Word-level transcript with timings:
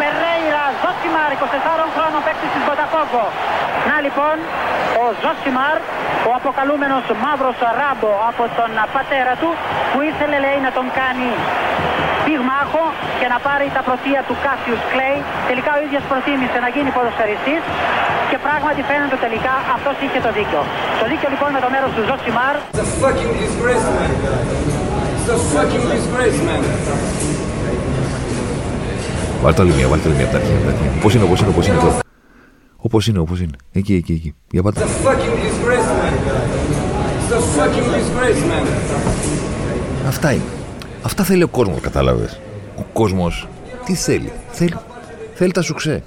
Ο 0.00 0.02
Περέιρα 0.02 0.64
Ζοσιμάρ, 0.82 1.30
24 1.36 1.86
χρόνων 1.94 2.20
παίκτη 2.26 2.46
της 2.54 2.62
Μποταφόγκο. 2.68 3.24
Να 3.88 3.96
λοιπόν, 4.04 4.36
ο 5.02 5.04
Ζοσιμάρ, 5.22 5.76
ο 6.28 6.30
αποκαλούμενος 6.38 7.04
μαύρος 7.24 7.58
Ράμπο 7.78 8.12
από 8.30 8.44
τον 8.58 8.70
πατέρα 8.94 9.34
του, 9.40 9.50
που 9.90 9.98
ήθελε 10.10 10.36
λέει 10.46 10.58
να 10.66 10.70
τον 10.78 10.86
κάνει 11.00 11.28
πυγμάχο 12.24 12.84
και 13.20 13.26
να 13.32 13.38
πάρει 13.46 13.66
τα 13.76 13.82
πρωτεία 13.88 14.20
του 14.28 14.34
Κάσιους 14.44 14.82
Κλέη. 14.92 15.18
Τελικά 15.50 15.70
ο 15.78 15.80
ίδιος 15.86 16.02
προτίμησε 16.10 16.58
να 16.64 16.68
γίνει 16.74 16.90
ποδοσφαιριστής 16.96 17.62
και 18.30 18.38
πράγματι 18.46 18.80
φαίνεται 18.90 19.16
τελικά 19.26 19.54
αυτός 19.76 19.94
είχε 20.04 20.18
το 20.26 20.30
δίκιο. 20.38 20.60
Το 21.00 21.04
δίκιο 21.10 21.28
λοιπόν 21.34 21.48
με 21.56 21.60
το 21.64 21.68
μέρος 21.74 21.90
του 21.96 22.02
Ζωσιμάρ. 22.08 22.54
It's 22.58 22.80
a 22.84 22.88
fucking 23.02 23.32
disgrace, 23.42 23.86
man. 23.96 24.10
It's 25.14 25.28
a 25.36 25.38
fucking 25.54 25.84
disgrace, 25.94 26.38
man. 26.48 26.62
Βάλτε 29.42 29.62
άλλη 29.62 29.72
μία, 29.74 29.88
βάλτε 29.88 30.08
άλλη 30.08 30.16
μία 30.16 30.26
από 30.26 30.34
τα 30.36 30.38
αρχαία. 30.42 31.00
Πώς 31.02 31.14
είναι, 31.14 31.24
όπω 31.24 31.34
είναι, 31.38 31.48
όπω 31.48 31.62
είναι 31.62 31.76
τώρα. 31.78 31.98
Όπω 32.76 33.00
είναι, 33.08 33.18
όπω 33.18 33.36
είναι. 33.36 33.56
Εκεί, 33.72 33.94
εκεί, 33.94 34.12
εκεί. 34.12 34.34
Για 34.50 34.60
It's 34.60 34.64
πάτε. 34.64 34.80
a 34.82 34.84
fucking 34.84 35.34
disgrace, 35.44 35.90
man. 36.00 36.14
It's 37.20 37.32
a 37.32 37.40
fucking 37.56 37.88
disgrace, 37.94 38.42
man. 38.50 38.66
Αυτά 40.06 40.32
είναι. 40.32 40.42
Αυτά 41.02 41.24
θέλει 41.24 41.42
ο 41.42 41.48
κόσμος, 41.48 41.80
κατάλαβες. 41.80 42.40
Ο 42.78 42.82
κόσμος 42.92 43.48
τι 43.84 43.94
θέλει. 43.94 44.32
Θέλει, 44.50 44.74
θέλει 45.34 45.52
τα 45.52 45.62
σουξέ. 45.62 46.02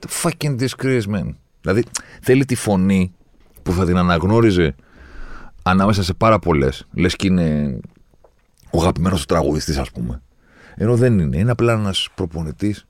The 0.00 0.26
fucking 0.28 0.56
disgrace, 0.60 1.02
man. 1.16 1.34
Δηλαδή 1.60 1.84
θέλει 2.22 2.44
τη 2.44 2.54
φωνή 2.54 3.12
που 3.62 3.72
θα 3.72 3.84
την 3.84 3.96
αναγνώριζε 3.96 4.74
ανάμεσα 5.62 6.02
σε 6.02 6.14
πάρα 6.14 6.38
πολλές. 6.38 6.86
Λες 6.92 7.16
και 7.16 7.26
είναι 7.26 7.78
ο 8.70 8.80
αγαπημένος 8.80 9.20
του 9.20 9.26
τραγουδιστής, 9.26 9.78
ας 9.78 9.90
πούμε. 9.90 10.22
Ενώ 10.80 10.96
δεν 10.96 11.18
είναι. 11.18 11.36
Είναι 11.36 11.50
απλά 11.50 11.72
ένας 11.72 12.08
προπονητής 12.14 12.86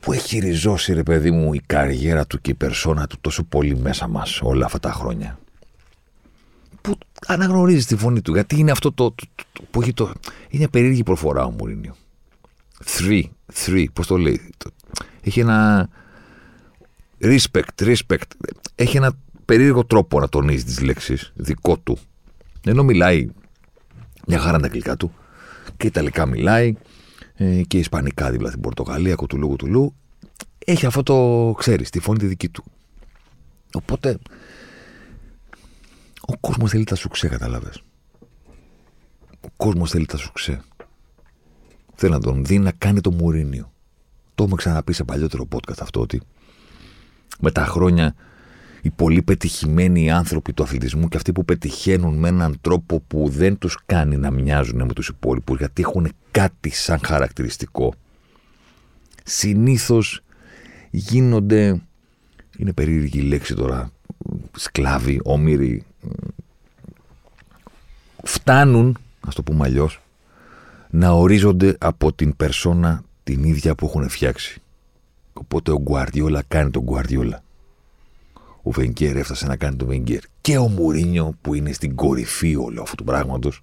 που 0.00 0.12
έχει 0.12 0.38
ριζώσει, 0.38 0.92
ρε 0.92 1.02
παιδί 1.02 1.30
μου, 1.30 1.52
η 1.54 1.60
καριέρα 1.66 2.26
του 2.26 2.40
και 2.40 2.50
η 2.50 2.54
περσόνα 2.54 3.06
του 3.06 3.16
τόσο 3.20 3.44
πολύ 3.44 3.76
μέσα 3.76 4.08
μας 4.08 4.40
όλα 4.42 4.64
αυτά 4.64 4.78
τα 4.78 4.92
χρόνια 4.92 5.38
που 6.80 6.98
αναγνωρίζει 7.26 7.86
τη 7.86 7.96
φωνή 7.96 8.20
του. 8.22 8.32
Γιατί 8.32 8.58
είναι 8.58 8.70
αυτό 8.70 8.92
το, 8.92 9.10
το- 9.10 9.26
το- 9.34 9.44
το- 9.52 9.62
που 9.70 9.82
έχει 9.82 9.92
το. 9.92 10.12
Είναι 10.48 10.68
περίεργη 10.68 11.02
προφορά 11.02 11.44
ο 11.44 11.50
Μουρίνιο. 11.50 11.94
Three, 12.84 13.22
three, 13.54 13.84
πώς 13.92 14.06
το 14.06 14.16
λέει. 14.16 14.40
Το- 14.56 14.70
Έχει 15.22 15.40
ένα. 15.40 15.88
Respect, 17.20 17.82
respect. 17.82 18.30
Έχει 18.74 18.96
ένα 18.96 19.12
περίεργο 19.44 19.84
τρόπο 19.84 20.20
να 20.20 20.28
τονίζει 20.28 20.64
τις 20.64 20.80
λέξεις 20.80 21.32
δικό 21.34 21.78
του. 21.78 21.98
Ενώ 22.64 22.82
μιλάει 22.84 23.28
μια 24.26 24.38
χαρά 24.38 24.58
τα 24.58 24.66
αγγλικά 24.66 24.96
του 24.96 25.12
και 25.78 25.86
ιταλικά 25.86 26.26
μιλάει 26.26 26.74
ε, 27.34 27.62
και 27.62 27.78
ισπανικά 27.78 28.30
δίπλα 28.30 28.48
στην 28.48 28.60
Πορτογαλία, 28.60 29.14
κουτουλού 29.14 29.48
κουτουλού. 29.48 29.94
Έχει 30.58 30.86
αυτό 30.86 31.02
το, 31.02 31.54
ξέρεις, 31.58 31.90
τη 31.90 32.00
φωνή 32.00 32.18
τη 32.18 32.26
δική 32.26 32.48
του. 32.48 32.64
Οπότε 33.74 34.18
ο 36.20 36.36
κόσμος 36.40 36.70
θέλει 36.70 36.84
τα 36.84 36.94
σουξέ, 36.94 37.28
κατάλαβες. 37.28 37.82
Ο 39.40 39.48
κόσμος 39.56 39.90
θέλει 39.90 40.06
τα 40.06 40.16
σουξέ. 40.16 40.62
Θέλει 41.94 42.12
να 42.12 42.20
τον 42.20 42.44
δει 42.44 42.58
να 42.58 42.72
κάνει 42.72 43.00
το 43.00 43.10
Μουρίνιο. 43.10 43.72
Το 44.34 44.42
έχουμε 44.42 44.56
ξαναπεί 44.56 44.92
σε 44.92 45.04
παλιότερο 45.04 45.48
podcast 45.54 45.78
αυτό 45.80 46.00
ότι 46.00 46.20
με 47.40 47.50
τα 47.50 47.64
χρόνια 47.64 48.14
οι 48.82 48.90
πολύ 48.90 49.22
πετυχημένοι 49.22 50.10
άνθρωποι 50.10 50.52
του 50.52 50.62
αθλητισμού 50.62 51.08
και 51.08 51.16
αυτοί 51.16 51.32
που 51.32 51.44
πετυχαίνουν 51.44 52.18
με 52.18 52.28
έναν 52.28 52.58
τρόπο 52.60 53.00
που 53.06 53.28
δεν 53.28 53.58
τους 53.58 53.78
κάνει 53.86 54.16
να 54.16 54.30
μοιάζουν 54.30 54.84
με 54.84 54.92
τους 54.92 55.08
υπόλοιπους 55.08 55.58
γιατί 55.58 55.82
έχουν 55.82 56.08
κάτι 56.30 56.70
σαν 56.70 57.00
χαρακτηριστικό 57.04 57.94
συνήθως 59.28 60.22
γίνονται 60.90 61.80
είναι 62.56 62.72
περίεργη 62.72 63.18
η 63.18 63.22
λέξη 63.22 63.54
τώρα 63.54 63.92
σκλάβοι, 64.56 65.20
όμοιροι 65.22 65.84
φτάνουν, 68.22 68.98
ας 69.20 69.34
το 69.34 69.42
πούμε 69.42 69.64
αλλιώς, 69.64 70.00
να 70.90 71.10
ορίζονται 71.10 71.76
από 71.78 72.12
την 72.12 72.36
περσόνα 72.36 73.02
την 73.24 73.44
ίδια 73.44 73.74
που 73.74 73.86
έχουν 73.86 74.08
φτιάξει. 74.08 74.62
Οπότε 75.32 75.70
ο 75.70 75.80
Γκουαρδιόλα 75.80 76.42
κάνει 76.48 76.70
τον 76.70 76.82
Γκουαρδιόλα. 76.82 77.42
Ο 78.68 78.70
Βενγκέρ 78.70 79.16
έφτασε 79.16 79.46
να 79.46 79.56
κάνει 79.56 79.76
τον 79.76 79.88
Βενγκέρ. 79.88 80.20
Και 80.40 80.58
ο 80.58 80.68
Μουρίνιο 80.68 81.34
που 81.40 81.54
είναι 81.54 81.72
στην 81.72 81.94
κορυφή 81.94 82.56
όλου 82.56 82.82
αυτού 82.82 82.94
του 82.94 83.04
πράγματος 83.04 83.60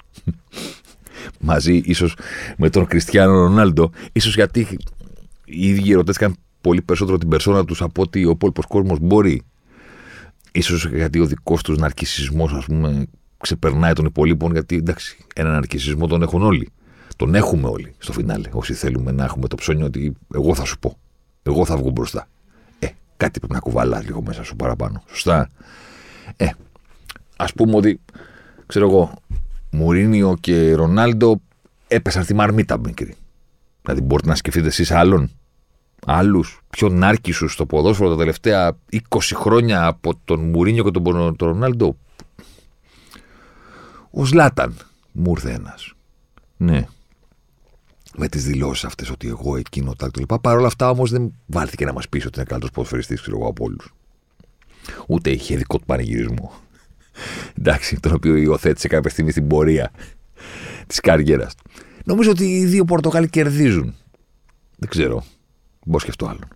μαζί 1.40 1.82
ίσως 1.86 2.16
με 2.58 2.70
τον 2.70 2.86
Κριστιανό 2.86 3.32
Ρονάλντο, 3.32 3.92
ίσως 4.12 4.36
γιατί 4.36 4.68
οι 5.46 5.68
ίδιοι 5.68 5.92
ερωτές 5.92 6.18
κάνουν 6.18 6.38
πολύ 6.62 6.82
περισσότερο 6.82 7.18
την 7.18 7.30
περσόνα 7.30 7.66
τους 7.66 7.82
από 7.82 8.02
ότι 8.02 8.26
ο 8.26 8.30
υπόλοιπος 8.30 8.66
κόσμος 8.66 9.00
μπορεί. 9.00 9.42
Ίσως 10.52 10.86
γιατί 10.86 11.20
ο 11.20 11.26
δικός 11.26 11.64
τους 11.64 11.78
ναρκισισμός 11.78 12.54
ας 12.54 12.66
πούμε 12.66 13.06
ξεπερνάει 13.38 13.94
των 13.94 14.06
υπολείπων 14.06 14.52
γιατί 14.52 14.76
εντάξει 14.76 15.18
έναν 15.36 15.52
ναρκισισμό 15.52 16.08
τον 16.08 16.22
έχουν 16.22 16.42
όλοι. 16.42 16.70
Τον 17.16 17.36
έχουμε 17.36 17.68
όλοι 17.68 17.94
στο 17.98 18.14
φινάλε. 18.14 18.50
Όσοι 18.52 18.74
θέλουμε 18.74 19.12
να 19.12 19.24
έχουμε 19.24 19.48
το 19.48 19.56
ψώνιο 19.56 19.86
ότι 19.86 20.14
εγώ 20.34 20.56
θα 20.56 20.66
σου 20.66 20.80
πω. 20.80 20.98
Εγώ 21.44 21.66
θα 21.66 21.78
βγω 21.78 21.90
μπροστά. 21.90 22.28
Ε, 23.18 23.24
κάτι 23.24 23.40
πρέπει 23.40 23.54
να 23.54 23.60
κουβαλάς 23.60 24.06
λίγο 24.06 24.22
μέσα 24.22 24.44
σου 24.44 24.56
παραπάνω. 24.56 25.04
Σωστά. 25.08 25.50
Ε, 26.38 26.50
ας 27.36 27.54
πούμε 27.54 27.76
ότι, 27.76 28.00
ξέρω 28.66 28.88
εγώ, 28.90 29.14
Μουρίνιο 29.72 30.38
και 30.40 30.74
Ρονάλντο 30.74 31.42
έπεσαν 31.88 32.24
στη 32.24 32.34
μαρμίτα 32.34 32.80
μικρή. 32.80 33.16
Δηλαδή 33.82 34.02
μπορείτε 34.02 34.30
να 34.30 34.36
σκεφτείτε 34.36 34.68
εσείς 34.68 34.92
άλλον, 34.92 35.32
άλλους 36.06 36.62
πιο 36.70 36.90
νάρκισους 36.90 37.54
στο 37.54 37.66
ποδόσφαιρο 37.66 38.10
τα 38.10 38.18
τελευταία 38.18 38.78
20 38.92 38.98
χρόνια 39.34 39.86
από 39.86 40.20
τον 40.26 40.40
Μουρίνιο 40.40 40.84
και 40.84 40.92
τον, 40.92 41.36
τον 41.36 41.48
Ρονάλντο. 41.48 41.98
Ο 44.12 44.26
Ζλάταν 44.26 44.76
μου 45.12 45.32
ήρθε 45.32 45.52
ένας. 45.52 45.94
Ναι. 46.58 46.88
Με 48.18 48.28
τις 48.28 48.46
δηλώσεις 48.46 48.84
αυτές 48.84 49.10
ότι 49.10 49.28
εγώ 49.28 49.58
εκείνο 49.58 49.94
τα 49.94 50.08
κτλ. 50.08 50.24
Παρ' 50.42 50.58
όλα 50.58 50.68
αυτά 50.68 50.90
όμως 50.90 51.12
δεν 51.12 51.34
βάλθηκε 51.46 51.86
να 51.86 51.94
μας 51.94 52.10
πει 52.10 52.18
ότι 52.18 52.30
είναι 52.36 52.46
καλύτερος 52.46 52.72
ποδοσφαιριστής, 52.72 53.22
ξέρω 53.22 53.38
εγώ, 53.38 53.48
από 53.48 53.64
όλους. 53.64 53.94
Ούτε 55.08 55.30
είχε 55.30 55.56
δικό 55.56 55.78
του 55.78 55.86
πανηγυρισμό. 55.86 56.52
Εντάξει, 57.60 58.00
τον 58.00 58.14
οποίο 58.14 58.36
υιοθέτησε 58.36 58.88
κάποια 58.88 59.10
στιγμή 59.10 59.32
στην 59.32 59.48
πορεία 59.48 59.92
της 60.88 61.00
καριέρας 61.00 61.56
του. 61.56 61.64
Νομίζω 62.06 62.32
ότι 62.32 62.46
οι 62.46 62.66
δύο 62.66 62.86
Πορτογάλοι 62.86 63.30
κερδίζουν. 63.30 63.96
Δεν 64.78 64.90
ξέρω. 64.90 65.24
Μπορώ 65.86 66.00
σκεφτώ 66.00 66.26
άλλον. 66.26 66.48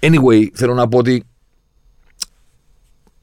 Anyway, 0.00 0.46
θέλω 0.54 0.74
να 0.74 0.88
πω 0.88 0.98
ότι 0.98 1.24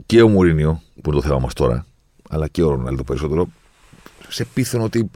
και 0.06 0.22
ο 0.22 0.28
Μουρίνιο, 0.28 0.82
που 1.02 1.12
είναι 1.12 1.22
το 1.22 1.28
θέμα 1.28 1.40
μας 1.40 1.54
τώρα, 1.54 1.86
αλλά 2.30 2.48
και 2.48 2.64
ο 2.64 2.70
Ρονάλντο 2.70 3.04
περισσότερο, 3.04 3.48
σε 4.28 4.46
πείθουν 4.46 4.82
ότι 4.82 5.10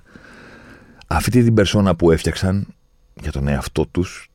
αυτή 1.07 1.43
την 1.43 1.53
περσόνα 1.53 1.95
που 1.95 2.11
έφτιαξαν 2.11 2.67
για 3.21 3.31
τον 3.31 3.47
εαυτό 3.47 3.85
τους 3.85 4.29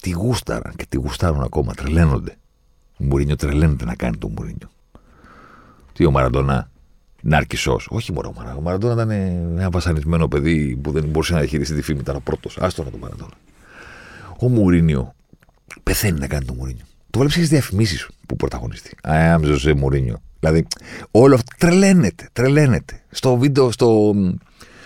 τη 0.00 0.10
γούσταραν 0.10 0.72
και 0.76 0.86
τη 0.88 0.96
γουστάρουν 0.96 1.42
ακόμα, 1.42 1.74
τρελαίνονται. 1.74 2.36
Ο 3.00 3.04
Μουρίνιο 3.04 3.36
τρελαίνεται 3.36 3.84
να 3.84 3.94
κάνει 3.94 4.16
τον 4.16 4.32
Μουρίνιο. 4.36 4.70
Τι 5.92 6.04
ο 6.04 6.10
Μαραντόνα, 6.10 6.70
νάρκισο. 7.22 7.80
Όχι 7.88 8.12
μόνο 8.12 8.28
ο 8.28 8.32
Μαραντόνα. 8.32 8.58
Ο 8.58 8.62
Μαραντόνα 8.62 8.92
ήταν 8.92 9.10
ένα 9.10 9.70
βασανισμένο 9.70 10.28
παιδί 10.28 10.76
που 10.82 10.90
δεν 10.90 11.04
μπορούσε 11.04 11.32
να 11.32 11.38
διαχειριστεί 11.38 11.74
τη 11.74 11.82
φήμη, 11.82 12.00
ήταν 12.00 12.16
ο 12.16 12.20
πρώτος. 12.20 12.58
Άστο 12.60 12.84
να 12.84 12.90
τον 12.90 13.00
Μαραντόνα. 13.00 13.34
Ο 14.38 14.48
Μουρίνιο 14.48 15.14
πεθαίνει 15.82 16.18
να 16.18 16.26
κάνει 16.26 16.44
τον 16.44 16.56
Μουρίνιο. 16.56 16.84
Το 17.10 17.18
βλέπεις 17.18 17.36
στις 17.36 17.48
διαφημίσεις 17.48 18.08
που 18.26 18.36
πρωταγωνιστεί. 18.36 18.90
I 19.02 19.36
am 19.36 19.40
Jose 19.40 19.74
Mourinho. 19.82 20.14
Δηλαδή, 20.40 20.66
όλο 21.10 21.34
αυτό 21.34 21.50
τρελαίνεται, 21.58 22.28
τρελαίνεται. 22.32 23.02
Στο 23.10 23.36
βίντεο, 23.36 23.70
στο 23.70 24.14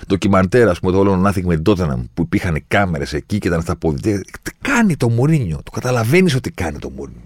ντοκιμαντέρ, 0.07 0.69
ας 0.69 0.81
πούμε, 0.81 0.93
το 0.93 0.99
όλο 0.99 1.23
Nothing 1.27 1.43
με 1.43 1.63
Tottenham 1.67 2.05
που 2.15 2.23
υπήρχαν 2.23 2.65
κάμερες 2.69 3.13
εκεί 3.13 3.39
και 3.39 3.49
ήταν 3.49 3.63
στα 3.63 3.77
πόδια. 3.77 4.21
Τι 4.43 4.51
κάνει 4.61 4.97
το 4.97 5.09
Μουρίνιο. 5.09 5.61
Το 5.63 5.71
καταλαβαίνεις 5.71 6.35
ότι 6.35 6.51
κάνει 6.51 6.79
το 6.79 6.91
Μουρίνιο. 6.91 7.23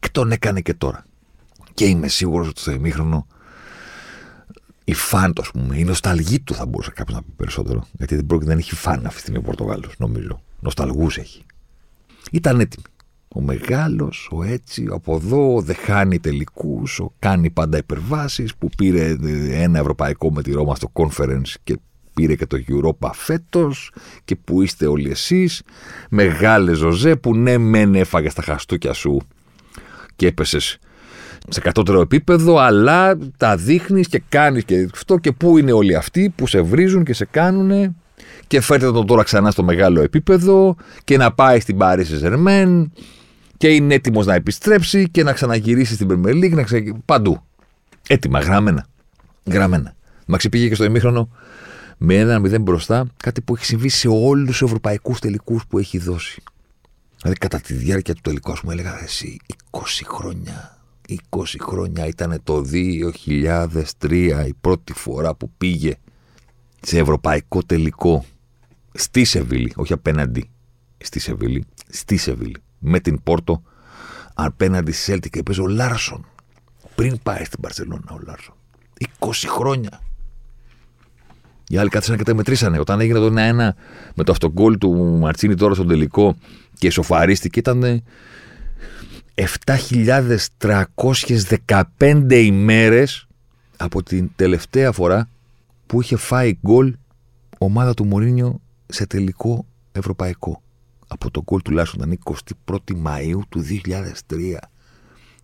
Και 0.00 0.08
τον 0.12 0.32
έκανε 0.32 0.60
και 0.60 0.74
τώρα. 0.74 1.04
Και 1.74 1.84
είμαι 1.84 2.08
σίγουρος 2.08 2.48
ότι 2.48 2.60
στο 2.60 2.70
ημίχρονο 2.70 3.26
η 4.84 4.94
φαν 4.94 5.32
του, 5.32 5.42
ας 5.42 5.50
πούμε, 5.50 5.78
η 5.78 5.84
νοσταλγή 5.84 6.40
του 6.40 6.54
θα 6.54 6.66
μπορούσε 6.66 6.90
κάποιος 6.94 7.16
να 7.16 7.22
πει 7.22 7.30
περισσότερο. 7.36 7.86
Γιατί 7.92 8.14
δεν 8.14 8.26
πρόκειται 8.26 8.52
να 8.52 8.58
έχει 8.58 8.74
φαν 8.74 8.96
αυτή 8.96 9.14
τη 9.14 9.20
στιγμή 9.20 9.38
ο 9.38 9.42
Πορτογάλος, 9.42 9.94
νομίζω. 9.98 10.40
Νοσταλγούς 10.60 11.18
έχει. 11.18 11.42
Ήταν 12.30 12.60
έτοιμοι. 12.60 12.84
Ο 13.28 13.40
μεγάλος, 13.40 14.28
ο 14.32 14.42
έτσι, 14.42 14.86
από 14.90 15.14
εδώ, 15.14 15.60
δεν 15.60 15.76
χάνει 15.76 16.18
τελικούς, 16.18 16.98
ο 17.00 17.12
κάνει 17.18 17.50
πάντα 17.50 17.78
υπερβάσεις, 17.78 18.54
που 18.54 18.68
πήρε 18.76 19.16
ένα 19.50 19.78
ευρωπαϊκό 19.78 20.32
με 20.32 20.42
τη 20.42 20.52
Ρώμα 20.52 20.74
στο 20.74 20.90
conference 20.92 21.54
και 21.64 21.78
πήρε 22.18 22.34
και 22.34 22.46
το 22.46 22.58
Europa 22.68 23.10
φέτος 23.14 23.92
και 24.24 24.36
που 24.36 24.62
είστε 24.62 24.86
όλοι 24.86 25.10
εσείς. 25.10 25.62
Μεγάλε 26.10 26.72
Ζωζέ 26.72 27.16
που 27.16 27.34
ναι, 27.34 27.58
μεν 27.58 27.94
έφαγες 27.94 28.34
τα 28.34 28.42
χαστούκια 28.42 28.92
σου 28.92 29.20
και 30.16 30.26
έπεσες 30.26 30.78
σε 31.48 31.60
κατώτερο 31.60 32.00
επίπεδο, 32.00 32.56
αλλά 32.56 33.18
τα 33.36 33.56
δείχνεις 33.56 34.08
και 34.08 34.22
κάνεις 34.28 34.64
και 34.64 34.88
αυτό 34.92 35.18
και 35.18 35.32
πού 35.32 35.58
είναι 35.58 35.72
όλοι 35.72 35.94
αυτοί 35.94 36.32
που 36.36 36.46
σε 36.46 36.60
βρίζουν 36.60 37.04
και 37.04 37.12
σε 37.12 37.24
κάνουν 37.24 37.96
και 38.46 38.60
φέρτε 38.60 38.92
τον 38.92 39.06
τώρα 39.06 39.22
ξανά 39.22 39.50
στο 39.50 39.62
μεγάλο 39.62 40.00
επίπεδο 40.00 40.76
και 41.04 41.16
να 41.16 41.32
πάει 41.32 41.60
στην 41.60 41.76
Paris 41.80 42.04
Saint 42.22 42.84
και 43.56 43.68
είναι 43.68 43.94
έτοιμος 43.94 44.26
να 44.26 44.34
επιστρέψει 44.34 45.08
και 45.08 45.22
να 45.22 45.32
ξαναγυρίσει 45.32 45.94
στην 45.94 46.08
Premier 46.10 46.44
League, 46.44 46.54
να 46.54 46.62
ξα... 46.62 46.78
παντού. 47.04 47.42
Έτοιμα, 48.08 48.40
γραμμένα. 48.40 48.86
Γραμμένα. 49.44 49.94
Μα 50.26 50.36
ξεπήγε 50.36 50.68
και 50.68 50.74
στο 50.74 50.84
ημίχρονο 50.84 51.28
με 51.98 52.14
ένα 52.14 52.38
μηδέν 52.38 52.62
μπροστά, 52.62 53.06
κάτι 53.16 53.40
που 53.40 53.54
έχει 53.54 53.64
συμβεί 53.64 53.88
σε 53.88 54.08
όλους 54.08 54.46
τους 54.46 54.62
ευρωπαϊκούς 54.62 55.18
τελικούς 55.18 55.66
που 55.66 55.78
έχει 55.78 55.98
δώσει. 55.98 56.42
Δηλαδή, 57.20 57.38
κατά 57.38 57.60
τη 57.60 57.74
διάρκεια 57.74 58.14
του 58.14 58.20
τελικού, 58.20 58.52
ας 58.52 58.60
πούμε, 58.60 58.72
έλεγα 58.72 59.02
εσύ 59.02 59.36
20 59.70 59.80
χρόνια. 60.04 60.78
20 61.30 61.42
χρόνια 61.60 62.06
ήταν 62.06 62.40
το 62.44 62.64
2003 62.72 64.44
η 64.46 64.54
πρώτη 64.60 64.92
φορά 64.92 65.34
που 65.34 65.50
πήγε 65.58 65.96
σε 66.80 66.98
ευρωπαϊκό 66.98 67.62
τελικό 67.62 68.24
στη 68.92 69.24
Σεβίλη, 69.24 69.72
όχι 69.76 69.92
απέναντι 69.92 70.50
στη 70.98 71.18
Σεβίλη, 71.18 71.64
στη 71.88 72.16
Σεβίλη, 72.16 72.56
με 72.78 73.00
την 73.00 73.22
Πόρτο 73.22 73.62
απέναντι 74.34 74.92
στη 74.92 75.02
Σέλτικ 75.02 75.30
και 75.30 75.42
παίζει 75.42 75.60
ο 75.60 75.66
Λάρσον. 75.66 76.26
Πριν 76.94 77.18
πάει 77.22 77.44
στην 77.44 77.60
Μπαρσελόνα 77.60 78.12
ο 78.12 78.18
Λάρσον. 78.26 78.54
20 79.18 79.32
χρόνια. 79.46 80.00
Οι 81.68 81.76
άλλοι 81.76 81.88
κάτσαν 81.88 82.16
και 82.16 82.22
τα 82.22 82.34
μετρήσανε. 82.34 82.78
Όταν 82.78 83.00
έγινε 83.00 83.18
το 83.18 83.26
1-1 83.26 83.30
με 84.14 84.24
το 84.24 84.32
αυτογκόλ 84.32 84.78
του 84.78 84.94
Μαρτσίνη 84.94 85.54
τώρα 85.54 85.74
στον 85.74 85.88
τελικό 85.88 86.36
και 86.78 86.90
σοφαρίστηκε, 86.90 87.58
ήταν 87.58 88.02
7.315 89.66 92.30
ημέρες 92.30 93.26
από 93.76 94.02
την 94.02 94.30
τελευταία 94.36 94.92
φορά 94.92 95.28
που 95.86 96.02
είχε 96.02 96.16
φάει 96.16 96.58
γκολ 96.66 96.94
ομάδα 97.58 97.94
του 97.94 98.04
Μωρίνιο 98.04 98.60
σε 98.86 99.06
τελικό 99.06 99.66
ευρωπαϊκό. 99.92 100.62
Από 101.08 101.30
το 101.30 101.42
γκολ 101.42 101.62
τουλάχιστον 101.62 102.00
ήταν 102.00 102.18
21η 102.66 102.92
Μαΐου 103.04 103.40
του 103.48 103.64
2003 104.30 104.56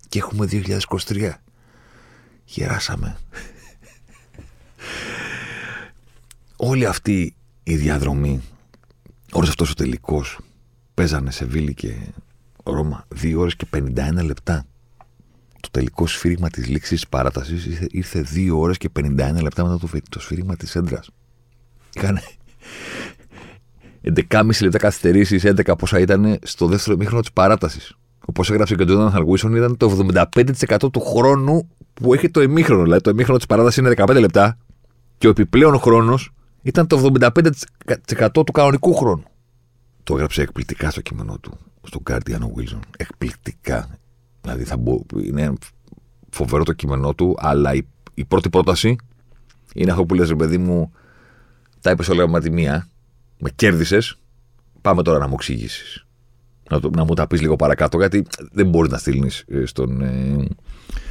και 0.08 0.18
έχουμε 0.18 0.48
2023. 0.50 1.30
Γεράσαμε. 2.44 3.16
Όλη 6.56 6.86
αυτή 6.86 7.34
η 7.62 7.76
διαδρομή, 7.76 8.40
όλος 9.32 9.48
αυτός 9.48 9.70
ο 9.70 9.74
τελικός, 9.74 10.38
παίζανε 10.94 11.30
σε 11.30 11.44
Βίλη 11.44 11.74
και 11.74 11.94
Ρώμα 12.64 13.06
2 13.22 13.34
ώρες 13.36 13.56
και 13.56 13.66
51 13.76 14.24
λεπτά. 14.24 14.64
Το 15.60 15.68
τελικό 15.70 16.06
σφύριγμα 16.06 16.48
της 16.48 16.66
λήξης 16.66 17.00
της 17.00 17.08
παράτασης 17.08 17.86
ήρθε 17.90 18.26
2 18.34 18.50
ώρες 18.56 18.78
και 18.78 18.88
51 19.00 19.40
λεπτά 19.42 19.64
μετά 19.64 19.78
το, 19.78 19.88
το 20.08 20.20
σφύριγμα 20.20 20.56
της 20.56 20.76
έντρας. 20.76 21.10
Είχαν 21.94 22.18
11,5 24.02 24.50
λεπτά 24.60 24.78
καθυστερήσεις, 24.78 25.42
11 25.44 25.74
πόσα 25.78 25.98
ήταν 25.98 26.38
στο 26.42 26.66
δεύτερο 26.66 26.96
μήχρονο 26.96 27.20
της 27.20 27.32
παράτασης. 27.32 27.96
Όπως 28.26 28.50
έγραψε 28.50 28.74
και 28.74 28.82
ο 28.82 28.84
Τζόναθαν 28.84 29.12
Χαλγουίσον, 29.12 29.54
ήταν 29.54 29.76
το 29.76 30.08
75% 30.14 30.92
του 30.92 31.00
χρόνου 31.00 31.68
που 31.94 32.14
έχει 32.14 32.30
το 32.30 32.42
ημίχρονο. 32.42 32.82
Δηλαδή 32.82 33.00
το 33.00 33.10
ημίχρονο 33.10 33.38
της 33.38 33.46
παράτασης 33.46 33.76
είναι 33.76 33.94
15 33.96 34.16
λεπτά 34.20 34.58
και 35.18 35.26
ο 35.26 35.30
επιπλέον 35.30 35.78
χρόνος 35.78 36.32
ήταν 36.64 36.86
το 36.86 37.12
75% 37.20 38.28
του 38.32 38.52
κανονικού 38.52 38.94
χρόνου. 38.94 39.24
Το 40.02 40.14
έγραψε 40.14 40.42
εκπληκτικά 40.42 40.90
στο 40.90 41.00
κείμενό 41.00 41.38
του, 41.38 41.58
στο 41.82 42.02
Guardian 42.10 42.40
ο 42.40 42.52
Wilson. 42.56 42.80
Εκπληκτικά. 42.96 43.98
Δηλαδή 44.40 44.64
θα 44.64 44.76
μπο... 44.76 45.00
είναι 45.24 45.52
φοβερό 46.30 46.64
το 46.64 46.72
κείμενό 46.72 47.14
του, 47.14 47.34
αλλά 47.38 47.74
η, 47.74 47.86
η 48.14 48.24
πρώτη 48.24 48.50
πρόταση 48.50 48.96
είναι 49.74 49.90
αυτό 49.90 50.04
που 50.04 50.14
λες 50.14 50.28
ρε 50.28 50.34
παιδί 50.34 50.58
μου, 50.58 50.92
τα 51.80 51.90
είπες 51.90 52.08
όλα 52.08 52.28
με 52.28 52.40
τη 52.40 52.50
μία, 52.50 52.88
με 53.38 53.50
κέρδισες. 53.50 54.18
Πάμε 54.80 55.02
τώρα 55.02 55.18
να 55.18 55.26
μου 55.26 55.34
εξηγήσεις. 55.34 56.06
Να, 56.70 56.80
να 56.90 57.04
μου 57.04 57.14
τα 57.14 57.26
πεις 57.26 57.40
λίγο 57.40 57.56
παρακάτω, 57.56 57.98
γιατί 57.98 58.26
δεν 58.52 58.68
μπορείς 58.68 58.90
να 58.90 58.98
στείλει 58.98 59.30
ε, 59.46 59.64
στον, 59.64 60.00
ε, 60.00 60.44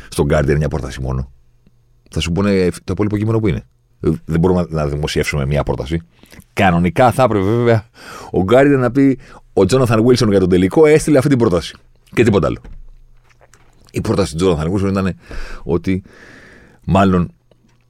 στον 0.10 0.28
Guardian 0.30 0.58
μια 0.58 0.68
πρόταση 0.68 1.02
μόνο. 1.02 1.32
Θα 2.10 2.20
σου 2.20 2.32
πούνε 2.32 2.70
το 2.70 2.92
υπόλοιπο 2.92 3.18
κείμενο 3.18 3.40
που 3.40 3.48
είναι. 3.48 3.68
Δεν 4.26 4.40
μπορούμε 4.40 4.66
να 4.70 4.88
δημοσιεύσουμε 4.88 5.46
μια 5.46 5.64
πρόταση. 5.64 6.02
Κανονικά 6.54 7.12
θα 7.12 7.24
έπρεπε 7.24 7.46
βέβαια 7.46 7.86
ο 8.32 8.44
Guardian 8.48 8.78
να 8.80 8.92
πει 8.92 9.20
ο 9.54 9.66
Τζόναθαν 9.66 10.06
Wilson 10.06 10.30
για 10.30 10.40
τον 10.40 10.50
τελικό 10.50 10.86
έστειλε 10.86 11.18
αυτή 11.18 11.30
την 11.30 11.38
πρόταση. 11.38 11.76
Και 12.14 12.24
τίποτα 12.24 12.48
άλλο. 12.48 12.62
Η 13.92 14.02
πρόταση 14.02 14.32
του 14.32 14.38
Τζόναθαν 14.38 14.74
Wilson 14.74 14.90
ήταν 14.90 15.16
ότι 15.64 16.04
μάλλον 16.86 17.32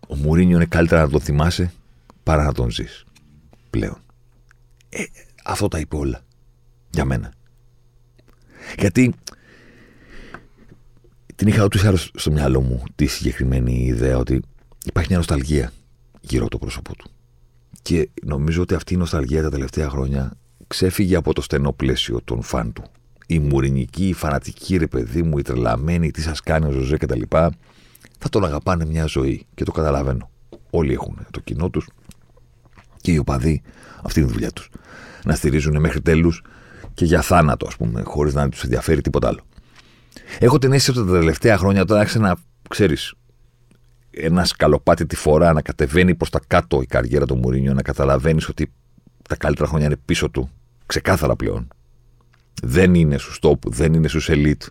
ο 0.07 0.15
Μουρίνιο 0.15 0.55
είναι 0.55 0.65
καλύτερα 0.65 1.01
να 1.01 1.09
τον 1.09 1.21
θυμάσαι 1.21 1.73
παρά 2.23 2.43
να 2.43 2.53
τον 2.53 2.71
ζεις 2.71 3.05
πλέον. 3.69 3.97
Ε, 4.89 5.03
αυτό 5.43 5.67
τα 5.67 5.79
είπε 5.79 5.95
όλα. 5.95 6.21
Για 6.89 7.05
μένα. 7.05 7.33
Γιατί 8.79 9.13
την 11.35 11.47
είχα 11.47 11.63
ούτως 11.63 11.83
ή 11.83 12.11
στο 12.13 12.31
μυαλό 12.31 12.61
μου 12.61 12.83
τη 12.95 13.05
συγκεκριμένη 13.05 13.85
ιδέα 13.85 14.17
ότι 14.17 14.41
υπάρχει 14.85 15.09
μια 15.09 15.17
νοσταλγία 15.17 15.71
γύρω 16.23 16.41
από 16.41 16.51
το 16.51 16.57
πρόσωπό 16.57 16.95
του. 16.95 17.09
Και 17.81 18.09
νομίζω 18.25 18.61
ότι 18.61 18.73
αυτή 18.73 18.93
η 18.93 18.97
νοσταλγία 18.97 19.41
τα 19.41 19.49
τελευταία 19.49 19.89
χρόνια 19.89 20.31
ξέφυγε 20.67 21.15
από 21.15 21.33
το 21.33 21.41
στενό 21.41 21.71
πλαίσιο 21.71 22.21
των 22.23 22.41
φαν 22.41 22.73
του. 22.73 22.83
Η 23.27 23.39
μουρινική, 23.39 24.07
η 24.07 24.13
φανατική 24.13 24.77
ρε 24.77 24.87
παιδί 24.87 25.23
μου, 25.23 25.37
η 25.37 25.41
τρελαμένη, 25.41 26.11
τι 26.11 26.21
σας 26.21 26.41
κάνει 26.41 26.65
ο 26.65 26.71
Ζωζέ 26.71 26.97
κτλ. 26.97 27.21
Θα 28.19 28.29
τον 28.29 28.45
αγαπάνε 28.45 28.85
μια 28.85 29.05
ζωή 29.05 29.45
και 29.53 29.63
το 29.63 29.71
καταλαβαίνω. 29.71 30.29
Όλοι 30.69 30.93
έχουν 30.93 31.27
το 31.31 31.39
κοινό 31.39 31.69
τους 31.69 31.87
και 33.01 33.11
οι 33.11 33.17
οπαδοί 33.17 33.61
αυτή 34.03 34.19
είναι 34.19 34.29
η 34.29 34.31
δουλειά 34.31 34.51
τους 34.51 34.69
να 35.25 35.35
στηρίζουν 35.35 35.79
μέχρι 35.79 36.01
τέλους 36.01 36.43
και 36.93 37.05
για 37.05 37.21
θάνατο, 37.21 37.67
ας 37.67 37.75
πούμε, 37.75 38.01
χωρίς 38.05 38.33
να 38.33 38.49
τους 38.49 38.63
ενδιαφέρει 38.63 39.01
τίποτα 39.01 39.27
άλλο. 39.27 39.41
Έχω 40.39 40.57
την 40.57 40.71
αίσθηση 40.71 40.99
ότι 40.99 41.09
τα 41.09 41.17
τελευταία 41.17 41.57
χρόνια, 41.57 41.81
όταν 41.81 41.97
άρχισε 41.97 42.19
να 42.19 42.35
ξέρεις 42.69 43.13
ένας 44.15 44.49
σκαλοπάτι 44.49 45.05
τη 45.05 45.15
φορά 45.15 45.53
να 45.53 45.61
κατεβαίνει 45.61 46.15
προς 46.15 46.29
τα 46.29 46.39
κάτω 46.47 46.81
η 46.81 46.85
καριέρα 46.85 47.25
του 47.25 47.35
Μουρίνιο, 47.35 47.73
να 47.73 47.81
καταλαβαίνεις 47.81 48.49
ότι 48.49 48.71
τα 49.29 49.35
καλύτερα 49.35 49.67
χρόνια 49.67 49.85
είναι 49.85 49.97
πίσω 50.05 50.29
του, 50.29 50.49
ξεκάθαρα 50.85 51.35
πλέον. 51.35 51.67
Δεν 52.63 52.93
είναι 52.93 53.17
στους 53.17 53.39
top, 53.41 53.57
δεν 53.65 53.93
είναι 53.93 54.07
στους 54.07 54.29
elite, 54.31 54.67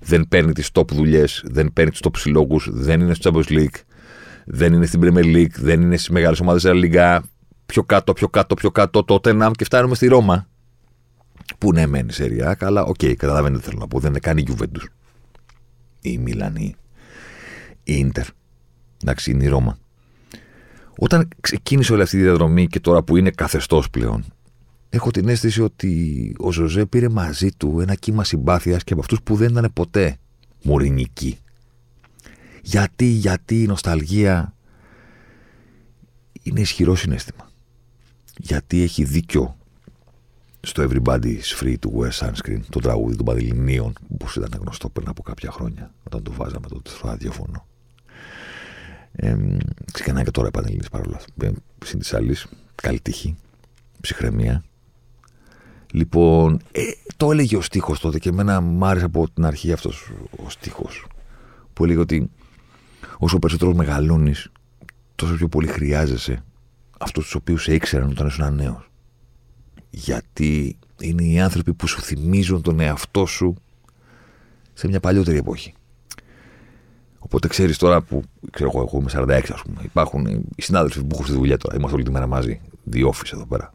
δεν 0.00 0.28
παίρνει 0.28 0.52
τις 0.52 0.70
top 0.72 0.88
δουλειές, 0.88 1.44
δεν 1.46 1.72
παίρνει 1.72 1.90
τους 1.90 2.00
top 2.04 2.16
συλλόγους, 2.16 2.68
δεν 2.72 3.00
είναι 3.00 3.14
στο 3.14 3.30
Champions 3.34 3.50
League, 3.50 3.80
δεν 4.44 4.72
είναι 4.72 4.86
στην 4.86 5.00
Premier 5.02 5.24
League, 5.24 5.54
δεν 5.56 5.80
είναι 5.80 5.96
στις 5.96 6.08
μεγάλες 6.08 6.40
ομάδες 6.40 6.62
της 6.62 6.72
Liga, 6.74 7.18
πιο 7.66 7.82
κάτω, 7.82 8.12
πιο 8.12 8.28
κάτω, 8.28 8.54
πιο 8.54 8.70
κάτω, 8.70 9.04
τότε 9.04 9.32
να 9.32 9.50
και 9.50 9.64
φτάνουμε 9.64 9.94
στη 9.94 10.06
Ρώμα. 10.06 10.48
Που 11.58 11.72
ναι, 11.72 11.86
μεν 11.86 12.12
είναι 12.12 12.24
Serie 12.24 12.51
A, 12.51 12.62
αλλά 12.62 12.82
ok, 12.82 12.94
okay, 13.00 13.14
καταλαβαίνετε 13.14 13.62
θέλω 13.62 13.78
να 13.78 13.86
πω. 13.86 13.98
Δεν 13.98 14.10
είναι 14.10 14.18
καν 14.18 14.36
η 14.36 14.40
Γιουβέντους. 14.40 14.80
Η 16.00 16.18
Μίλαν 16.18 16.58
ή. 16.58 16.74
Η 17.84 17.94
Ίντερ. 17.98 18.24
Εντάξει, 19.02 19.30
είναι 19.30 19.44
η 19.44 19.48
Ρώμα. 19.48 19.78
Όταν 20.98 21.28
ξεκίνησε 21.40 21.92
όλη 21.92 22.02
αυτή 22.02 22.16
η 22.16 22.22
διαδρομή 22.22 22.66
και 22.66 22.80
τώρα 22.80 23.02
που 23.02 23.16
είναι 23.16 23.30
καθεστώς 23.30 23.90
πλέον, 23.90 24.24
έχω 24.88 25.10
την 25.10 25.28
αίσθηση 25.28 25.62
ότι 25.62 26.34
ο 26.38 26.52
Ζωζέ 26.52 26.86
πήρε 26.86 27.08
μαζί 27.08 27.50
του 27.56 27.80
ένα 27.80 27.94
κύμα 27.94 28.24
συμπάθειας 28.24 28.84
και 28.84 28.92
από 28.92 29.02
αυτούς 29.02 29.22
που 29.22 29.36
δεν 29.36 29.50
ήταν 29.50 29.70
ποτέ 29.72 30.16
μουρινικοί. 30.62 31.38
Γιατί, 32.62 33.04
γιατί 33.04 33.62
η 33.62 33.66
νοσταλγία 33.66 34.54
είναι 36.42 36.60
ισχυρό 36.60 36.94
συνέστημα 36.94 37.48
γιατί 38.38 38.82
έχει 38.82 39.04
δίκιο 39.04 39.56
στο 40.60 40.88
Everybody's 40.88 41.60
Free 41.60 41.74
to 41.74 41.90
Wear 41.98 42.10
Sunscreen, 42.10 42.60
το 42.70 42.80
τραγούδι 42.80 43.16
των 43.16 43.24
Παδηληνίων, 43.24 43.92
που 44.18 44.26
ήταν 44.36 44.60
γνωστό 44.60 44.88
πριν 44.88 45.08
από 45.08 45.22
κάποια 45.22 45.50
χρόνια, 45.50 45.94
όταν 46.04 46.22
το 46.22 46.32
βάζαμε 46.32 46.68
το 46.68 46.82
ραδιόφωνο. 47.02 47.66
Ε, 49.12 49.36
ξεκινάει 49.92 50.24
και 50.24 50.30
τώρα 50.30 50.48
επανειλημμένε 50.48 50.88
παρόλα 50.90 51.16
αυτά. 51.16 51.52
Συν 51.84 51.98
της 51.98 52.14
άλλης, 52.14 52.46
καλή 52.74 53.00
τύχη, 53.00 53.36
ψυχραιμία. 54.00 54.64
Λοιπόν, 55.92 56.60
ε, 56.72 56.82
το 57.16 57.30
έλεγε 57.30 57.56
ο 57.56 57.60
στίχος 57.60 58.00
τότε 58.00 58.18
και 58.18 58.28
εμένα 58.28 58.60
μ' 58.60 58.84
άρεσε 58.84 59.04
από 59.04 59.30
την 59.30 59.44
αρχή 59.44 59.72
αυτός 59.72 60.12
ο 60.44 60.50
στίχος. 60.50 61.06
Που 61.72 61.84
έλεγε 61.84 61.98
ότι 62.00 62.30
όσο 63.18 63.38
περισσότερο 63.38 63.74
μεγαλώνεις, 63.74 64.50
τόσο 65.14 65.34
πιο 65.34 65.48
πολύ 65.48 65.66
χρειάζεσαι 65.66 66.44
αυτούς 66.98 67.24
τους 67.24 67.34
οποίους 67.34 67.62
σε 67.62 67.74
ήξεραν 67.74 68.10
όταν 68.10 68.26
ήσουν 68.26 68.54
νέος. 68.54 68.90
Γιατί 69.90 70.78
είναι 71.00 71.24
οι 71.24 71.40
άνθρωποι 71.40 71.74
που 71.74 71.86
σου 71.86 72.00
θυμίζουν 72.00 72.62
τον 72.62 72.80
εαυτό 72.80 73.26
σου 73.26 73.54
σε 74.72 74.88
μια 74.88 75.00
παλιότερη 75.00 75.36
εποχή. 75.36 75.74
Οπότε 77.28 77.48
ξέρεις 77.48 77.76
τώρα 77.76 78.00
που. 78.02 78.22
ξέρω 78.50 78.70
εγώ, 78.74 78.84
εγώ 78.88 78.98
είμαι 78.98 79.38
46, 79.38 79.52
ας 79.52 79.62
πούμε. 79.62 79.80
Υπάρχουν 79.82 80.26
οι 80.26 80.62
συνάδελφοι 80.62 81.00
που 81.00 81.08
έχουν 81.12 81.24
στη 81.24 81.34
δουλειά 81.34 81.56
τώρα. 81.56 81.76
Είμαστε 81.76 81.96
όλη 81.96 82.04
τη 82.04 82.10
μέρα 82.10 82.26
μαζί. 82.26 82.60
The 82.92 83.04
office 83.04 83.32
εδώ 83.32 83.46
πέρα. 83.46 83.72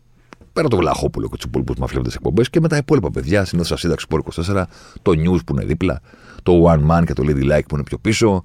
Πέρα 0.53 0.67
το 0.67 0.77
Βλαχόπουλο 0.77 1.29
και 1.29 1.35
τους 1.35 1.45
υπόλοιπους 1.45 1.75
που 1.75 1.81
μας 1.81 1.89
βλέπετε 1.89 2.11
σε 2.11 2.17
εκπομπές 2.17 2.49
και 2.49 2.59
με 2.59 2.67
τα 2.67 2.77
υπόλοιπα 2.77 3.11
παιδιά. 3.11 3.45
Συνήθως 3.45 3.69
σας 3.69 3.79
σύνταξη 3.79 4.05
24, 4.09 4.63
το 5.01 5.11
news 5.11 5.39
που 5.45 5.53
είναι 5.53 5.65
δίπλα, 5.65 6.01
το 6.43 6.63
one 6.71 6.91
man 6.91 7.03
και 7.05 7.13
το 7.13 7.23
lady 7.25 7.57
like 7.57 7.65
που 7.67 7.75
είναι 7.75 7.83
πιο 7.83 7.97
πίσω. 7.97 8.43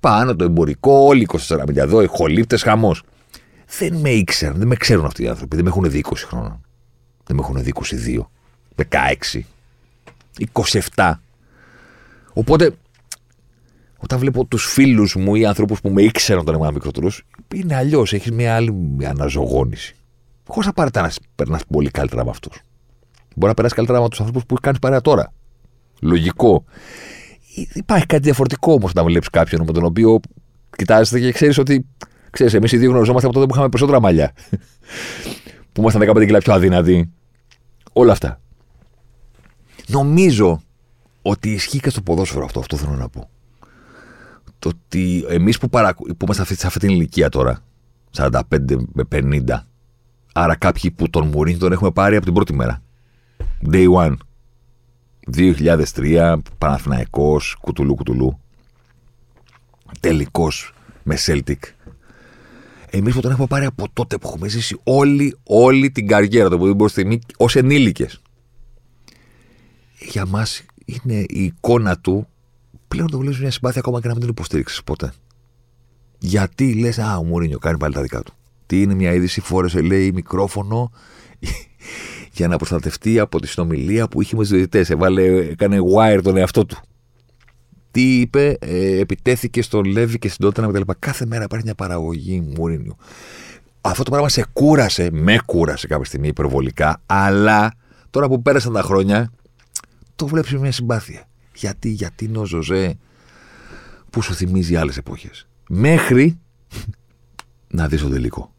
Πάνω 0.00 0.36
το 0.36 0.44
εμπορικό, 0.44 0.92
όλοι 0.92 1.26
24 1.48 1.64
μίλια 1.66 1.82
εδώ, 1.82 2.02
οι 2.02 2.06
χολύπτες, 2.06 2.62
χαμός. 2.62 3.02
Δεν 3.78 3.94
με 3.94 4.10
ήξεραν, 4.10 4.58
δεν 4.58 4.66
με 4.66 4.76
ξέρουν 4.76 5.04
αυτοί 5.04 5.22
οι 5.22 5.28
άνθρωποι. 5.28 5.56
Δεν 5.56 5.64
με 5.64 5.70
έχουν 5.70 5.90
δει 5.90 6.04
20 6.10 6.12
χρόνια. 6.26 6.60
Δεν 7.24 7.36
με 7.36 7.42
έχουν 7.42 7.62
δει 7.62 7.72
22, 8.16 8.30
16, 9.32 9.40
27. 10.94 11.12
Οπότε, 12.32 12.74
όταν 14.04 14.18
βλέπω 14.18 14.44
τους 14.44 14.64
φίλους 14.64 15.14
μου 15.14 15.34
ή 15.34 15.46
ανθρώπους 15.46 15.80
που 15.80 15.90
με 15.90 16.02
ήξεραν 16.02 16.40
όταν 16.40 16.54
ήμουν 16.54 16.72
μικρότερος, 16.72 17.22
είναι 17.54 17.74
αλλιώς. 17.74 18.12
Έχεις 18.12 18.30
μια 18.30 18.54
άλλη 18.54 18.96
αναζωγόνηση. 19.04 19.96
Πώς 20.44 20.64
θα 20.64 20.72
πάρετε 20.72 21.00
να 21.00 21.10
περνάς 21.34 21.64
πολύ 21.66 21.90
καλύτερα 21.90 22.24
με 22.24 22.30
αυτούς; 22.30 22.60
Μπορεί 23.34 23.46
να 23.46 23.54
περάσεις 23.54 23.76
καλύτερα 23.76 24.00
με 24.02 24.08
τους 24.08 24.18
ανθρώπους 24.18 24.44
που 24.46 24.54
κάνεις 24.54 24.78
παρέα 24.78 25.00
τώρα. 25.00 25.32
Λογικό. 26.00 26.64
Υπάρχει 27.74 28.06
κάτι 28.06 28.22
διαφορετικό 28.22 28.72
όμως 28.72 28.90
όταν 28.90 29.04
βλέπεις 29.04 29.28
κάποιον 29.30 29.64
με 29.66 29.72
τον 29.72 29.84
οποίο 29.84 30.20
κοιτάζεσαι 30.76 31.20
και 31.20 31.32
ξέρεις 31.32 31.58
ότι. 31.58 31.86
Ξέρεις, 32.30 32.54
εμείς 32.54 32.72
οι 32.72 32.76
δύο 32.76 32.90
γνωριζόμαστε 32.90 33.26
από 33.26 33.34
τότε 33.34 33.46
που 33.46 33.52
είχαμε 33.54 33.68
περισσότερα 33.68 34.00
μαλλιά. 34.00 34.32
που 35.72 35.80
ήμασταν 35.80 36.02
15 36.10 36.26
κιλά 36.26 36.38
πιο 36.38 36.52
αδύνατοι. 36.52 37.12
Όλα 37.92 38.12
αυτά. 38.12 38.40
Νομίζω 39.86 40.62
ότι 41.22 41.50
ισχύει 41.52 41.80
και 41.80 41.90
στο 41.90 42.00
ποδόσφαιρο 42.00 42.44
αυτό, 42.44 42.60
αυτό 42.60 42.76
θέλω 42.76 42.94
να 42.94 43.08
πω. 43.08 43.28
Το 44.64 44.70
ότι 44.70 45.24
εμείς 45.28 45.58
που, 45.58 45.68
παρακου... 45.68 46.04
που 46.04 46.24
είμαστε 46.24 46.54
σε 46.54 46.66
αυτή 46.66 46.78
την 46.78 46.88
ηλικία 46.88 47.28
τώρα, 47.28 47.64
45 48.16 48.40
με 48.92 49.04
50, 49.12 49.42
άρα 50.32 50.56
κάποιοι 50.56 50.90
που 50.90 51.10
τον 51.10 51.26
Μουρίνι 51.26 51.58
τον 51.58 51.72
έχουμε 51.72 51.90
πάρει 51.90 52.16
από 52.16 52.24
την 52.24 52.34
πρώτη 52.34 52.54
μέρα. 52.54 52.82
Day 53.70 53.92
one. 53.92 54.14
2003, 55.36 56.36
Παναθηναϊκός, 56.58 57.56
κουτουλού 57.60 57.94
κουτουλού. 57.94 58.38
Τελικός 60.00 60.74
με 61.02 61.16
Celtic. 61.26 61.58
Εμείς 62.90 63.14
που 63.14 63.20
τον 63.20 63.30
έχουμε 63.30 63.46
πάρει 63.46 63.64
από 63.64 63.86
τότε 63.92 64.18
που 64.18 64.28
έχουμε 64.28 64.48
ζήσει 64.48 64.80
όλη, 64.84 65.36
όλη 65.42 65.90
την 65.90 66.06
καριέρα 66.06 66.48
του 66.48 66.54
από 66.54 66.76
την 66.76 66.88
στιγμή 66.88 67.18
ως 67.36 67.56
ενήλικες. 67.56 68.20
Για 69.98 70.26
μας 70.26 70.64
είναι 70.84 71.24
η 71.28 71.44
εικόνα 71.44 71.98
του 71.98 72.28
πλέον 72.94 73.10
το 73.10 73.18
βλέπεις 73.18 73.40
μια 73.40 73.50
συμπάθεια 73.50 73.80
ακόμα 73.80 74.00
και 74.00 74.06
να 74.06 74.12
μην 74.12 74.22
την 74.22 74.30
υποστήριξει 74.30 74.84
ποτέ. 74.84 75.12
Γιατί 76.18 76.74
λες, 76.74 76.98
Α, 76.98 77.16
ο 77.16 77.24
Μουρίνιο 77.24 77.58
κάνει 77.58 77.76
πάλι 77.76 77.94
τα 77.94 78.02
δικά 78.02 78.22
του. 78.22 78.32
Τι 78.66 78.82
είναι 78.82 78.94
μια 78.94 79.12
είδηση, 79.12 79.40
φόρεσε 79.40 79.80
λέει 79.80 80.12
μικρόφωνο 80.12 80.90
για 82.36 82.48
να 82.48 82.56
προστατευτεί 82.56 83.18
από 83.18 83.40
τη 83.40 83.46
συνομιλία 83.46 84.08
που 84.08 84.22
είχε 84.22 84.36
με 84.36 84.42
τους 84.42 84.50
διαιτητές. 84.50 84.90
Έβαλε, 84.90 85.22
έκανε 85.22 85.78
wire 85.96 86.20
τον 86.22 86.36
εαυτό 86.36 86.66
του. 86.66 86.76
Τι 87.90 88.20
είπε, 88.20 88.56
ε, 88.60 88.98
επιτέθηκε 88.98 89.62
στον 89.62 89.84
Λέβη 89.84 90.18
και 90.18 90.28
στην 90.28 90.44
Τότενα 90.44 90.68
κτλ. 90.68 90.92
Κάθε 90.98 91.26
μέρα 91.26 91.44
υπάρχει 91.44 91.64
μια 91.64 91.74
παραγωγή 91.74 92.40
Μουρίνιου. 92.40 92.96
Αυτό 93.80 94.02
το 94.02 94.10
πράγμα 94.10 94.28
σε 94.28 94.44
κούρασε, 94.52 95.08
με 95.12 95.38
κούρασε 95.44 95.86
κάποια 95.86 96.04
στιγμή 96.04 96.28
υπερβολικά, 96.28 97.00
αλλά 97.06 97.74
τώρα 98.10 98.28
που 98.28 98.42
πέρασαν 98.42 98.72
τα 98.72 98.82
χρόνια, 98.82 99.32
το 100.16 100.26
βλέπεις 100.26 100.52
μια 100.52 100.72
συμπάθεια. 100.72 101.28
Γιατί, 101.54 101.88
γιατί 101.88 102.24
είναι 102.24 102.38
ο 102.38 102.44
Ζωζέ 102.44 102.98
που 104.10 104.22
σου 104.22 104.34
θυμίζει 104.34 104.76
άλλες 104.76 104.96
εποχές. 104.96 105.46
Μέχρι 105.68 106.38
να 107.76 107.88
δεις 107.88 108.00
το 108.00 108.08
τελικό. 108.08 108.54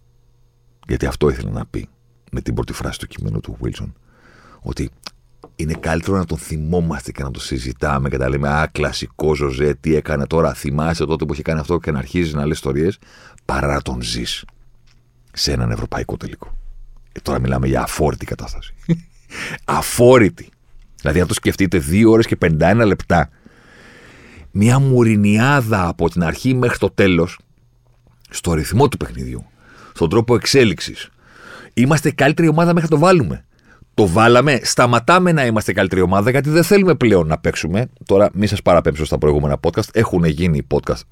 Γιατί 0.87 1.05
αυτό 1.05 1.29
ήθελε 1.29 1.49
να 1.49 1.65
πει 1.65 1.89
με 2.31 2.41
την 2.41 2.53
πρώτη 2.53 2.73
φράση 2.73 2.99
του 2.99 3.07
κειμένου 3.07 3.39
του 3.39 3.57
Wilson. 3.61 3.91
Ότι 4.61 4.89
είναι 5.55 5.73
καλύτερο 5.73 6.17
να 6.17 6.25
τον 6.25 6.37
θυμόμαστε 6.37 7.11
και 7.11 7.23
να 7.23 7.31
το 7.31 7.39
συζητάμε 7.39 8.09
και 8.09 8.17
τα 8.17 8.29
λέμε 8.29 8.49
Α, 8.49 8.67
κλασικό 8.67 9.35
Ζωζέ, 9.35 9.73
τι 9.73 9.95
έκανε 9.95 10.27
τώρα. 10.27 10.53
Θυμάσαι 10.53 11.05
τότε 11.05 11.25
που 11.25 11.33
είχε 11.33 11.41
κάνει 11.41 11.59
αυτό 11.59 11.79
και 11.79 11.91
να 11.91 11.99
αρχίζεις 11.99 12.33
να 12.33 12.45
λες 12.45 12.55
ιστορίες, 12.55 12.97
παρά 13.45 13.67
να 13.67 13.81
τον 13.81 14.01
ζεις 14.01 14.45
σε 15.33 15.51
έναν 15.51 15.71
ευρωπαϊκό 15.71 16.17
τελικό. 16.17 16.57
Ε, 17.11 17.19
τώρα 17.19 17.39
μιλάμε 17.39 17.67
για 17.67 17.81
αφόρητη 17.81 18.25
κατάσταση. 18.25 18.73
αφόρητη. 19.65 20.49
Δηλαδή, 21.05 21.23
αν 21.23 21.27
το 21.27 21.33
σκεφτείτε, 21.33 21.77
δύο 21.77 22.11
ώρες 22.11 22.25
και 22.25 22.37
51 22.45 22.81
λεπτά, 22.85 23.29
μια 24.51 24.79
μουρινιάδα 24.79 25.87
από 25.87 26.09
την 26.09 26.23
αρχή 26.23 26.53
μέχρι 26.53 26.77
το 26.77 26.89
τέλος, 26.89 27.39
στο 28.29 28.53
ρυθμό 28.53 28.87
του 28.87 28.97
παιχνιδιού, 28.97 29.45
στον 29.93 30.09
τρόπο 30.09 30.35
εξέλιξης. 30.35 31.09
Είμαστε 31.73 32.09
η 32.09 32.13
καλύτερη 32.13 32.47
ομάδα 32.47 32.73
μέχρι 32.73 32.89
να 32.91 32.97
το 32.99 33.05
βάλουμε. 33.05 33.45
Το 33.93 34.07
βάλαμε, 34.07 34.59
σταματάμε 34.63 35.31
να 35.31 35.45
είμαστε 35.45 35.71
η 35.71 35.73
καλύτερη 35.73 36.01
ομάδα 36.01 36.29
γιατί 36.29 36.49
δεν 36.49 36.63
θέλουμε 36.63 36.95
πλέον 36.95 37.27
να 37.27 37.37
παίξουμε. 37.37 37.87
Τώρα, 38.05 38.29
μη 38.33 38.47
σας 38.47 38.61
παραπέμψω 38.61 39.05
στα 39.05 39.17
προηγούμενα 39.17 39.57
podcast. 39.61 39.89
Έχουν 39.93 40.23
γίνει 40.23 40.67
podcast 40.73 41.07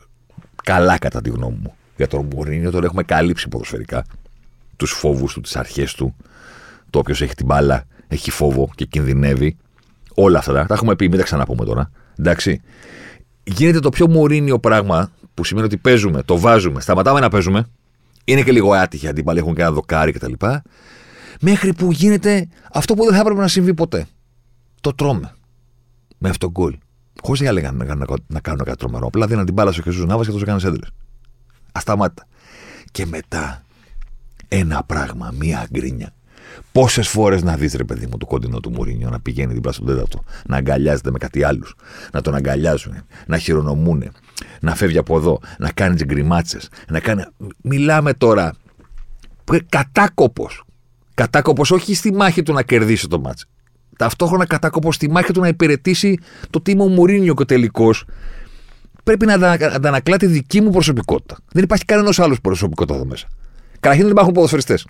καλά 0.63 0.97
κατά 0.97 1.21
τη 1.21 1.29
γνώμη 1.29 1.57
μου 1.61 1.75
για 1.95 2.07
τον 2.07 2.27
Μουρίνιο. 2.35 2.71
Τώρα 2.71 2.85
έχουμε 2.85 3.03
καλύψει 3.03 3.47
ποδοσφαιρικά 3.47 4.05
τους 4.75 4.91
φόβους 4.91 5.33
του, 5.33 5.41
τις 5.41 5.55
αρχές 5.55 5.93
του. 5.93 6.15
Το 6.89 6.99
όποιος 6.99 7.21
έχει 7.21 7.35
την 7.35 7.45
μπάλα 7.45 7.85
έχει 8.07 8.31
φόβο 8.31 8.69
και 8.75 8.85
κινδυνεύει. 8.85 9.57
Όλα 10.13 10.37
αυτά 10.37 10.65
τα 10.65 10.73
έχουμε 10.73 10.95
πει, 10.95 11.09
μην 11.09 11.17
τα 11.17 11.23
ξαναπούμε 11.23 11.65
τώρα. 11.65 11.91
Εντάξει. 12.19 12.61
Γίνεται 13.43 13.79
το 13.79 13.89
πιο 13.89 14.09
μουρίνιο 14.09 14.59
πράγμα 14.59 15.11
που 15.33 15.43
σημαίνει 15.43 15.65
ότι 15.65 15.77
παίζουμε, 15.77 16.23
το 16.23 16.39
βάζουμε, 16.39 16.81
σταματάμε 16.81 17.19
να 17.19 17.29
παίζουμε. 17.29 17.65
Είναι 18.25 18.41
και 18.41 18.51
λίγο 18.51 18.73
άτυχοι 18.73 19.07
αντίπαλοι, 19.07 19.39
έχουν 19.39 19.55
και 19.55 19.61
ένα 19.61 19.71
δοκάρι 19.71 20.11
κτλ. 20.11 20.33
Μέχρι 21.39 21.73
που 21.73 21.91
γίνεται 21.91 22.47
αυτό 22.73 22.93
που 22.93 23.03
δεν 23.03 23.13
θα 23.13 23.19
έπρεπε 23.19 23.39
να 23.39 23.47
συμβεί 23.47 23.73
ποτέ. 23.73 24.07
Το 24.81 24.93
τρώμε. 24.93 25.33
Με 26.17 26.29
αυτό 26.29 26.45
το 26.45 26.51
γκολ. 26.51 26.77
Χωρίς 27.21 27.41
να 27.41 27.51
λέγανε 27.51 27.83
να, 27.83 27.95
να, 27.95 28.05
να 28.27 28.39
κάνουν 28.39 28.65
κάτι 28.65 28.77
τρομερό. 28.77 29.07
Απλά 29.07 29.27
δίναν 29.27 29.45
την 29.45 29.53
μπάλα 29.53 29.71
στο 29.71 29.81
Χεσού 29.81 30.05
Νάβα 30.05 30.23
και 30.23 30.31
το 30.31 30.37
έκανε 30.41 30.61
έντρε. 30.63 30.87
Ασταμάτητα. 31.71 32.25
Και 32.91 33.05
μετά 33.05 33.63
ένα 34.47 34.83
πράγμα, 34.83 35.33
μία 35.39 35.67
γκρίνια. 35.71 36.13
Πόσες 36.71 37.07
φορές 37.07 37.43
να 37.43 37.55
δεις 37.55 37.73
ρε 37.73 37.83
παιδί 37.83 38.05
μου 38.05 38.17
το 38.17 38.25
κοντινό 38.25 38.59
του 38.59 38.71
Μουρίνιο 38.71 39.09
να 39.09 39.19
πηγαίνει 39.19 39.53
δίπλα 39.53 39.71
στον 39.71 39.85
τέταρτο, 39.85 40.23
να 40.47 40.57
αγκαλιάζεται 40.57 41.11
με 41.11 41.17
κάτι 41.17 41.43
άλλους, 41.43 41.75
να 42.13 42.21
τον 42.21 42.35
αγκαλιάζουν, 42.35 42.93
να 43.27 43.37
χειρονομούν, 43.37 44.11
να 44.61 44.75
φεύγει 44.75 44.97
από 44.97 45.17
εδώ, 45.17 45.39
να 45.57 45.71
κάνει 45.71 45.95
τι 45.95 46.05
γκριμάτσες, 46.05 46.69
να 46.89 46.99
κάνει. 46.99 47.23
Μιλάμε 47.61 48.13
τώρα. 48.13 48.53
Κατάκοπος. 49.69 50.63
Κατάκοπος 51.13 51.71
όχι 51.71 51.95
στη 51.95 52.13
μάχη 52.13 52.43
του 52.43 52.53
να 52.53 52.63
κερδίσει 52.63 53.07
το 53.07 53.19
μάτς. 53.19 53.45
Ταυτόχρονα 53.97 54.45
κατάκοπος 54.45 54.95
στη 54.95 55.09
μάχη 55.09 55.33
του 55.33 55.39
να 55.39 55.47
υπηρετήσει 55.47 56.19
το 56.49 56.61
τίμο 56.61 56.87
Μουρίνιο 56.87 57.33
και 57.33 57.41
ο 57.41 57.45
τελικός 57.45 58.05
πρέπει 59.03 59.25
να 59.25 59.33
αντανακλά 59.33 60.17
τη 60.17 60.25
δική 60.25 60.61
μου 60.61 60.69
προσωπικότητα. 60.69 61.37
Δεν 61.51 61.63
υπάρχει 61.63 61.85
κανένας 61.85 62.19
άλλος 62.19 62.41
προσωπικότητας 62.41 62.97
εδώ 62.97 63.05
μέσα. 63.05 63.27
Καταρχήν 63.73 64.01
δεν 64.03 64.11
υπάρχουν 64.11 64.33
ποδοσφαιριστές. 64.33 64.87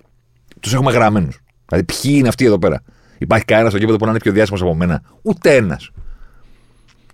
Τους 0.59 0.73
έχουμε 0.73 0.91
γραμμένους. 0.91 1.39
Δηλαδή, 1.73 1.93
ποιοι 2.01 2.15
είναι 2.17 2.27
αυτοί 2.27 2.45
εδώ 2.45 2.59
πέρα; 2.59 2.83
Υπάρχει 3.17 3.45
κανένας 3.45 3.71
στο 3.71 3.79
γήπεδο 3.79 3.97
που 3.97 4.05
να 4.05 4.11
είναι 4.11 4.19
πιο 4.19 4.31
διάσημος 4.31 4.61
από 4.61 4.75
μένα; 4.75 5.01
Ούτε 5.21 5.55
ένας. 5.55 5.89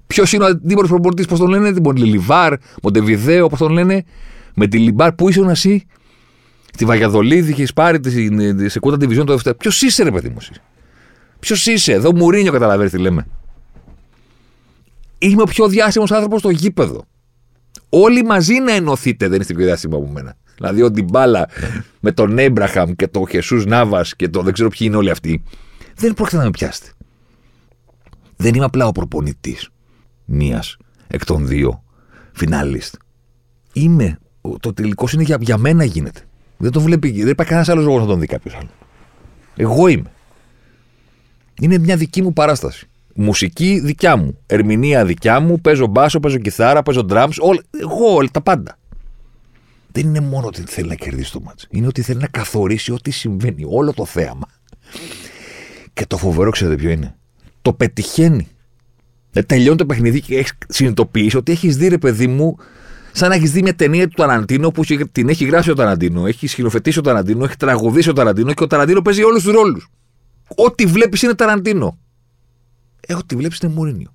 Ποιος 0.08 0.34
είναι 0.34 0.44
ο 0.44 0.48
αντίπαλος 0.48 0.90
προπονητής, 0.90 1.26
πώς 1.26 1.40
τον 1.40 1.50
λένε, 1.50 1.74
την 1.74 1.96
Λιβάρ, 1.96 2.54
Μοντεβιδέο, 2.84 3.48
πώς 3.48 3.60
τον 3.60 3.72
λένε, 3.72 4.04
με 4.56 4.68
τη 4.68 4.78
Λιμπάρ, 4.78 5.14
που 5.14 5.30
ήσουν 5.30 5.50
εσύ. 5.50 5.86
Στη 6.74 6.86
Βαγιαδολίδη 6.86 7.52
είχες 7.52 7.74
πάρει 7.74 8.00
τη 8.00 8.70
Σεκούτα 8.70 8.96
Division 8.96 9.26
το 9.26 9.34
δεύτερο. 9.34 9.56
Ποιος 9.56 9.82
είσαι, 9.82 10.04
ρε 10.04 10.12
παιδί 10.12 10.30
μου, 10.30 10.38
Ποιος 11.40 11.66
είσαι, 11.66 11.94
εδώ 11.94 12.16
Μουρίνιο 12.16 12.52
καταλαβαίνεις 12.52 12.92
τι 12.92 12.98
λέμε. 12.98 13.28
Είμαι 15.18 15.42
ο 15.42 15.46
πιο 15.46 15.68
διάσημος 15.68 16.12
άνθρωπος 16.12 16.40
στο 16.40 16.50
γήπεδο. 16.50 17.06
Όλοι 17.90 18.24
μαζί 18.24 18.60
να 18.60 18.72
ενωθείτε, 18.72 19.28
δεν 19.28 19.42
είστε 19.42 19.54
πιο 19.54 19.66
διάσημο 19.66 19.98
από 19.98 20.08
μένα. 20.12 20.36
Δηλαδή 20.60 20.82
ο 20.82 20.92
Ντιμπάλα 20.92 21.48
με 22.00 22.12
τον 22.12 22.38
Έμπραχαμ 22.38 22.92
και 22.92 23.08
τον 23.08 23.28
Χεσούς 23.28 23.66
Νάβα 23.66 24.06
και 24.16 24.30
το 24.30 24.42
δεν 24.42 24.54
ξέρω 24.54 24.70
ποιοι 24.70 24.80
είναι 24.82 24.96
όλοι 24.96 25.10
αυτοί. 25.10 25.44
Δεν 25.96 26.14
πρόκειται 26.14 26.38
να 26.38 26.44
με 26.44 26.50
πιάσετε. 26.50 26.90
Δεν 28.36 28.54
είμαι 28.54 28.66
απλά 28.66 28.88
ο 28.88 28.92
προπονητής 28.92 29.70
μίας 30.26 30.78
εκ 31.08 31.26
των 31.26 31.48
δύο 31.48 31.84
φινάλιστ. 32.32 32.96
Είμαι. 33.74 34.20
Το 34.60 34.74
τελικός 34.74 35.14
είναι 35.14 35.24
για, 35.24 35.38
για 35.40 35.58
μένα 35.58 35.84
γίνεται. 35.84 36.22
Δεν 36.58 36.72
το 36.72 36.82
βλέπει. 36.82 37.12
Δεν 37.12 37.28
υπάρχει 37.28 37.52
κανένας 37.52 37.70
άλλος 37.70 37.86
λόγος 37.86 38.02
να 38.02 38.08
τον 38.08 38.20
δει 38.20 38.26
κάποιος 38.26 38.56
άλλο. 38.56 38.70
Εγώ 39.56 39.88
είμαι. 39.88 40.12
Είναι 41.62 41.78
μια 41.78 41.98
δική 41.98 42.22
μου 42.22 42.34
παράσταση. 42.34 42.88
Μουσική 43.16 43.80
δικιά 43.80 44.16
μου. 44.16 44.38
Ερμηνεία 44.46 45.06
δικιά 45.06 45.40
μου. 45.40 45.62
Παίζω 45.62 45.88
μπάσο, 45.88 46.20
παίζω 46.20 46.38
κιθάρα, 46.38 46.84
παίζω 46.84 47.06
drums. 47.10 47.36
Όλα, 47.40 47.62
εγώ 47.82 48.14
όλα 48.14 48.30
τα 48.32 48.42
πάντα. 48.42 48.78
Δεν 49.92 50.06
είναι 50.06 50.20
μόνο 50.20 50.48
ότι 50.48 50.64
θέλει 50.68 50.88
να 50.88 50.96
κερδίσει 50.96 51.32
το 51.32 51.40
μάτς. 51.42 51.68
Είναι 51.70 51.88
ότι 51.88 52.02
θέλει 52.02 52.20
να 52.20 52.28
καθορίσει 52.28 52.92
ό,τι 52.92 53.12
συμβαίνει. 53.12 53.64
Όλο 53.68 53.94
το 53.94 54.06
θέαμα. 54.06 54.48
Και 55.94 56.06
το 56.06 56.18
φοβερό 56.18 56.50
ξέρετε 56.50 56.76
ποιο 56.76 56.90
είναι; 56.90 57.16
Το 57.62 57.74
πετυχαίνει. 57.74 58.48
Ε, 59.32 59.42
τελειώνει 59.44 59.78
το 59.78 59.86
παιχνίδι 59.86 60.22
και 60.22 60.38
έχεις 60.38 60.58
συνειδητοποιήσει 60.68 61.38
ότι 61.38 61.52
έχεις 61.52 61.78
δει, 61.78 61.88
ρε 61.88 61.98
παιδί 61.98 62.28
μου, 62.28 62.56
σαν 63.12 63.30
να 63.30 63.36
έχεις 63.36 63.52
δει 63.52 63.62
μια 63.62 63.76
ταινία 63.76 64.08
του 64.08 64.14
Ταραντίνο 64.16 64.72
που 64.72 64.84
την 65.12 65.30
έχει 65.30 65.46
γράψει 65.46 65.72
ο 65.72 65.76
Ταραντίνο, 65.76 66.26
έχει 66.26 66.48
σκηνοθετήσει 66.48 67.00
ο 67.00 67.02
Ταραντίνο, 67.02 67.44
έχει 67.44 67.56
τραγουδίσει 67.58 68.10
ο 68.10 68.14
Ταραντίνο 68.14 68.54
και 68.54 68.64
ο 68.64 68.68
Ταραντίνο 68.68 69.02
παίζει 69.02 69.24
όλους 69.24 69.44
τους 69.44 69.54
ρόλους. 69.54 69.90
Ό,τι 70.56 70.86
βλέπεις 70.86 71.22
είναι 71.22 71.36
Ταραντίνο. 71.36 71.98
Ε, 73.08 73.14
ό,τι 73.14 73.36
βλέπεις 73.36 73.58
είναι 73.60 73.74
Μουρίνιο. 73.74 74.14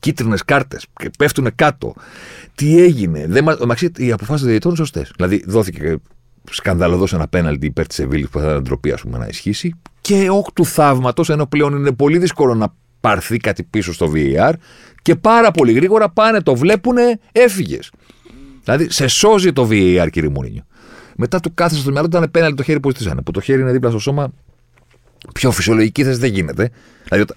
Κίτρινες 0.00 0.44
κάρτες 0.44 0.86
και 0.92 1.10
πέφτουν 1.18 1.54
κάτω. 1.54 1.94
Τι 2.54 2.82
έγινε; 2.82 3.26
Δεν, 3.28 3.44
μαξί, 3.66 3.90
οι 3.96 4.12
αποφάσεις 4.12 4.40
των 4.40 4.48
διαιτητών 4.48 4.70
είναι 4.70 4.80
σωστές. 4.80 5.12
Δηλαδή, 5.16 5.44
δόθηκε 5.46 5.96
σκανδαλωδός 6.50 7.12
ένα 7.12 7.28
πέναλτι 7.28 7.66
υπέρ 7.66 7.86
της 7.86 7.96
Σεβίλης 7.96 8.28
που 8.28 8.38
θα 8.38 8.44
ήταν 8.44 8.62
ντροπή, 8.62 8.92
ας 8.92 9.00
πούμε, 9.00 9.18
να 9.18 9.26
ισχύσει. 9.26 9.74
Και 10.00 10.30
όκ 10.30 10.52
του 10.52 10.64
θαύματος, 10.64 11.30
ενώ 11.30 11.46
πλέον 11.46 11.76
είναι 11.76 11.92
πολύ 11.92 12.18
δύσκολο 12.18 12.54
να 12.54 12.74
πάρθει 13.00 13.36
κάτι 13.36 13.62
πίσω 13.62 13.92
στο 13.92 14.12
VAR 14.14 14.52
και 15.02 15.14
πάρα 15.14 15.50
πολύ 15.50 15.72
γρήγορα 15.72 16.08
πάνε, 16.08 16.40
το 16.40 16.54
βλέπουνε, 16.54 17.18
έφυγες. 17.32 17.90
Δηλαδή, 18.64 18.90
σε 18.90 19.06
σώζει 19.06 19.52
το 19.52 19.68
VAR, 19.70 20.08
κύριε 20.10 20.28
Μουρίνιο. 20.28 20.62
Μετά 21.16 21.40
του 21.40 21.54
κάθεσε 21.54 21.80
στο 21.80 21.90
μυαλό 21.90 22.06
ήταν 22.06 22.30
πέναλτι 22.30 22.56
το 22.56 22.62
χέρι 22.62 22.80
που 22.80 22.88
ζητήσανε. 22.90 23.22
Που 23.22 23.30
το 23.30 23.40
χέρι 23.40 23.60
είναι 23.60 23.72
δίπλα 23.72 23.90
στο 23.90 23.98
σώμα. 23.98 24.32
Πιο 25.34 25.50
φυσιολογική 25.50 26.04
θέση 26.04 26.18
δεν 26.18 26.32
γίνεται. 26.32 26.70
Δηλαδή, 27.08 27.32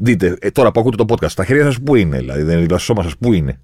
δείτε, 0.00 0.36
ε, 0.40 0.50
τώρα 0.50 0.70
που 0.72 0.80
ακούτε 0.80 1.04
το 1.04 1.14
podcast, 1.14 1.32
τα 1.32 1.44
χέρια 1.44 1.64
σας 1.64 1.80
πού 1.80 1.94
είναι, 1.94 2.18
δηλαδή, 2.18 2.42
δεν 2.42 2.52
είναι 2.52 2.60
δίπλα 2.60 2.76
στο 2.78 2.86
σώμα 2.86 3.02
σας, 3.02 3.16
πού 3.16 3.32
είναι; 3.32 3.60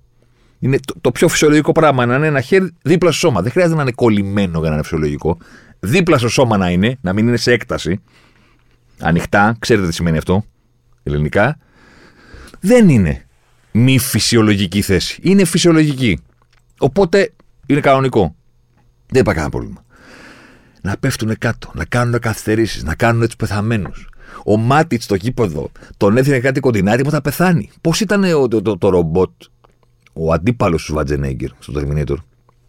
Είναι 0.59 0.79
το, 0.87 0.95
το, 1.01 1.11
πιο 1.11 1.29
φυσιολογικό 1.29 1.73
πράγμα 1.73 2.07
να 2.07 2.17
είναι 2.17 2.27
ένα 2.27 2.41
χέρι 2.41 2.73
δίπλα 2.83 3.11
στο 3.11 3.19
σώμα. 3.19 3.43
Δεν 3.43 3.51
χρειάζεται 3.51 3.77
να 3.77 3.83
είναι 3.83 3.93
κολλημένο 3.93 4.59
για 4.59 4.69
να 4.69 4.75
είναι 4.75 4.83
φυσιολογικό. 4.83 5.39
Δίπλα 5.81 6.19
στο 6.19 6.29
σώμα 6.29 6.57
να 6.57 6.71
είναι, 6.71 6.99
να 7.01 7.13
μην 7.13 7.27
είναι 7.27 7.37
σε 7.37 7.53
έκταση. 7.53 8.01
Ανοιχτά, 9.01 9.57
ξέρετε 9.59 9.87
τι 9.87 9.95
σημαίνει 9.95 10.17
αυτό 10.17 10.45
ελληνικά. 11.07 11.59
Δεν 12.61 12.89
είναι 12.89 13.27
μη 13.73 13.99
φυσιολογική 13.99 14.83
θέση. 14.83 15.19
Είναι 15.23 15.45
φυσιολογική. 15.45 16.19
Οπότε 16.79 17.33
είναι 17.67 17.81
κανονικό. 17.81 18.37
Δεν 19.07 19.21
υπάρχει 19.21 19.41
κανένα 19.41 19.51
πρόβλημα. 19.51 19.85
Να 20.83 20.97
πέφτουν 20.97 21.39
κάτω, 21.39 21.71
να 21.75 21.85
κάνουν 21.85 22.19
καθυστερήσεις, 22.19 22.83
να 22.83 22.95
κάνουν 22.95 23.27
τους 23.27 23.37
πεθαμένους. 23.37 24.09
Ο 24.45 24.57
Μάτιτς 24.57 25.05
στο 25.05 25.17
κήπεδο 25.17 25.71
τον 25.97 26.17
έδινε 26.17 26.39
κάτι 26.39 26.61
κοντινάρι 26.61 27.03
που 27.05 27.11
θα 27.11 27.21
πεθάνει. 27.21 27.71
Πώς 27.81 28.01
ήταν 28.01 28.23
το, 28.31 28.49
το, 28.49 28.63
το, 28.63 28.79
το 28.79 28.89
ρομπότ; 28.89 29.31
Ο 30.13 30.33
αντίπαλος 30.33 30.85
του 30.85 30.95
Βατζενέγκερ 30.95 31.51
στο 31.59 31.73
Terminator. 31.77 32.17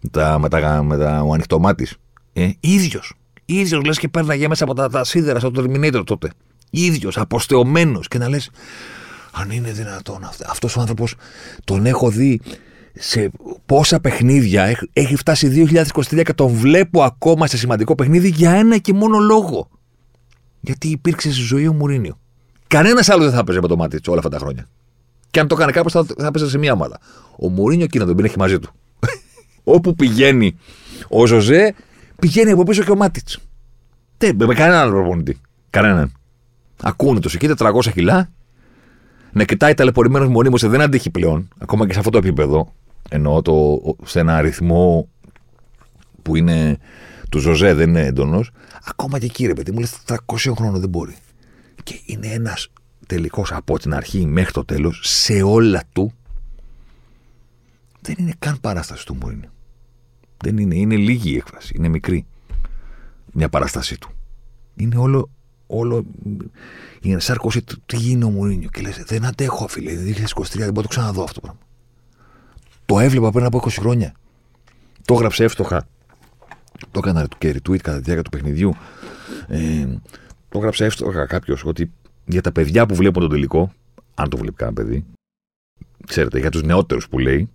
Με 0.02 0.10
τα, 0.12 0.40
με 0.40 0.50
τα, 0.50 0.84
με 0.84 0.98
τα, 0.98 1.22
ο 1.22 1.34
ανοιχτομάτη. 1.34 1.88
Ε, 2.34 2.50
ίδιος. 2.60 3.14
ίδιος 3.46 3.84
λες 3.84 4.00
και 4.00 4.08
πέρναγε 4.08 4.48
μέσα 4.48 4.64
από 4.64 4.74
τα, 4.74 4.90
τα 4.90 5.04
σίδερα 5.04 5.40
στο 5.40 5.52
Terminator 5.56 6.02
τότε. 6.06 6.32
ίδιος, 6.70 7.18
αποστεωμένος. 7.18 8.08
Και 8.08 8.18
να 8.18 8.30
λες, 8.30 8.50
αν 9.32 9.50
είναι 9.52 9.72
δυνατόν 9.72 10.24
αυτό. 10.24 10.46
Αυτός 10.50 10.76
ο 10.78 10.80
άνθρωπος 10.80 11.16
τον 11.64 11.86
έχω 11.86 12.10
δει 12.10 12.42
σε 12.94 13.32
πόσα 13.66 14.00
παιχνίδια. 14.00 14.80
Έχει 14.94 15.16
φτάσει 15.16 15.68
2023 16.12 16.22
και 16.24 16.34
τον 16.34 16.48
βλέπω 16.48 17.04
ακόμα 17.04 17.48
σε 17.48 17.58
σημαντικό 17.58 17.96
παιχνίδι 17.96 18.30
για 18.30 18.52
ένα 18.52 18.78
και 18.78 18.94
μόνο 18.94 19.18
λόγο. 19.18 19.70
Γιατί 20.60 20.88
υπήρξε 20.88 21.32
στη 21.32 21.42
ζωή 21.42 21.68
ο 21.68 21.74
Μουρίνιο. 21.74 22.20
Κανένας 22.68 23.10
άλλο 23.10 23.24
δεν 23.24 23.32
θα 23.32 23.40
έπαιζε 23.40 23.62
με 23.62 23.68
το 23.68 23.76
μάτι 23.76 24.00
όλα 24.08 24.18
αυτά 24.18 24.30
τα 24.30 24.38
χρόνια. 24.38 24.68
Και 25.32 25.40
αν 25.40 25.48
το 25.48 25.56
έκανε 25.56 25.72
κάποιος, 25.72 25.94
θα, 25.94 26.06
θα 26.18 26.28
έπαιζε 26.28 26.50
σε 26.50 26.58
μία 26.58 26.74
ομάδα. 26.74 27.00
Ο 27.40 27.50
Μουρίνιο 27.50 27.84
εκεί 27.84 27.98
να 27.98 28.06
τον 28.06 28.24
έχει 28.24 28.38
μαζί 28.38 28.60
του. 28.60 28.72
Όπου 29.64 29.96
πηγαίνει 29.96 30.58
ο 31.10 31.26
Ζωζέ, 31.26 31.74
πηγαίνει 32.20 32.52
από 32.52 32.64
πίσω 32.64 32.84
και 32.84 32.92
ο 32.92 32.96
Μάτιτς. 32.96 33.40
Δεν 34.18 34.36
με 34.36 34.54
κανέναν 34.54 34.80
άλλο 34.80 34.92
προπονητή. 34.92 35.42
Κανέναν. 35.70 36.12
Ακούνε 36.82 37.20
το 37.20 37.30
εκεί 37.34 37.50
400 37.58 37.92
κιλά. 37.94 38.30
Να 39.32 39.44
κοιτάει 39.44 39.74
ταλαιπωρημένος 39.74 40.28
μονίμω 40.28 40.58
δεν 40.58 40.82
αντέχει 40.82 41.10
πλέον. 41.10 41.48
Ακόμα 41.58 41.86
και 41.88 41.94
σε 41.94 42.00
αυτό 42.00 42.12
το 42.12 42.18
επίπεδο. 42.18 42.74
Εννοώ 43.10 43.42
το, 43.42 43.82
σε 44.06 44.20
ένα 44.20 44.36
αριθμό 44.36 45.10
που 46.22 46.36
είναι 46.36 46.78
του 47.30 47.40
Ζωζέ, 47.40 47.74
δεν 47.74 47.90
είναι 47.90 48.06
έντονος. 48.06 48.52
Ακόμα 48.86 49.20
και 49.20 49.26
εκεί, 49.26 49.46
ρε 49.46 49.54
παιδί 49.54 49.72
μου, 49.72 49.80
λες 49.80 49.98
300 50.06 50.54
χρόνια 50.56 50.80
δεν 50.80 50.90
μπορεί. 50.90 51.16
Και 51.84 52.00
είναι 52.06 52.28
ένας 52.28 52.70
τελικός 53.08 53.52
από 53.52 53.80
την 53.80 53.94
αρχή 53.94 54.26
μέχρι 54.26 54.52
το 54.52 54.66
τέλος, 54.66 55.02
σε 55.04 55.42
όλα 55.42 55.84
του, 55.94 56.14
δεν 58.02 58.16
είναι 58.20 58.34
καν 58.40 58.60
παράσταση 58.62 59.06
του 59.06 59.16
Μουρίνιο. 59.22 59.50
Δεν 60.38 60.58
είναι, 60.58 60.76
είναι 60.76 60.96
λίγη 60.96 61.32
η 61.32 61.36
έκφραση, 61.36 61.74
είναι 61.78 61.88
μικρή 61.88 62.26
μια 63.34 63.50
παράστασή 63.50 63.98
του. 63.98 64.10
Είναι 64.76 64.98
όλο, 64.98 65.30
όλο 65.68 66.06
η 67.02 67.12
ενσάρκωση 67.12 67.62
του 67.62 67.82
τι 67.86 67.98
γίνει 67.98 68.24
ο 68.24 68.30
Μουρίνιο. 68.30 68.70
Και 68.70 68.82
λες, 68.82 69.04
δεν 69.06 69.26
αντέχω, 69.26 69.68
φίλε, 69.68 69.92
2023 69.92 69.96
δεν 70.58 70.58
μπορώ 70.58 70.72
να 70.74 70.82
το 70.82 70.88
ξαναδώ 70.88 71.24
αυτό 71.24 71.34
το 71.34 71.40
πράγμα. 71.40 71.60
Το 72.86 73.00
έβλεπα 73.00 73.32
πριν 73.32 73.46
από 73.46 73.62
20 73.64 73.70
χρόνια. 73.70 74.14
Το 75.06 75.14
έγραψε 75.14 75.44
εύστοχα. 75.44 75.88
Το 76.92 77.00
έκανα 77.04 77.28
και 77.38 77.50
retweet 77.50 77.78
κατά 77.78 77.98
τη 77.98 78.04
διάρκεια 78.04 78.24
του 78.24 78.30
παιχνιδιού. 78.30 78.76
Ε, 79.48 79.88
το 80.50 80.58
έγραψε 80.58 80.86
εύστοχα 80.86 81.26
κάποιος 81.26 81.66
ότι 81.66 81.92
για 82.26 82.42
τα 82.42 82.52
παιδιά 82.52 82.86
που 82.86 82.96
βλέπουν 82.96 83.22
τον 83.22 83.32
τελικό, 83.32 83.74
αν 84.16 84.30
το 84.30 84.38
βλέπει 84.38 84.56
κανένα 84.56 84.78
παιδί, 84.78 85.06
ξέρετε, 86.08 86.40
για 86.40 86.52
τους 86.52 86.64
νεότερους 86.64 87.10
που 87.10 87.20
λέει, 87.20 87.50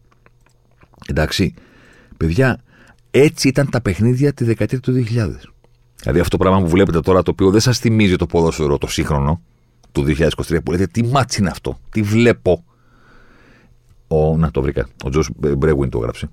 εντάξει, 1.06 1.54
παιδιά, 2.16 2.60
έτσι 3.10 3.48
ήταν 3.48 3.70
τα 3.70 3.80
παιχνίδια 3.80 4.32
τη 4.32 4.44
δεκαετία 4.44 4.80
του 4.80 4.92
2000. 4.92 5.04
Δηλαδή 6.00 6.20
αυτό 6.20 6.36
το 6.36 6.36
πράγμα 6.36 6.60
που 6.60 6.68
βλέπετε 6.68 7.00
τώρα, 7.00 7.22
το 7.22 7.30
οποίο 7.30 7.50
δεν 7.50 7.60
σας 7.60 7.78
θυμίζει 7.78 8.16
το 8.16 8.26
ποδόσφαιρο 8.26 8.78
το 8.78 8.86
σύγχρονο 8.86 9.42
του 9.92 10.04
2023, 10.06 10.58
που 10.64 10.70
λέτε 10.70 10.86
τι 10.86 11.04
ματς 11.04 11.40
είναι 11.40 11.50
αυτό, 11.50 11.78
τι 11.90 12.02
βλέπω. 12.02 12.64
Ο, 14.08 14.36
να 14.36 14.50
το 14.50 14.62
βρήκα. 14.62 14.88
Ο 15.04 15.08
Τζος 15.08 15.30
Μπρέγουιν 15.36 15.90
το 15.90 15.98
έγραψε. 15.98 16.30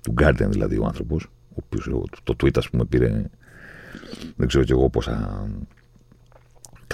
Του 0.00 0.14
Guardian 0.20 0.48
δηλαδή 0.48 0.78
ο 0.78 0.84
άνθρωπος, 0.84 1.24
ο 1.24 1.39
οποίο 1.64 2.04
το 2.22 2.36
tweet 2.42 2.56
ας 2.58 2.70
πούμε 2.70 2.84
πήρε. 2.84 3.24
Δεν 4.36 4.48
ξέρω 4.48 4.64
κι 4.64 4.72
εγώ 4.72 4.90
πόσα 4.90 5.46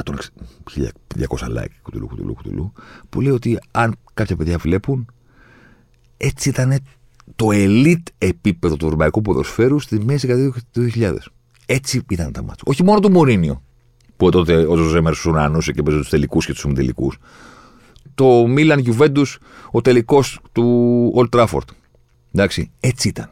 1200 0.02 0.92
like, 1.38 1.66
κουτουλού, 1.82 2.06
κουτουλού, 2.06 2.34
κουτουλού, 2.34 2.72
που 3.08 3.20
λέει 3.20 3.32
ότι 3.32 3.58
αν 3.70 3.94
κάποια 4.14 4.36
παιδιά 4.36 4.58
βλέπουν, 4.58 5.06
έτσι 6.16 6.48
ήταν 6.48 6.78
το 7.36 7.46
elite 7.50 8.08
επίπεδο 8.18 8.76
του 8.76 8.84
ευρωπαϊκού 8.84 9.22
ποδοσφαίρου 9.22 9.80
στη 9.80 10.04
μέση 10.04 10.26
δεκαετία 10.26 10.62
του 10.70 10.90
2000. 10.94 11.16
Έτσι 11.66 12.02
ήταν 12.10 12.32
τα 12.32 12.42
μάτια. 12.42 12.62
Όχι 12.66 12.82
μόνο 12.82 13.00
του 13.00 13.10
Μωρίνιο, 13.10 13.62
που 14.16 14.30
τότε 14.30 14.56
ο 14.66 14.76
Ζωζέ 14.76 15.00
Μερσουράνο 15.00 15.58
και 15.58 15.82
παίζει 15.82 16.00
τους 16.00 16.08
τελικούς 16.08 16.46
και 16.46 16.52
τους 16.52 16.60
συμμετελικού. 16.60 17.12
Το 18.14 18.46
Μίλαν 18.46 18.78
Γιουβέντου, 18.78 19.22
ο 19.70 19.80
τελικός 19.80 20.40
του 20.52 21.12
Old 21.16 21.28
Trafford. 21.28 21.68
Εντάξει, 22.32 22.70
έτσι 22.80 23.08
ήταν. 23.08 23.30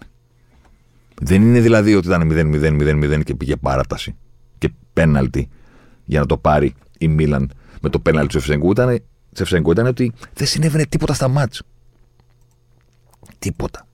Δεν 1.22 1.42
είναι 1.42 1.60
δηλαδή 1.60 1.94
ότι 1.94 2.06
ήταν 2.06 2.28
0-0-0-0 2.32 3.22
και 3.24 3.34
πήγε 3.34 3.56
παράταση 3.56 4.16
και 4.58 4.72
πέναλτι 4.92 5.48
για 6.04 6.20
να 6.20 6.26
το 6.26 6.36
πάρει 6.38 6.74
η 6.98 7.08
Μίλαν 7.08 7.50
με 7.80 7.88
το 7.88 8.00
πέναλ 8.00 8.26
του 8.26 8.32
Σεφσενκού 8.32 8.70
ήταν, 8.70 9.02
Σεφσενκού 9.32 9.70
ήταν 9.70 9.86
ότι 9.86 10.12
δεν 10.34 10.46
συνέβαινε 10.46 10.86
τίποτα 10.86 11.14
στα 11.14 11.28
μάτς. 11.28 11.62
Τίποτα. 13.38 13.86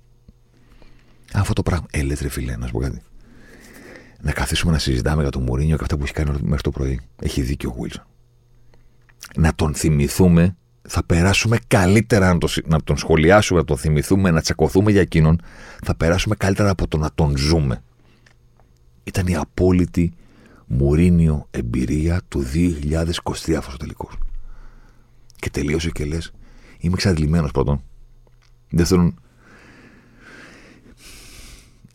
Αυτό 1.32 1.52
το 1.52 1.62
πράγμα. 1.62 1.86
Ε, 1.90 2.02
ρε 2.20 2.28
φίλε, 2.28 2.56
να 2.56 2.66
σου 2.66 2.72
πω 2.72 2.78
κάτι. 2.78 3.02
Να 4.20 4.32
καθίσουμε 4.32 4.72
να 4.72 4.78
συζητάμε 4.78 5.22
για 5.22 5.30
τον 5.30 5.42
Μουρίνιο 5.42 5.76
και 5.76 5.82
αυτά 5.82 5.96
που 5.96 6.02
έχει 6.02 6.12
κάνει 6.12 6.38
μέχρι 6.42 6.62
το 6.62 6.70
πρωί. 6.70 7.00
Έχει 7.22 7.42
δίκιο 7.42 7.70
ο 7.70 7.80
Βίλσον. 7.80 8.04
Να 9.36 9.54
τον 9.54 9.74
θυμηθούμε, 9.74 10.56
θα 10.82 11.04
περάσουμε 11.04 11.58
καλύτερα 11.66 12.32
να, 12.32 12.38
το, 12.38 12.48
να 12.64 12.82
τον 12.82 12.96
σχολιάσουμε, 12.96 13.58
να 13.58 13.64
τον 13.64 13.76
θυμηθούμε, 13.76 14.30
να 14.30 14.40
τσακωθούμε 14.40 14.90
για 14.90 15.00
εκείνον. 15.00 15.40
Θα 15.82 15.94
περάσουμε 15.94 16.34
καλύτερα 16.34 16.70
από 16.70 16.88
το 16.88 16.98
να 16.98 17.10
τον 17.14 17.36
ζούμε. 17.36 17.82
Ήταν 19.04 19.26
η 19.26 19.36
απόλυτη 19.36 20.12
Μουρίνιο 20.66 21.46
εμπειρία 21.50 22.20
του 22.28 22.44
2023 22.44 23.52
αυτός 23.52 23.76
τελικός. 23.78 24.18
Και 25.36 25.50
τελείωσε 25.50 25.90
και 25.90 26.04
λες, 26.04 26.32
είμαι 26.78 26.94
εξαντλημένος 26.94 27.50
πρώτον. 27.50 27.82
Δεύτερον, 28.70 29.14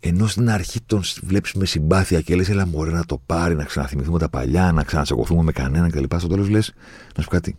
ενώ 0.00 0.26
στην 0.26 0.50
αρχή 0.50 0.80
τον 0.80 1.02
βλέπεις 1.22 1.52
με 1.52 1.66
συμπάθεια 1.66 2.20
και 2.20 2.36
λες, 2.36 2.48
έλα 2.48 2.66
μπορεί 2.66 2.92
να 2.92 3.04
το 3.04 3.22
πάρει, 3.26 3.54
να 3.54 3.64
ξαναθυμηθούμε 3.64 4.18
τα 4.18 4.28
παλιά, 4.28 4.72
να 4.72 4.82
ξανατσακωθούμε 4.82 5.42
με 5.42 5.52
κανέναν 5.52 5.90
κτλ. 5.90 6.16
Στο 6.16 6.28
τέλος 6.28 6.48
λες, 6.48 6.72
να 7.16 7.22
σου 7.22 7.28
πω 7.28 7.34
κάτι, 7.34 7.56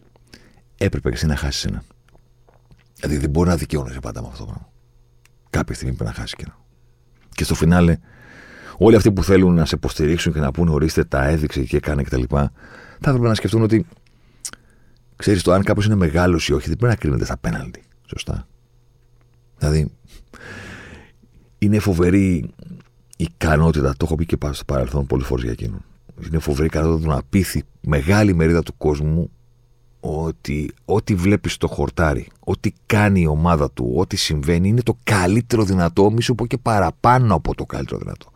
έπρεπε 0.77 1.09
και 1.09 1.15
εσύ 1.15 1.25
να 1.25 1.35
χάσεις 1.35 1.65
ένα. 1.65 1.83
Δηλαδή 2.99 3.17
δεν 3.17 3.29
μπορεί 3.29 3.49
να 3.49 3.55
δικαιώνεσαι 3.55 3.99
πάντα 3.99 4.21
με 4.21 4.27
αυτό 4.27 4.39
το 4.39 4.45
πράγμα. 4.45 4.69
Κάποια 5.49 5.75
στιγμή 5.75 5.93
πρέπει 5.95 6.09
να 6.09 6.15
χάσεις 6.15 6.35
και 6.35 6.43
ένα. 6.45 6.57
Και 7.35 7.43
στο 7.43 7.55
φινάλε, 7.55 7.97
όλοι 8.77 8.95
αυτοί 8.95 9.11
που 9.11 9.23
θέλουν 9.23 9.53
να 9.53 9.65
σε 9.65 9.75
υποστηρίξουν 9.75 10.33
και 10.33 10.39
να 10.39 10.51
πούνε 10.51 10.71
ορίστε 10.71 11.03
τα 11.03 11.23
έδειξε 11.23 11.63
και 11.63 11.77
έκανε 11.77 12.03
κτλ. 12.03 12.23
Θα 12.29 12.51
έπρεπε 12.99 13.27
να 13.27 13.33
σκεφτούν 13.33 13.61
ότι 13.61 13.85
ξέρεις 15.15 15.43
το 15.43 15.51
αν 15.51 15.63
κάποιος 15.63 15.85
είναι 15.85 15.95
μεγάλος 15.95 16.47
ή 16.47 16.53
όχι, 16.53 16.67
δεν 16.67 16.77
πρέπει 16.77 16.93
να 16.93 16.99
κρίνεται 16.99 17.25
στα 17.25 17.37
πέναλτι. 17.37 17.83
Σωστά. 18.05 18.47
Δηλαδή, 19.57 19.91
είναι 21.57 21.79
φοβερή 21.79 22.35
η 23.17 23.23
ικανότητα, 23.23 23.89
το 23.89 24.05
έχω 24.05 24.15
πει 24.15 24.25
και 24.25 24.37
στο 24.51 24.65
παρελθόν 24.65 25.05
πολλές 25.05 25.27
φορές 25.27 25.43
για 25.43 25.51
εκείνον. 25.51 25.81
Είναι 26.25 26.39
φοβερή 26.39 26.63
η 26.63 26.69
ικανότητα 26.73 27.07
του 27.07 27.15
να 27.15 27.23
πείθει 27.29 27.63
μεγάλη 27.81 28.33
μερίδα 28.33 28.63
του 28.63 28.77
κόσμου 28.77 29.31
ότι 30.15 30.71
ό,τι 30.85 31.15
βλέπεις 31.15 31.53
στο 31.53 31.67
χορτάρι, 31.67 32.27
ό,τι 32.39 32.71
κάνει 32.85 33.21
η 33.21 33.27
ομάδα 33.27 33.71
του, 33.71 33.93
ό,τι 33.95 34.15
συμβαίνει 34.15 34.67
είναι 34.67 34.81
το 34.81 34.97
καλύτερο 35.03 35.63
δυνατό, 35.63 36.11
μη 36.11 36.21
σου 36.21 36.35
πω 36.35 36.45
και 36.45 36.57
παραπάνω 36.57 37.35
από 37.35 37.55
το 37.55 37.65
καλύτερο 37.65 37.99
δυνατό. 37.99 38.31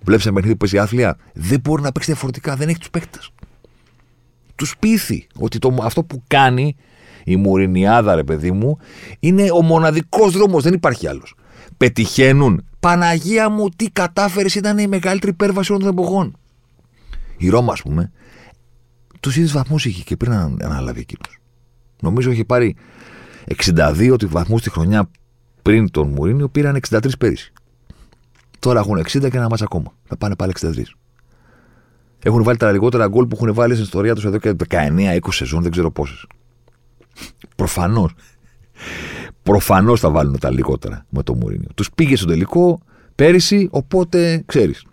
Βλέπεις 0.00 0.24
ένα 0.26 0.34
παιχνίδι 0.34 0.56
που 0.56 0.66
παίζει 0.68 0.84
άθλια, 0.86 1.16
δεν 1.32 1.60
μπορεί 1.60 1.82
να 1.82 1.92
παίξει 1.92 2.10
διαφορετικά, 2.10 2.56
δεν 2.56 2.68
έχει 2.68 2.78
τους 2.78 2.90
παίκτες. 2.90 3.30
Τους 4.54 4.76
πείθει 4.78 5.26
ότι 5.38 5.58
το, 5.58 5.76
αυτό 5.82 6.04
που 6.04 6.22
κάνει 6.26 6.76
η 7.24 7.36
Μουρινιάδα, 7.36 8.14
ρε 8.14 8.24
παιδί 8.24 8.50
μου, 8.50 8.78
είναι 9.20 9.50
ο 9.52 9.62
μοναδικός 9.62 10.32
δρόμος, 10.32 10.62
δεν 10.62 10.72
υπάρχει 10.72 11.08
άλλος. 11.08 11.34
Πετυχαίνουν. 11.76 12.64
Παναγία 12.80 13.48
μου, 13.48 13.68
τι 13.76 13.90
κατάφερες, 13.90 14.54
ήταν 14.54 14.78
η 14.78 14.86
μεγαλύτερη 14.86 15.32
υπέρβαση 15.32 15.72
όλων 15.72 15.84
των 15.84 15.92
εποχών. 15.92 16.36
Η 17.36 17.48
Ρώμα, 17.48 17.72
ας 17.72 17.82
πούμε, 17.82 18.12
τους 19.20 19.36
ίδιους 19.36 19.52
βαθμούς 19.52 19.84
είχε 19.84 20.02
και 20.02 20.16
πριν 20.16 20.32
αναλάβει 20.32 21.00
εκείνος. 21.00 21.38
Νομίζω 22.00 22.30
είχε 22.30 22.44
πάρει 22.44 22.76
62 23.66 24.16
βαθμούς 24.26 24.62
τη 24.62 24.70
χρονιά 24.70 25.10
πριν 25.62 25.90
τον 25.90 26.08
Μουρίνιο, 26.08 26.48
πήραν 26.48 26.80
63 26.90 27.00
πέρυσι. 27.18 27.52
Τώρα 28.58 28.80
έχουν 28.80 28.98
60 28.98 29.30
και 29.30 29.36
ένα 29.36 29.48
μάτσα 29.48 29.64
ακόμα. 29.64 29.92
Θα 30.04 30.16
πάνε 30.16 30.36
πάλι 30.36 30.52
63. 30.60 30.82
Έχουν 32.22 32.42
βάλει 32.42 32.56
τα 32.56 32.72
λιγότερα 32.72 33.08
γκολ 33.08 33.26
που 33.26 33.36
έχουν 33.40 33.54
βάλει 33.54 33.72
στην 33.72 33.84
ιστορία 33.84 34.14
τους 34.14 34.24
εδώ 34.24 34.38
και 34.38 34.54
19-20 34.68 35.18
σεζόν, 35.28 35.62
δεν 35.62 35.70
ξέρω 35.70 35.90
πόσες. 35.90 36.26
Προφανώς. 37.56 38.14
Προφανώς 39.42 40.00
θα 40.00 40.10
βάλουν 40.10 40.38
τα 40.38 40.50
λιγότερα 40.50 41.06
με 41.08 41.22
το 41.22 41.34
Μουρίνιο. 41.34 41.68
Τους 41.74 41.90
πήγε 41.94 42.16
στο 42.16 42.26
τελικό 42.26 42.80
πέρυσι, 43.14 43.68
οπότε 43.70 44.42
ξέρεις. 44.46 44.84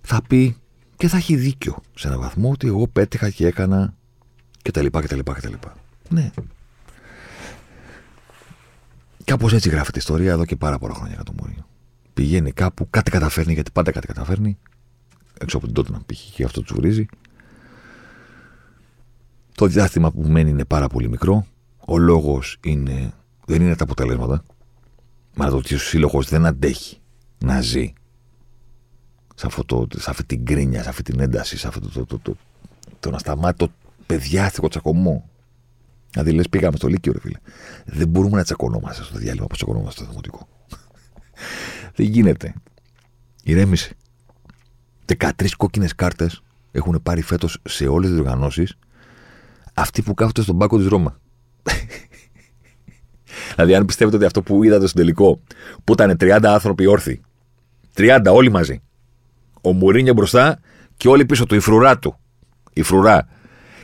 Θα 0.00 0.20
πει 0.28 0.56
και 1.02 1.08
θα 1.08 1.16
έχει 1.16 1.36
δίκιο 1.36 1.76
σε 1.94 2.06
έναν 2.08 2.20
βαθμό 2.20 2.50
ότι 2.50 2.66
εγώ 2.66 2.88
πέτυχα 2.88 3.30
και 3.30 3.46
έκανα 3.46 3.94
και 4.62 4.70
τα 4.70 4.82
λοιπά 4.82 5.00
και 5.00 5.06
τα 5.06 5.16
λοιπά 5.16 5.34
και 5.34 5.40
τα 5.40 5.48
λοιπά. 5.48 5.74
Ναι. 6.08 6.30
Κάπως 9.24 9.52
έτσι 9.52 9.68
γράφεται 9.68 9.98
η 9.98 10.00
ιστορία 10.00 10.32
εδώ 10.32 10.44
και 10.44 10.56
πάρα 10.56 10.78
πολλά 10.78 10.94
χρόνια 10.94 11.14
για 11.14 11.24
το 11.24 11.32
Μουρίνιο. 11.38 11.66
Πηγαίνει 12.14 12.52
κάπου, 12.52 12.90
κάτι 12.90 13.10
καταφέρνει, 13.10 13.52
γιατί 13.52 13.70
πάντα 13.70 13.92
κάτι 13.92 14.06
καταφέρνει. 14.06 14.58
Έξω 15.38 15.56
από 15.56 15.66
την 15.66 15.74
τότε 15.74 15.92
να 15.92 16.00
πήγε 16.00 16.30
και 16.34 16.44
αυτό 16.44 16.62
τους 16.62 16.76
βρίζει. 16.76 17.06
Το 19.54 19.66
διάστημα 19.66 20.10
που 20.10 20.22
μένει 20.22 20.50
είναι 20.50 20.64
πάρα 20.64 20.88
πολύ 20.88 21.08
μικρό. 21.08 21.46
Ο 21.86 21.98
λόγος 21.98 22.58
είναι, 22.64 23.12
δεν 23.46 23.62
είναι 23.62 23.76
τα 23.76 23.84
αποτελέσματα. 23.84 24.42
Μα 25.34 25.48
το 25.48 25.56
ότι 25.56 25.74
ο 25.74 25.78
σύλλογος 25.78 26.28
δεν 26.28 26.46
αντέχει 26.46 26.98
να 27.38 27.60
ζει 27.60 27.92
σε, 29.42 29.48
αυτό 29.48 29.64
το, 29.64 30.00
σε 30.00 30.10
αυτή 30.10 30.24
την 30.24 30.44
κρίνια, 30.44 30.82
σε 30.82 30.88
αυτή 30.88 31.02
την 31.02 31.20
ένταση, 31.20 31.58
σε 31.58 31.68
αυτό 31.68 31.80
το, 31.80 31.88
το, 31.88 32.06
το, 32.06 32.18
το, 32.18 32.36
το 33.00 33.10
να 33.10 33.18
σταμάτει 33.18 33.56
το 33.56 33.72
παιδιάστικο 34.06 34.68
τσακωμό. 34.68 35.28
Δηλαδή 36.10 36.32
λες, 36.32 36.48
πήγαμε 36.48 36.76
στο 36.76 36.88
Λύκειο, 36.88 37.12
ρε 37.12 37.20
φίλε. 37.20 37.38
Δεν 37.84 38.08
μπορούμε 38.08 38.36
να 38.36 38.44
τσακωνόμαστε 38.44 39.02
στο 39.02 39.18
διάλειμμα 39.18 39.44
όπως 39.44 39.56
τσακωνόμαστε 39.56 40.00
στο 40.00 40.08
δημοτικό. 40.08 40.48
δεν 41.96 42.06
γίνεται. 42.06 42.54
Ηρέμησε. 43.42 43.96
13 45.18 45.30
κόκκινες 45.56 45.94
κάρτες 45.94 46.42
έχουν 46.72 47.00
πάρει 47.02 47.22
φέτος 47.22 47.58
σε 47.64 47.86
όλες 47.86 48.10
τις 48.10 48.18
οργανώσει 48.18 48.66
αυτοί 49.74 50.02
που 50.02 50.14
κάθονται 50.14 50.42
στον 50.42 50.58
πάκο 50.58 50.78
της 50.78 50.86
Ρώμα. 50.86 51.20
δηλαδή, 53.54 53.74
αν 53.74 53.84
πιστεύετε 53.84 54.16
ότι 54.16 54.26
αυτό 54.26 54.42
που 54.42 54.64
είδατε 54.64 54.86
στο 54.86 54.98
τελικό, 54.98 55.40
που 55.84 55.92
ήταν 55.92 56.16
30 56.20 56.40
άνθρωποι 56.44 56.86
όρθιοι, 56.86 57.20
30 57.96 58.20
όλοι 58.26 58.50
μαζί, 58.50 58.82
ο 59.62 59.72
Μουρίνιο 59.72 60.12
μπροστά 60.12 60.60
και 60.96 61.08
όλοι 61.08 61.26
πίσω 61.26 61.46
του, 61.46 61.54
η 61.54 61.60
φρουρά 61.60 61.98
του. 61.98 62.16
Η 62.72 62.82
φρουρά. 62.82 63.28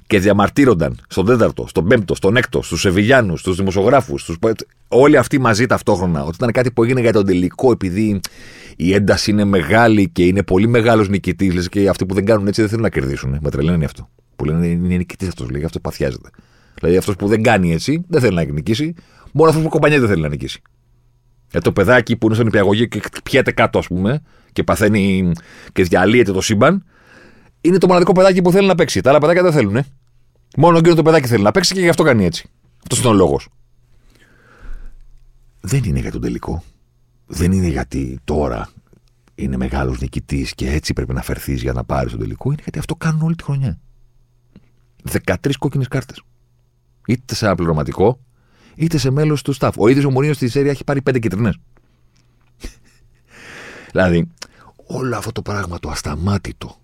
Και 0.07 0.19
διαμαρτύρονταν 0.19 0.99
στον 1.09 1.27
τέταρτο, 1.27 1.67
στον 1.67 1.87
πέμπτο, 1.87 2.15
στον 2.15 2.37
έκτο, 2.37 2.63
στους 2.63 2.81
Σεβιλιάνους, 2.81 3.41
στους 3.41 3.57
δημοσιογράφους, 3.57 4.23
στους... 4.23 4.37
όλοι 4.89 5.17
αυτοί 5.17 5.39
μαζί 5.39 5.67
ταυτόχρονα. 5.67 6.23
Ότι 6.23 6.35
ήταν 6.35 6.53
κάτι 6.53 6.71
που 6.71 6.83
έγινε 6.83 7.01
για 7.01 7.13
τον 7.13 7.27
τελικό, 7.27 7.71
επειδή 7.71 8.21
η 8.77 8.95
ένταση 8.95 9.31
είναι 9.31 9.45
μεγάλη 9.45 10.09
και 10.09 10.25
είναι 10.25 10.43
πολύ 10.43 10.69
μεγάλος 10.69 11.09
νικητής. 11.09 11.55
Λες 11.55 11.69
και 11.69 11.89
αυτοί 11.89 12.07
που 12.07 12.15
δεν 12.15 12.25
κάνουν 12.25 12.47
έτσι 12.47 12.61
δεν 12.61 12.71
θέλουν 12.71 12.85
να 12.85 12.91
κερδίσουν. 12.91 13.39
Με 13.41 13.51
τρελαίνει 13.51 13.85
αυτό. 13.85 14.09
Που 14.37 14.45
λένε 14.45 14.67
είναι 14.67 14.97
νικητής 14.97 15.29
αυτός, 15.29 15.51
λέει, 15.51 15.65
αυτό 15.65 15.81
παθιάζεται. 15.81 16.29
Δηλαδή 16.75 16.97
αυτός 16.97 17.17
που 17.17 17.27
δεν 17.29 17.43
κάνει 17.43 17.73
έτσι 17.73 18.05
δεν 18.09 18.21
θέλει 18.21 18.35
να 18.35 18.45
νικήσει. 18.45 18.95
Μόνο 19.33 19.49
αυτός 19.51 19.65
που 19.65 19.71
κομπανιέται 19.71 20.01
δεν 20.01 20.11
θέλει 20.11 20.23
να 20.23 20.29
νικήσει. 20.29 20.61
Για 21.51 21.61
το 21.61 21.73
παιδάκι 21.73 22.17
που 22.17 22.27
είναι 22.27 22.35
στον 22.35 22.47
υπηαγωγείο 22.47 22.87
και 22.87 23.01
πιέται 23.23 23.53
κάτω, 23.53 23.79
ας 23.79 23.87
πούμε, 23.87 24.23
και 24.53 24.63
παθαίνει 24.65 25.33
και 25.73 25.83
διαλύεται 25.83 26.33
το 26.33 26.41
σύμπαν, 26.41 26.85
είναι 27.61 27.79
το 27.79 27.87
μοναδικό 27.87 28.13
παιδάκι 28.13 28.43
που 28.43 28.51
θέλει 28.51 28.67
να 28.67 28.75
παίξει. 28.75 29.01
Τα 29.01 29.11
άλλα 29.11 29.19
παιδάκια 29.19 29.43
δεν 29.43 29.53
θέλουν. 29.53 29.77
Ε. 29.77 29.87
Μόνο 30.57 30.79
εκείνο 30.79 30.95
το 30.95 31.03
παιδάκι 31.03 31.29
θέλει 31.29 31.43
να 31.43 31.51
παίξει 31.51 31.75
και 31.75 31.81
γι' 31.81 31.89
αυτό 31.89 32.03
κάνει 32.03 32.25
έτσι. 32.25 32.49
Αυτός 32.83 32.99
είναι 32.99 33.09
ο 33.09 33.13
λόγος. 33.13 33.49
Δεν 35.61 35.85
είναι 35.85 35.99
για 35.99 36.11
τον 36.11 36.21
τελικό. 36.21 36.63
Δεν 37.27 37.53
είναι 37.53 37.69
γιατί 37.69 38.19
τώρα 38.25 38.71
είναι 39.35 39.57
μεγάλος 39.57 40.01
νικητής 40.01 40.55
και 40.55 40.71
έτσι 40.71 40.93
πρέπει 40.93 41.13
να 41.13 41.23
φερθείς 41.23 41.63
για 41.63 41.73
να 41.73 41.85
πάρεις 41.85 42.11
τον 42.11 42.21
τελικό. 42.21 42.51
Είναι 42.51 42.63
γιατί 42.63 42.79
αυτό 42.79 42.95
κάνουν 42.95 43.23
όλη 43.23 43.35
τη 43.35 43.45
χρονιά. 43.45 43.79
13 45.25 45.57
κόκκινες 45.59 45.89
κάρτες. 45.89 46.23
Είτε 47.07 47.35
σε 47.35 47.45
ένα 47.45 47.55
πληρωματικό, 47.55 48.21
είτε 48.75 48.99
σε 48.99 49.11
μέλος 49.11 49.43
του 49.43 49.55
staff. 49.59 49.71
Ο 49.77 49.89
ίδιος 49.89 50.05
ο 50.05 50.11
Μωρίνο 50.11 50.33
στη 50.33 50.49
Σέρια 50.49 50.71
έχει 50.71 50.85
πάρει 50.85 51.01
5 51.11 51.19
κυτρινέ. 51.19 51.53
Δηλαδή, 53.91 54.29
όλο 54.87 55.17
αυτό 55.17 55.33
το 55.33 55.43
πράγμα 55.43 55.79
το 55.79 55.91
ασταμάτητο. 55.91 56.77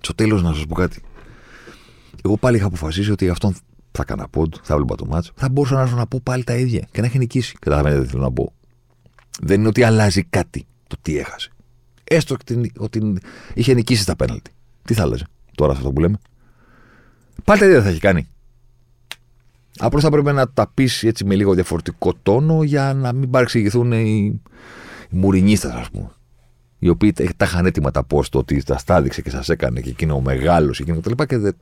Στο 0.00 0.14
τέλος, 0.14 0.42
να 0.42 0.52
σας 0.52 0.66
πω 0.66 0.74
κάτι. 0.74 1.02
Εγώ 2.24 2.36
πάλι 2.36 2.56
είχα 2.56 2.66
αποφασίσει 2.66 3.10
ότι 3.10 3.28
αυτόν 3.28 3.56
θα 3.92 4.02
έκανα 4.02 4.28
πόντ, 4.28 4.54
θα 4.62 4.72
έβλεπα 4.72 4.94
το 4.94 5.06
μάτσο. 5.06 5.32
Θα 5.36 5.48
μπορούσα 5.48 5.74
να 5.74 5.80
έρθω 5.80 5.96
να 5.96 6.06
πω 6.06 6.20
πάλι 6.22 6.44
τα 6.44 6.56
ίδια 6.56 6.88
και 6.92 7.00
να 7.00 7.06
έχει 7.06 7.18
νικήσει. 7.18 7.56
Καταλαβαίνετε 7.60 8.02
τι 8.02 8.08
θέλω 8.08 8.22
να 8.22 8.32
πω. 8.32 8.52
Δεν 9.40 9.58
είναι 9.58 9.68
ότι 9.68 9.82
αλλάζει 9.82 10.22
κάτι 10.22 10.66
το 10.86 10.96
τι 11.02 11.18
έχασε. 11.18 11.50
Έστω 12.04 12.36
ότι 12.76 13.20
είχε 13.54 13.74
νικήσει 13.74 14.06
τα 14.06 14.16
πέναλτι. 14.16 14.50
Τι 14.82 14.94
θα 14.94 15.02
άλλαζε 15.02 15.26
τώρα 15.54 15.72
σε 15.72 15.78
αυτό 15.78 15.92
που 15.92 16.00
λέμε; 16.00 16.18
Πάλι 17.44 17.60
τα 17.60 17.66
ίδια 17.66 17.82
θα 17.82 17.88
έχει 17.88 18.00
κάνει. 18.00 18.28
Απλώς 19.78 20.02
θα 20.02 20.10
πρέπει 20.10 20.32
να 20.32 20.48
τα 20.48 20.70
πεις 20.74 21.02
έτσι 21.02 21.24
με 21.24 21.34
λίγο 21.34 21.54
διαφορετικό 21.54 22.14
τόνο 22.22 22.62
για 22.62 22.94
να 22.94 23.12
μην 23.12 23.30
παρεξηγηθούν 23.30 23.92
οι, 23.92 24.24
οι 24.26 24.40
μουρινίστε, 25.12 25.72
ας 25.72 25.90
πούμε. 25.90 26.10
Οι 26.78 26.88
οποίοι 26.88 27.12
τα 27.12 27.44
είχαν 27.44 27.66
έτοιμα 27.66 27.90
τα 27.90 28.04
πώ 28.04 28.28
το 28.28 28.38
ότι 28.38 28.62
τα 28.62 28.78
στάδιξε 28.78 29.22
και 29.22 29.30
σας 29.30 29.48
έκανε 29.48 29.80
και 29.80 29.90
εκείνο 29.90 30.14
ο 30.14 30.20
μεγάλο 30.20 30.70
και 30.70 30.82
εκείνο 30.82 31.00
κτλ. 31.00 31.22
Και 31.22 31.38
δεν 31.38 31.56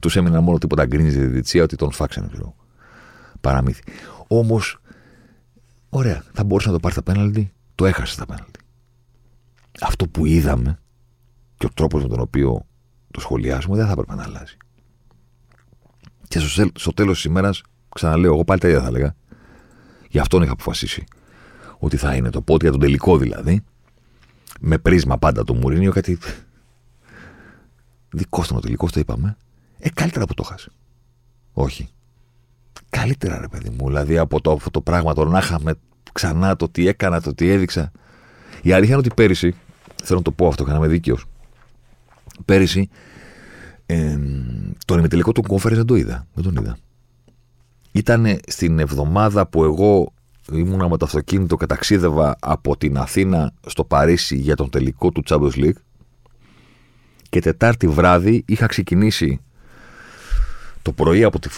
τους 0.00 0.16
έμειναν 0.16 0.42
μόνο 0.42 0.58
τίποτα 0.58 0.86
γκρίνη 0.86 1.10
στη 1.10 1.26
διετησία 1.26 1.62
ότι 1.62 1.76
τον 1.76 1.92
φάξανε, 1.92 2.28
ξέρω. 2.32 2.54
Παραμύθι. 3.40 3.82
Όμως, 4.26 4.78
ωραία, 5.88 6.22
θα 6.32 6.44
μπορούσε 6.44 6.68
να 6.68 6.74
το 6.74 6.80
πάρει 6.80 6.94
τα 6.94 7.02
πέναλτι, 7.02 7.52
το 7.74 7.86
έχασε 7.86 8.16
τα 8.16 8.26
πέναλτι. 8.26 8.60
Αυτό 9.80 10.08
που 10.08 10.26
είδαμε 10.26 10.78
και 11.56 11.66
ο 11.66 11.70
τρόπος 11.74 12.02
με 12.02 12.08
τον 12.08 12.20
οποίο 12.20 12.66
το 13.10 13.20
σχολιάσουμε 13.20 13.76
δεν 13.76 13.86
θα 13.86 13.92
έπρεπε 13.92 14.14
να 14.14 14.22
αλλάζει. 14.22 14.56
Και 16.28 16.38
στο, 16.38 16.70
στο 16.74 16.92
τέλος 16.92 17.14
της 17.14 17.24
ημέρας, 17.24 17.62
ξαναλέω, 17.94 18.32
εγώ 18.32 18.44
πάλι 18.44 18.60
τα 18.60 18.68
ίδια 18.68 18.80
θα 18.80 18.86
έλεγα. 18.86 19.16
Γι' 20.08 20.18
αυτόν 20.18 20.42
είχα 20.42 20.52
αποφασίσει 20.52 21.04
ότι 21.78 21.96
θα 21.96 22.14
είναι 22.14 22.30
το 22.30 22.40
πόδι 22.40 22.62
για 22.62 22.70
τον 22.70 22.80
τελικό 22.80 23.18
δηλαδή. 23.18 23.62
Με 24.60 24.78
πρίσμα 24.78 25.18
πάντα 25.18 25.44
το 25.44 25.54
Μουρίνιο, 25.54 25.92
κάτι. 25.92 26.18
Δικό 28.10 28.42
στον 28.42 28.60
τελικό, 28.60 28.90
το 28.90 29.00
είπαμε. 29.00 29.36
Ε, 29.78 29.90
καλύτερα 29.90 30.24
που 30.24 30.34
το 30.34 30.42
χάσει. 30.42 30.70
Όχι. 31.52 31.88
Καλύτερα, 32.90 33.40
ρε 33.40 33.48
παιδί 33.48 33.70
μου. 33.70 33.86
Δηλαδή 33.86 34.18
από 34.18 34.40
το, 34.40 34.52
αυτό 34.52 34.70
το 34.70 34.80
πράγμα 34.80 35.14
το 35.14 35.24
να 35.24 35.38
είχαμε 35.38 35.74
ξανά 36.12 36.56
το 36.56 36.68
τι 36.68 36.88
έκανα, 36.88 37.20
το 37.20 37.34
τι 37.34 37.48
έδειξα. 37.48 37.92
Η 38.62 38.72
αλήθεια 38.72 38.94
είναι 38.94 39.04
ότι 39.06 39.14
πέρυσι, 39.14 39.54
θέλω 40.02 40.18
να 40.18 40.24
το 40.24 40.30
πω 40.30 40.46
αυτό, 40.46 40.64
κάναμε 40.64 40.86
δίκαιος. 40.86 41.24
Πέρυσι 42.44 42.88
ε, 43.86 44.18
τον 44.84 44.98
ημιτελικό 44.98 45.32
του 45.32 45.42
κόμφερε 45.42 45.74
δεν 45.74 45.86
το 45.86 45.94
είδα. 45.94 46.26
Δεν 46.34 46.44
τον 46.44 46.56
είδα. 46.56 46.78
Ήταν 47.92 48.38
στην 48.46 48.78
εβδομάδα 48.78 49.46
που 49.46 49.64
εγώ 49.64 50.12
ήμουνα 50.52 50.88
με 50.88 50.96
το 50.96 51.04
αυτοκίνητο 51.04 51.56
και 51.56 51.66
ταξίδευα 51.66 52.36
από 52.40 52.76
την 52.76 52.98
Αθήνα 52.98 53.52
στο 53.66 53.84
Παρίσι 53.84 54.36
για 54.36 54.56
τον 54.56 54.70
τελικό 54.70 55.10
του 55.10 55.22
Champions 55.26 55.54
League 55.54 55.80
και 57.28 57.40
Τετάρτη 57.40 57.88
βράδυ 57.88 58.44
είχα 58.46 58.66
ξεκινήσει 58.66 59.40
το 60.82 60.92
πρωί 60.92 61.24
από 61.24 61.38
τη 61.38 61.48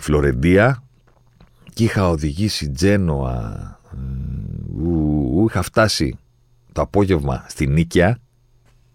Φλωρεντία 0.00 0.82
και 1.74 1.84
είχα 1.84 2.08
οδηγήσει 2.08 2.70
Τζένοα 2.70 3.80
είχα 5.46 5.62
φτάσει 5.62 6.18
το 6.72 6.80
απόγευμα 6.80 7.44
στη 7.48 7.66
Νίκαια 7.66 8.18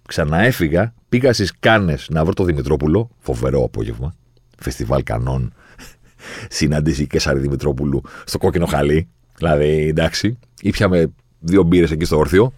ξαναέφυγα 0.07 0.93
Πήγα 1.13 1.33
στις 1.33 1.53
Κάνες 1.59 2.07
να 2.09 2.23
βρω 2.23 2.33
το 2.33 2.43
Δημητρόπουλο. 2.43 3.09
Φοβερό 3.19 3.63
απόγευμα. 3.63 4.15
Φεστιβάλ 4.59 5.03
Κανών. 5.03 5.53
Συνάντηση 6.49 7.07
και 7.07 7.19
Σαρή 7.19 7.39
Δημητρόπουλου 7.39 8.01
στο 8.25 8.37
κόκκινο 8.37 8.65
χαλί. 8.65 9.07
Δηλαδή, 9.37 9.87
εντάξει. 9.87 10.39
Ήπιαμε 10.61 11.13
δύο 11.39 11.63
μπύρες 11.63 11.91
εκεί 11.91 12.05
στο 12.05 12.17
όρθιο. 12.17 12.53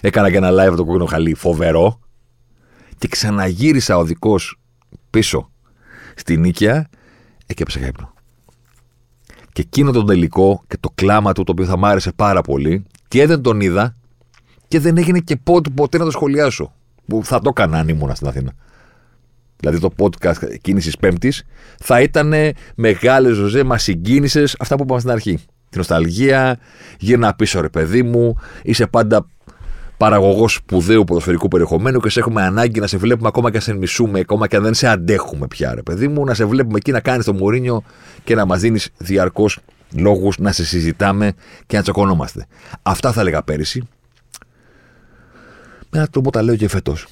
Έκανα 0.00 0.30
και 0.30 0.36
ένα 0.36 0.50
live 0.50 0.76
το 0.76 0.84
κόκκινο 0.84 1.04
χαλί. 1.04 1.34
Φοβερό. 1.34 2.00
Και 2.98 3.08
ξαναγύρισα 3.08 3.96
οδικό 3.96 4.36
πίσω 5.10 5.50
στην 6.14 6.40
νίκαια, 6.40 6.88
εκεί 7.46 7.62
έπεσα 7.62 7.86
ύπνο. 7.86 8.14
Και 9.52 9.60
εκείνο 9.60 9.92
τον 9.92 10.06
τελικό 10.06 10.62
και 10.66 10.76
το 10.80 10.90
κλάμα 10.94 11.32
του, 11.32 11.44
το 11.44 11.52
οποίο 11.52 11.64
θα 11.64 11.76
μ' 11.76 11.84
άρεσε 11.84 12.12
πάρα 12.12 12.40
πολύ, 12.40 12.84
και 13.08 13.26
δεν 13.26 13.42
τον 13.42 13.60
είδα 13.60 13.96
και 14.68 14.80
δεν 14.80 14.96
έγινε 14.96 15.18
και 15.18 15.36
πότε, 15.36 15.70
ποτέ 15.70 15.98
να 15.98 16.04
το 16.04 16.10
σχολιάσω. 16.10 16.72
Που 17.06 17.24
θα 17.24 17.40
το 17.40 17.48
έκανα 17.48 17.78
αν 17.78 17.88
ήμουν 17.88 18.14
στην 18.14 18.28
Αθήνα. 18.28 18.52
Δηλαδή 19.56 19.78
το 19.78 19.90
podcast 19.98 20.58
κίνησης 20.60 20.96
Πέμπτης 20.96 21.44
θα 21.78 22.00
ήταν 22.00 22.32
μεγάλες 22.74 23.34
ζωζέ, 23.34 23.64
μας 23.64 23.82
συγκίνησες 23.82 24.56
αυτά 24.58 24.76
που 24.76 24.82
είπαμε 24.82 25.00
στην 25.00 25.12
αρχή. 25.12 25.38
Την 25.68 25.78
νοσταλγία, 25.78 26.58
γύρνα 26.98 27.34
πίσω 27.34 27.60
ρε 27.60 27.68
παιδί 27.68 28.02
μου, 28.02 28.36
είσαι 28.62 28.86
πάντα 28.86 29.26
παραγωγός 29.96 30.54
σπουδαίου 30.54 31.04
ποδοσφαιρικού 31.04 31.48
περιεχομένου 31.48 32.00
και 32.00 32.08
σε 32.08 32.20
έχουμε 32.20 32.42
ανάγκη 32.42 32.80
να 32.80 32.86
σε 32.86 32.96
βλέπουμε 32.96 33.28
ακόμα 33.28 33.50
και 33.50 33.56
αν 33.56 33.62
σε 33.62 33.74
μισούμε, 33.74 34.20
ακόμα 34.20 34.46
και 34.46 34.56
αν 34.56 34.62
δεν 34.62 34.74
σε 34.74 34.86
αντέχουμε 34.86 35.46
πια, 35.46 35.74
ρε 35.74 35.82
παιδί 35.82 36.08
μου, 36.08 36.24
να 36.24 36.34
σε 36.34 36.44
βλέπουμε 36.44 36.76
εκεί 36.76 36.92
να 36.92 37.00
κάνεις 37.00 37.24
το 37.24 37.32
Μουρίνιο 37.32 37.82
και 38.24 38.34
να 38.34 38.44
μας 38.44 38.60
δίνεις 38.60 38.90
διαρκώς 38.96 39.58
λόγους 39.92 40.38
να 40.38 40.52
σε 40.52 40.64
συζητάμε 40.64 41.32
και 41.66 41.76
να 41.76 41.82
τσακωνόμαστε. 41.82 42.46
Αυτά 42.82 43.12
θα 43.12 43.20
έλεγα 43.20 43.42
πέρυσι. 43.42 43.88
Με 45.90 45.98
έναν 45.98 46.10
τρόπο 46.10 46.30
τα 46.30 46.42
λέω 46.42 46.56
και 46.56 46.68
φέτος. 46.68 47.06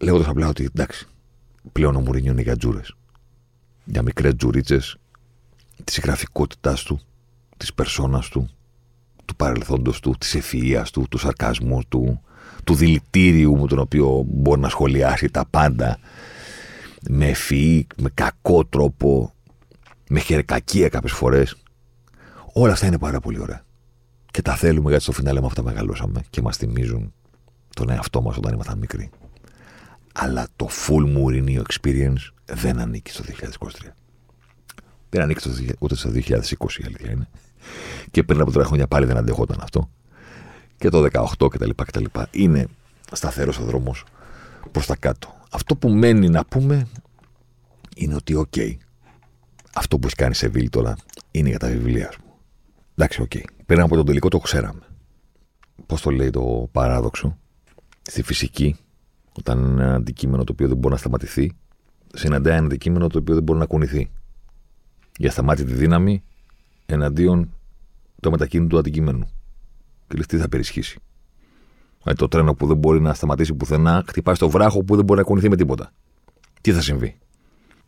Λέγοντα 0.00 0.30
απλά 0.30 0.48
ότι 0.48 0.64
εντάξει, 0.64 1.06
πλέον 1.72 1.96
ο 1.96 2.00
Μουρίνιο 2.00 2.32
είναι 2.32 2.42
για 2.42 2.56
τζούρες. 2.56 2.94
Για 3.84 4.02
μικρές 4.02 4.34
τζουρίτσες 4.36 4.96
της 5.84 6.00
γραφικότητάς 6.00 6.82
του, 6.82 7.00
της 7.60 7.74
περσόνας 7.74 8.28
του, 8.28 8.48
του 9.24 9.36
παρελθόντος 9.36 10.00
του, 10.00 10.14
της 10.18 10.36
ευφυΐας 10.38 10.84
του, 10.92 11.06
του 11.10 11.18
σαρκασμού 11.18 11.80
του, 11.88 12.20
του 12.64 12.74
δηλητήριου 12.74 13.58
με 13.58 13.66
τον 13.66 13.78
οποίο 13.78 14.24
μπορεί 14.26 14.60
να 14.60 14.68
σχολιάσει 14.68 15.30
τα 15.30 15.44
πάντα 15.50 15.98
με 17.08 17.28
ευφυή, 17.28 17.86
με 17.96 18.10
κακό 18.14 18.64
τρόπο, 18.64 19.32
με 20.08 20.20
χερκακία 20.20 20.88
κάποιες 20.88 21.12
φορές. 21.12 21.56
Όλα 22.52 22.72
αυτά 22.72 22.86
είναι 22.86 22.98
πάρα 22.98 23.20
πολύ 23.20 23.40
ωραία. 23.40 23.64
Και 24.30 24.42
τα 24.42 24.54
θέλουμε 24.56 24.88
γιατί 24.88 25.02
στο 25.02 25.12
φινάλε 25.12 25.40
με 25.40 25.46
αυτά 25.46 25.62
μεγαλώσαμε 25.62 26.22
και 26.30 26.42
μας 26.42 26.56
θυμίζουν 26.56 27.12
τον 27.74 27.90
εαυτό 27.90 28.22
μας 28.22 28.36
όταν 28.36 28.52
ήμασταν 28.52 28.78
μικροί. 28.78 29.10
Αλλά 30.14 30.46
το 30.56 30.68
full 30.86 31.16
Mourinho 31.16 31.62
experience 31.62 32.32
δεν 32.44 32.78
ανήκει 32.78 33.10
στο 33.10 33.24
2023. 33.24 33.68
Δεν 35.10 35.22
ανήκει 35.22 35.40
στο, 35.40 35.50
ούτε 35.78 35.94
στο 35.94 36.10
2020 36.10 36.18
η 36.78 36.84
αλήθεια 36.84 37.10
είναι 37.10 37.28
και 38.10 38.22
πριν 38.22 38.40
από 38.40 38.50
τρία 38.50 38.64
χρόνια 38.64 38.86
πάλι 38.86 39.06
δεν 39.06 39.16
αντεχόταν 39.16 39.58
αυτό. 39.62 39.90
Και 40.76 40.88
το 40.88 41.06
18 41.38 41.48
κτλ. 41.50 41.70
κτλ. 41.76 42.04
Είναι 42.30 42.66
σταθερός 43.12 43.58
ο 43.58 43.64
δρόμος 43.64 44.04
προς 44.72 44.86
τα 44.86 44.96
κάτω. 44.96 45.34
Αυτό 45.50 45.76
που 45.76 45.88
μένει 45.88 46.28
να 46.28 46.44
πούμε 46.44 46.86
είναι 47.96 48.14
ότι, 48.14 48.34
οκ, 48.34 48.54
αυτό 49.74 49.98
που 49.98 50.06
έχει 50.06 50.16
κάνει 50.16 50.34
η 50.34 50.48
Σεβίλη 50.48 50.68
τώρα 50.68 50.96
είναι 51.30 51.48
για 51.48 51.58
τα 51.58 51.68
βιβλία 51.68 52.12
μου. 52.24 52.32
Εντάξει, 52.94 53.22
ok. 53.22 53.30
Okay. 53.34 53.44
Πριν 53.66 53.80
από 53.80 53.96
τον 53.96 54.06
τελικό 54.06 54.28
το 54.28 54.38
ξέραμε. 54.38 54.80
Πώς 55.86 56.00
το 56.00 56.10
λέει 56.10 56.30
το 56.30 56.68
παράδοξο, 56.72 57.38
στη 58.02 58.22
φυσική, 58.22 58.76
όταν 59.32 59.58
είναι 59.58 59.82
ένα 59.82 59.94
αντικείμενο 59.94 60.44
το 60.44 60.52
οποίο 60.52 60.68
δεν 60.68 60.76
μπορεί 60.76 60.94
να 60.94 61.00
σταματηθεί, 61.00 61.52
συναντάει 62.14 62.56
ένα 62.56 62.66
αντικείμενο 62.66 63.06
το 63.06 63.18
οποίο 63.18 63.34
δεν 63.34 63.42
μπορεί 63.42 63.58
να 63.58 63.66
κουνηθεί. 63.66 64.10
Για 65.20 65.30
σταμάτητη 65.30 65.72
δύναμη 65.72 66.22
εναντίον 66.86 67.50
το 68.20 68.30
μετακίνητο 68.30 68.68
του 68.68 68.78
αντικειμένου. 68.78 69.30
Και 70.08 70.16
λες 70.16 70.26
τι 70.26 70.36
θα 70.36 70.48
περισχύσει. 70.48 70.98
Δηλαδή 72.02 72.18
το 72.18 72.28
τρένο 72.28 72.54
που 72.54 72.66
δεν 72.66 72.76
μπορεί 72.76 73.00
να 73.00 73.14
σταματήσει 73.14 73.54
πουθενά, 73.54 74.04
χτυπάει 74.06 74.34
στο 74.34 74.50
βράχο 74.50 74.84
που 74.84 74.96
δεν 74.96 75.04
μπορεί 75.04 75.20
να 75.20 75.26
κουνηθεί 75.26 75.48
με 75.48 75.56
τίποτα. 75.56 75.92
Τι 76.60 76.72
θα 76.72 76.80
συμβεί. 76.80 77.18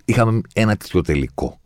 Είχαμε 0.04 0.40
ένα 0.52 0.76
τέτοιο 0.76 1.00
τελικό. 1.00 1.60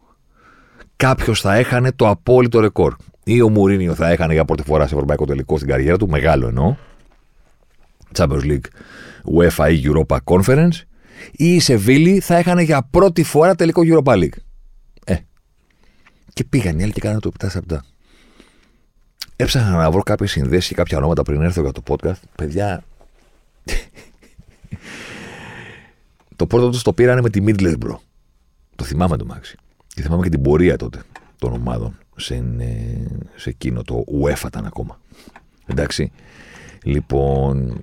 Κάποιος 0.96 1.40
θα 1.40 1.54
έχανε 1.54 1.92
το 1.92 2.08
απόλυτο 2.08 2.60
ρεκόρ. 2.60 2.94
Ή 3.24 3.40
ο 3.40 3.48
Μουρίνιο 3.48 3.94
θα 3.94 4.08
έχανε 4.08 4.32
για 4.32 4.44
πρώτη 4.44 4.62
φορά 4.62 4.86
σε 4.86 4.94
ευρωπαϊκό 4.94 5.24
τελικό 5.24 5.56
στην 5.56 5.68
καριέρα 5.68 5.96
του, 5.96 6.08
μεγάλο 6.08 6.46
εννοώ. 6.46 6.76
Champions 8.14 8.42
League, 8.42 8.66
UEFA 9.38 9.72
ή 9.72 9.82
Europa 9.84 10.16
Conference. 10.24 10.82
Ή 11.32 11.54
η 11.54 11.60
Σεβίλη 11.60 12.20
θα 12.20 12.36
έχανε 12.36 12.62
για 12.62 12.88
πρώτη 12.90 13.22
φορά 13.22 13.54
τελικό 13.54 13.82
Europa 13.84 14.12
League. 14.12 14.45
Ε. 16.36 16.42
Και 16.42 16.44
πήγαν 16.44 16.78
οι 16.78 16.82
άλλοι 16.82 16.92
και 16.92 17.00
κάνανε 17.00 17.20
το 17.20 17.32
7 17.38 17.48
7. 17.68 17.78
Έψαχνα 19.36 19.76
να 19.76 19.90
βρω 19.90 20.02
κάποιες 20.02 20.30
συνδέσεις 20.30 20.68
και 20.68 20.74
κάποια 20.74 20.98
ονόματα 20.98 21.22
πριν 21.22 21.42
έρθω 21.42 21.60
για 21.60 21.72
το 21.72 21.82
podcast. 21.86 22.20
Παιδιά. 22.36 22.84
το 26.36 26.46
πρώτο 26.46 26.70
τους 26.70 26.82
το 26.82 26.92
πήρανε 26.92 27.20
με 27.20 27.30
τη 27.30 27.44
Middlesbrough. 27.46 27.98
Το 28.76 28.84
θυμάμαι 28.84 29.16
το 29.16 29.24
Μάξι. 29.24 29.56
Και 29.86 30.02
θυμάμαι 30.02 30.22
και 30.22 30.28
την 30.28 30.42
πορεία 30.42 30.76
τότε 30.76 31.02
των 31.38 31.52
ομάδων 31.52 31.98
σε, 32.16 32.44
σε 33.36 33.48
εκείνο. 33.48 33.82
Το 33.82 34.04
UEFA 34.22 34.46
ήταν 34.46 34.66
ακόμα. 34.66 35.00
Εντάξει. 35.66 36.12
Λοιπόν, 36.82 37.82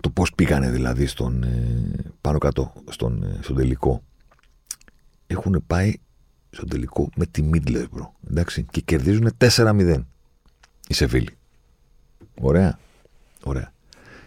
το 0.00 0.10
πώς 0.10 0.32
πήγανε 0.34 0.70
δηλαδή 0.70 1.06
στον, 1.06 1.42
ε, 1.42 2.12
πάνω 2.20 2.38
κάτω 2.38 2.72
στον, 2.90 3.22
ε, 3.22 3.38
στον 3.42 3.56
τελικό. 3.56 4.02
Έχουν 5.26 5.64
πάει 5.66 5.94
στον 6.50 6.68
τελικό 6.68 7.08
με 7.16 7.26
τη 7.26 7.50
Middlesbrough. 7.52 8.10
Εντάξει. 8.30 8.66
Και 8.70 8.80
κερδίζουν 8.80 9.36
4-0 9.38 10.04
η 10.88 10.94
Σεβίλη. 10.94 11.36
Ωραία. 12.40 12.78
Ωραία. 13.42 13.72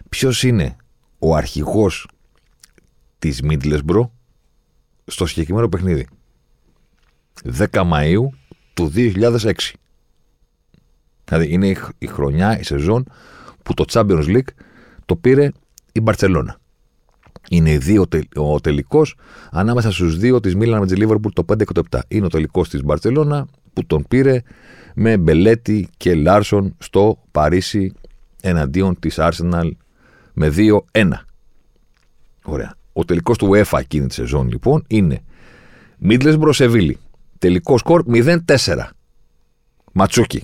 Ποιος 0.10 0.44
είναι 0.44 0.76
ο 1.20 1.36
αρχηγός 1.36 2.08
της 3.20 3.42
Μίντλεσμπρο 3.42 4.12
στο 5.06 5.26
συγκεκριμένο 5.26 5.70
παιχνίδι; 5.70 6.08
10 7.58 7.68
Μαΐου 7.72 8.28
του 8.74 8.92
2006. 8.96 9.52
Δηλαδή 11.26 11.52
είναι 11.52 11.76
η 11.98 12.08
χρονιά, 12.08 12.60
η 12.60 12.64
σεζόν 12.64 13.12
που 13.64 13.74
το 13.74 13.86
Champions 13.88 14.26
League 14.26 14.54
το 15.06 15.16
πήρε 15.16 15.52
η 15.92 16.02
Μπαρσελόνα. 16.02 16.60
Είναι 17.50 17.78
δύο, 17.78 18.06
ο 18.36 18.60
τελικός 18.60 19.16
ανάμεσα 19.52 19.92
στους 19.92 20.18
δύο 20.18 20.40
της 20.40 20.56
Μίλαν 20.56 20.80
με 20.80 20.88
τη 20.88 20.96
Λίβερπουλ 20.96 21.32
το 21.34 21.46
5 21.54 21.58
και 21.66 21.74
το 21.74 21.84
7. 21.92 22.00
Είναι 22.08 22.26
ο 22.26 22.30
τελικός 22.30 22.70
της 22.70 22.84
Μπαρσελόνα 22.84 23.48
που 23.74 23.86
τον 23.86 24.06
πήρε 24.08 24.42
με 24.96 25.18
Μπελέτη 25.18 25.88
και 25.98 26.16
Λάρσον 26.16 26.76
στο 26.78 27.20
Παρίσι 27.32 27.94
εναντίον 28.42 29.00
της 29.00 29.16
Arsenal 29.20 29.70
με 30.34 30.54
2-1. 30.58 31.10
Ωραία. 32.44 32.76
Ο 32.94 33.06
τελικός 33.06 33.38
του 33.38 33.50
UEFA 33.52 33.80
εκείνη 33.80 34.08
τη 34.08 34.14
σεζόν 34.14 34.48
λοιπόν 34.48 34.84
είναι 34.88 35.24
Μίντλεσμπρο 35.98 36.54
Σεβίλη. 36.54 36.98
Τελικό 37.40 37.78
σκορ 37.78 38.04
0-4. 38.08 38.38
Ματσούκι. 39.92 40.44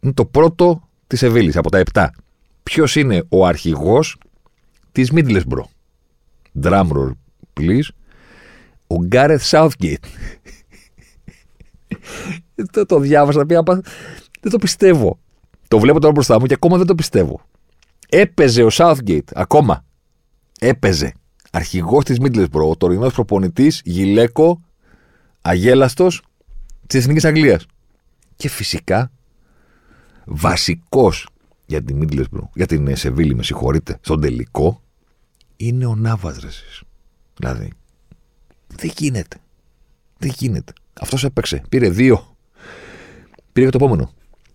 Είναι 0.00 0.12
το 0.12 0.24
πρώτο 0.24 0.88
της 1.06 1.18
Σεβίλης 1.18 1.56
από 1.56 1.70
τα 1.70 1.82
7. 1.92 2.06
Ποιος 2.62 2.96
είναι 2.96 3.24
ο 3.28 3.46
αρχηγός 3.46 4.16
της 4.92 5.10
Μίντλεσμπρο. 5.10 5.68
Drumroll, 6.62 7.12
please. 7.60 7.88
Ο 8.86 8.96
Γκάρεθ 8.96 9.42
Southgate 9.50 10.06
το, 12.70 12.86
το 12.86 12.98
διάβασα, 12.98 13.46
πια, 13.46 13.62
δεν 14.40 14.52
το 14.52 14.58
πιστεύω. 14.58 15.18
Το 15.68 15.78
βλέπω 15.78 16.00
τώρα 16.00 16.12
μπροστά 16.12 16.40
μου 16.40 16.46
και 16.46 16.54
ακόμα 16.54 16.76
δεν 16.76 16.86
το 16.86 16.94
πιστεύω. 16.94 17.40
Έπαιζε 18.08 18.62
ο 18.62 18.68
Southgate, 18.72 19.32
ακόμα. 19.34 19.84
Έπαιζε. 20.60 21.12
Αρχηγός 21.52 22.04
της 22.04 22.16
Middlesbrough, 22.20 22.68
ο 22.70 22.76
τωρινός 22.76 23.12
προπονητής, 23.12 23.80
γυλαίκο, 23.84 24.60
αγέλαστος 25.42 26.22
της 26.86 27.00
Εθνικής 27.00 27.24
Αγγλίας. 27.24 27.66
Και 28.36 28.48
φυσικά 28.48 29.10
βασικός 30.24 31.28
για 31.66 31.82
την 31.82 32.02
Middlesbrough, 32.02 32.48
για 32.54 32.66
την 32.66 32.96
Σεβίλη, 32.96 33.34
με 33.34 33.42
συγχωρείτε, 33.42 33.98
στον 34.00 34.20
τελικό, 34.20 34.82
είναι 35.56 35.86
ο 35.86 35.94
Νάβαζ. 35.94 36.44
Δηλαδή, 37.36 37.72
δεν 38.66 38.92
γίνεται. 38.96 39.36
Δεν 40.18 40.32
γίνεται. 40.36 40.72
Αυτός 41.00 41.24
έπαιξε. 41.24 41.62
Πήρε 41.68 41.88
δύο. 41.88 42.36
Πήρε 43.52 43.66
και 43.66 43.78
το 43.78 43.84
επόμενο. 43.84 44.10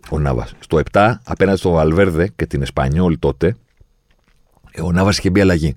Ο 0.09 0.19
Νάβα. 0.19 0.47
Στο 0.59 0.81
7, 0.91 1.13
απέναντι 1.23 1.57
στο 1.57 1.71
Βαλβέρδε 1.71 2.27
και 2.35 2.45
την 2.45 2.61
Εσπανιόλ 2.61 3.19
τότε, 3.19 3.55
ο 4.83 4.91
Νάβα 4.91 5.09
είχε 5.09 5.29
μπει 5.29 5.41
αλλαγή. 5.41 5.75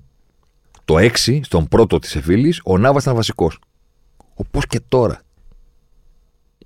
Το 0.85 0.95
6, 0.97 1.39
στον 1.43 1.67
πρώτο 1.67 1.99
της 1.99 2.15
Εφήλης, 2.15 2.61
ο 2.63 2.77
Νάβα 2.77 2.99
ήταν 3.01 3.15
βασικός. 3.15 3.59
Όπως 4.33 4.67
και 4.67 4.79
τώρα. 4.87 5.21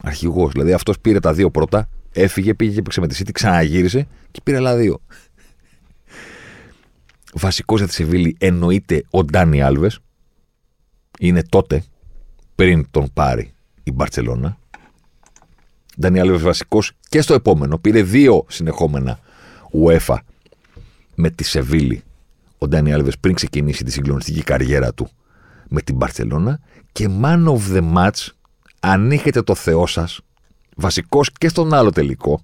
Αρχηγός. 0.01 0.51
Δηλαδή 0.51 0.73
αυτός 0.73 0.99
πήρε 0.99 1.19
τα 1.19 1.33
δύο 1.33 1.51
πρώτα, 1.51 1.89
έφυγε, 2.11 2.53
πήγε 2.53 2.71
και 2.71 2.79
έπαιξε 2.79 2.99
με 2.99 3.07
τη 3.07 3.23
City, 3.23 3.31
ξαναγύρισε 3.31 4.07
και 4.31 4.41
πήρε 4.43 4.57
άλλα 4.57 4.75
δύο. 4.75 5.01
Βασικός 7.37 7.79
για 7.79 7.87
τη 7.87 7.93
Σεβίλη 7.93 8.35
εννοείται 8.39 9.03
ο 9.09 9.23
Ντάνι 9.23 9.61
Άλβες. 9.61 9.99
Είναι 11.19 11.43
τότε, 11.43 11.83
πριν 12.55 12.87
τον 12.91 13.09
πάρει 13.13 13.53
η 13.83 13.91
Μπαρσελόνα. 13.91 14.57
Ντανιέλ 15.99 16.37
βασικός 16.37 16.91
και 17.09 17.21
στο 17.21 17.33
επόμενο. 17.33 17.77
Πήρε 17.77 18.03
δύο 18.03 18.45
συνεχόμενα 18.49 19.19
UEFA 19.83 20.17
με 21.15 21.29
τη 21.29 21.43
Σεβίλη. 21.43 22.03
Ο 22.57 22.67
Ντάνι 22.67 22.93
Άλβες 22.93 23.17
πριν 23.17 23.35
ξεκινήσει 23.35 23.83
τη 23.83 23.91
συγκλονιστική 23.91 24.41
καριέρα 24.43 24.93
του 24.93 25.09
με 25.67 25.81
την 25.81 25.95
Μπαρσελόνα 25.95 26.59
και 26.91 27.09
man 27.21 27.45
of 27.45 27.59
the 27.73 27.93
match, 27.93 28.27
αν 28.79 29.11
είχετε 29.11 29.41
το 29.41 29.55
Θεό 29.55 29.85
σας, 29.87 30.19
βασικός 30.75 31.31
και 31.31 31.47
στον 31.47 31.73
άλλο 31.73 31.91
τελικό, 31.91 32.41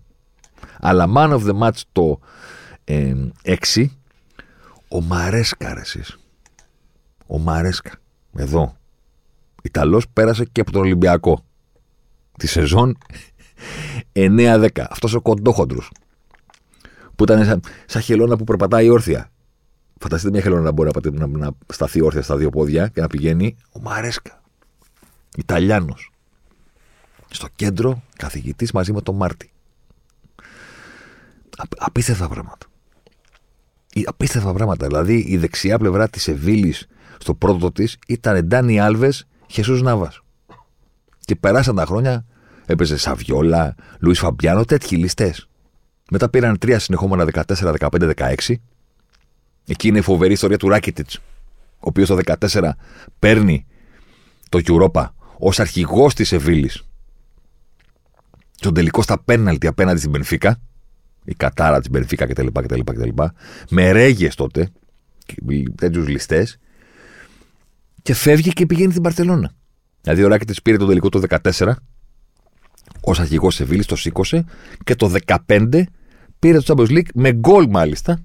αλλά 0.79 1.07
man 1.15 1.39
of 1.39 1.41
the 1.45 1.59
match 1.59 1.81
το 1.91 2.19
ε, 2.83 3.13
6, 3.73 3.85
ο 4.93 5.01
Μαρέσκα, 5.01 5.73
ρε 5.73 5.79
εσείς. 5.79 6.17
Ο 7.27 7.39
Μαρέσκα. 7.39 7.91
Εδώ. 8.35 8.77
Ιταλός 9.63 10.05
πέρασε 10.13 10.45
και 10.45 10.61
από 10.61 10.71
τον 10.71 10.81
Ολυμπιακό. 10.81 11.45
Τη 12.37 12.47
σεζόν 12.47 12.97
9-10. 14.13 14.67
Αυτός 14.89 15.13
ο 15.13 15.21
κοντόχοντρος. 15.21 15.91
Που 17.15 17.23
ήταν 17.23 17.45
σαν, 17.45 17.61
σαν 17.85 18.01
χελώνα 18.01 18.37
που 18.37 18.43
περπατάει 18.43 18.89
όρθια. 18.89 19.31
Φανταστείτε 19.99 20.31
μια 20.31 20.41
χελώνα 20.41 20.61
να 20.61 20.71
μπορεί 20.71 20.91
να, 21.03 21.27
να, 21.27 21.37
να 21.37 21.51
σταθεί 21.73 22.01
όρθια 22.01 22.21
στα 22.21 22.37
δύο 22.37 22.49
πόδια 22.49 22.87
και 22.87 23.01
να 23.01 23.07
πηγαίνει. 23.07 23.55
Ο 23.71 23.79
Μαρέσκα. 23.79 24.41
Ιταλιάνος. 25.37 26.11
Στο 27.29 27.47
κέντρο 27.55 28.03
καθηγητής 28.17 28.71
μαζί 28.71 28.93
με 28.93 29.01
τον 29.01 29.15
Μάρτι. 29.15 29.51
Α- 31.57 31.67
απίστευτα 31.77 32.27
πράγματα. 32.27 32.65
Ε, 33.93 34.01
Απίστευτα 34.05 34.53
πράγματα. 34.53 34.87
Δηλαδή 34.87 35.25
η 35.27 35.37
δεξιά 35.37 35.77
πλευρά 35.77 36.09
της 36.09 36.23
Σεβίλη 36.23 36.75
στο 37.17 37.35
πρώτο 37.35 37.71
της 37.71 37.97
ήταν 38.07 38.45
Ντάνι 38.47 38.79
Άλβες, 38.79 39.27
Χεσούς 39.47 39.81
Νάβα. 39.81 40.13
Και 41.25 41.35
περάσαν 41.35 41.75
τα 41.75 41.85
χρόνια, 41.85 42.25
έπαιζε 42.65 42.97
Σαβιόλα, 42.97 43.75
Λουίς 43.99 44.19
Φαμπιάνο, 44.19 44.65
τέτοιοι 44.65 44.95
ληστές. 44.95 45.47
Μετά 46.11 46.29
πήραν 46.29 46.57
τρία 46.57 46.79
συνεχόμενα 46.79 47.25
14, 47.33 47.73
15, 47.79 48.13
16. 48.15 48.53
Εκεί 49.65 49.87
είναι 49.87 49.97
η 49.97 50.01
φοβερή 50.01 50.33
ιστορία 50.33 50.57
του 50.57 50.69
Ράκιτιτ, 50.69 51.09
ο 51.13 51.19
οποίος 51.79 52.07
το 52.07 52.19
14 52.51 52.69
παίρνει 53.19 53.65
το 54.49 54.59
Europa 54.63 55.09
ως 55.37 55.59
αρχηγός 55.59 56.13
της 56.13 56.27
Σεβίλη. 56.27 56.71
Τον 58.59 58.73
τελικός 58.73 59.03
στα 59.03 59.19
πέναλτι 59.19 59.67
απέναντι 59.67 59.99
στην 59.99 60.11
Μπενφίκα 60.11 60.59
η 61.23 61.33
κατάρα 61.33 61.79
της 61.79 61.89
Μπενφίκα 61.89 62.25
κτλ. 62.25 62.47
κτλ, 62.47 62.79
κτλ 62.79 63.09
με 63.69 63.91
ρέγες 63.91 64.35
τότε, 64.35 64.69
τέτοιους 65.75 66.07
ληστές, 66.07 66.59
και 68.01 68.13
φεύγει 68.13 68.53
και 68.53 68.65
πηγαίνει 68.65 68.91
στην 68.91 69.03
Παρσελώνα. 69.03 69.51
Δηλαδή 70.01 70.23
ο 70.23 70.27
Ράκη 70.27 70.61
πήρε 70.61 70.77
το 70.77 70.85
τελικό 70.85 71.09
το 71.09 71.21
14 71.59 71.73
ως 73.01 73.19
αρχηγός 73.19 73.55
Σεβίλης, 73.55 73.85
το 73.85 73.95
σήκωσε 73.95 74.45
και 74.83 74.95
το 74.95 75.13
15 75.47 75.83
πήρε 76.39 76.59
το 76.59 76.73
Champions 76.77 76.89
League 76.89 77.07
με 77.13 77.31
γκολ 77.31 77.65
μάλιστα. 77.69 78.21